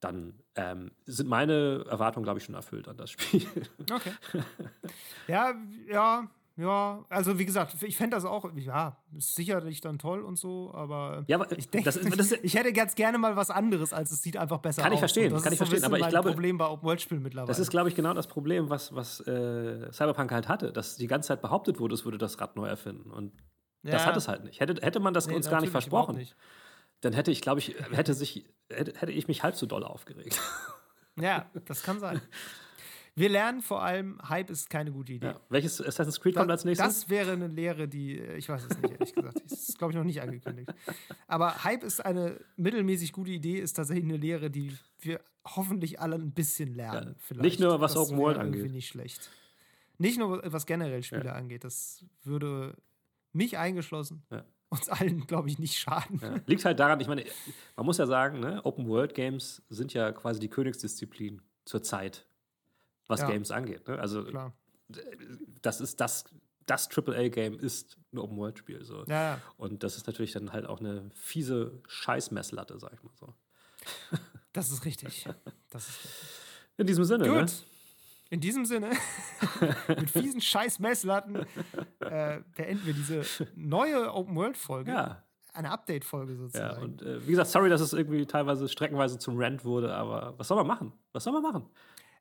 [0.00, 3.46] dann ähm, sind meine Erwartungen, glaube ich, schon erfüllt an das Spiel.
[3.90, 4.12] Okay.
[5.28, 5.54] ja,
[5.88, 6.28] ja,
[6.58, 10.72] ja, also wie gesagt, ich fände das auch, ja, ist sicherlich dann toll und so,
[10.72, 11.90] aber, ja, aber ich denke,
[12.42, 14.84] ich hätte ganz gerne mal was anderes, als es sieht einfach besser aus.
[14.84, 17.48] Kann ich verstehen, kann ich verstehen, aber ich glaube, Problem bei Open World Spielen mittlerweile.
[17.48, 21.06] Das ist, glaube ich, genau das Problem, was, was äh, Cyberpunk halt hatte, dass die
[21.06, 23.34] ganze Zeit behauptet wurde, es würde das Rad neu erfinden und
[23.82, 23.92] ja.
[23.92, 24.58] das hat es halt nicht.
[24.58, 26.36] Hätte, hätte man das nee, uns gar nicht versprochen, nicht.
[27.00, 30.40] Dann hätte ich, glaube ich, hätte sich, hätte, ich mich halb so doll aufgeregt.
[31.18, 32.20] Ja, das kann sein.
[33.14, 35.28] Wir lernen vor allem, Hype ist keine gute Idee.
[35.28, 35.40] Ja.
[35.48, 36.86] Welches Assassin's Creed kommt als nächstes?
[36.86, 39.40] Das wäre eine Lehre, die, äh, ich weiß es nicht, ehrlich gesagt.
[39.42, 40.70] Das ist, glaube ich, noch nicht angekündigt.
[41.26, 46.16] Aber Hype ist eine mittelmäßig gute Idee, ist tatsächlich eine Lehre, die wir hoffentlich alle
[46.16, 47.14] ein bisschen lernen.
[47.14, 47.20] Ja.
[47.20, 47.44] Vielleicht.
[47.44, 48.70] Nicht nur, was das Open World angeht.
[48.70, 49.30] nicht schlecht.
[49.96, 51.32] Nicht nur, was generell Spiele ja.
[51.32, 51.64] angeht.
[51.64, 52.76] Das würde
[53.32, 56.20] mich eingeschlossen ja uns allen, glaube ich, nicht schaden.
[56.22, 56.40] Ja.
[56.46, 57.24] Liegt halt daran, ich meine,
[57.76, 62.26] man muss ja sagen, ne, Open World Games sind ja quasi die Königsdisziplin zur Zeit
[63.08, 63.28] was ja.
[63.28, 63.86] Games angeht.
[63.88, 63.98] Ne?
[63.98, 64.52] Also Klar.
[65.62, 66.24] das ist das,
[66.66, 68.84] das AAA-Game ist ein Open-World-Spiel.
[68.84, 69.04] So.
[69.06, 69.40] Ja.
[69.56, 73.32] Und das ist natürlich dann halt auch eine fiese Scheißmesslatte, sag ich mal so.
[74.52, 75.28] Das ist richtig.
[75.70, 76.20] Das ist richtig.
[76.78, 77.40] In diesem Sinne, ne?
[77.40, 77.42] Gut.
[77.42, 77.75] Ne?
[78.30, 78.90] In diesem Sinne,
[79.88, 81.46] mit fiesen Scheiß-Messlatten
[82.00, 83.22] äh, beenden wir diese
[83.54, 84.90] neue Open-World-Folge.
[84.90, 85.22] Ja.
[85.52, 86.76] Eine Update-Folge sozusagen.
[86.76, 90.34] Ja, und äh, wie gesagt, sorry, dass es irgendwie teilweise streckenweise zum Rant wurde, aber
[90.36, 90.92] was soll man machen?
[91.12, 91.66] Was soll man machen?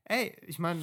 [0.06, 0.82] ey, ich meine,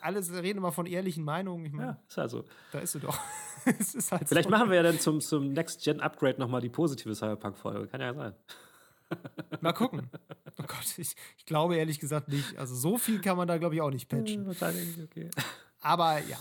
[0.00, 1.64] alle reden immer von ehrlichen Meinungen.
[1.64, 2.44] Ich mein, ja, ist also.
[2.72, 3.18] Da ist sie doch.
[3.64, 4.50] ist halt Vielleicht so.
[4.50, 7.88] machen wir ja dann zum, zum Next-Gen-Upgrade nochmal die positive Cyberpunk-Folge.
[7.88, 8.34] Kann ja sein.
[9.60, 10.10] Mal gucken.
[10.58, 12.56] Oh Gott, ich, ich, glaube ehrlich gesagt nicht.
[12.56, 14.46] Also so viel kann man da, glaube ich, auch nicht patchen.
[14.46, 15.30] Wahrscheinlich, okay.
[15.80, 16.38] Aber ja.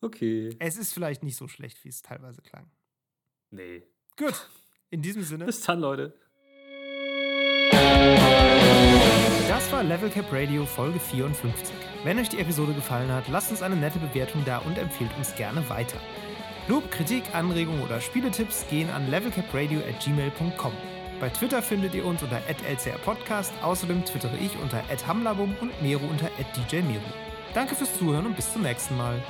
[0.00, 0.56] Okay.
[0.58, 2.70] Es ist vielleicht nicht so schlecht, wie es teilweise klang.
[3.50, 3.82] Nee.
[4.16, 4.48] Gut.
[4.90, 5.46] In diesem Sinne.
[5.46, 6.14] Bis dann, Leute.
[9.48, 11.74] Das war Level Cap Radio Folge 54.
[12.02, 15.34] Wenn euch die Episode gefallen hat, lasst uns eine nette Bewertung da und empfehlt uns
[15.34, 15.98] gerne weiter.
[16.68, 20.72] Lob, Kritik, Anregungen oder Spieletipps gehen an levelcapradio@gmail.com.
[21.20, 23.52] Bei Twitter findet ihr uns unter @lcrpodcast.
[23.62, 26.30] Außerdem twittere ich unter @hamlabum und Mero unter
[26.70, 27.02] @djmero.
[27.52, 29.22] Danke fürs Zuhören und bis zum nächsten Mal.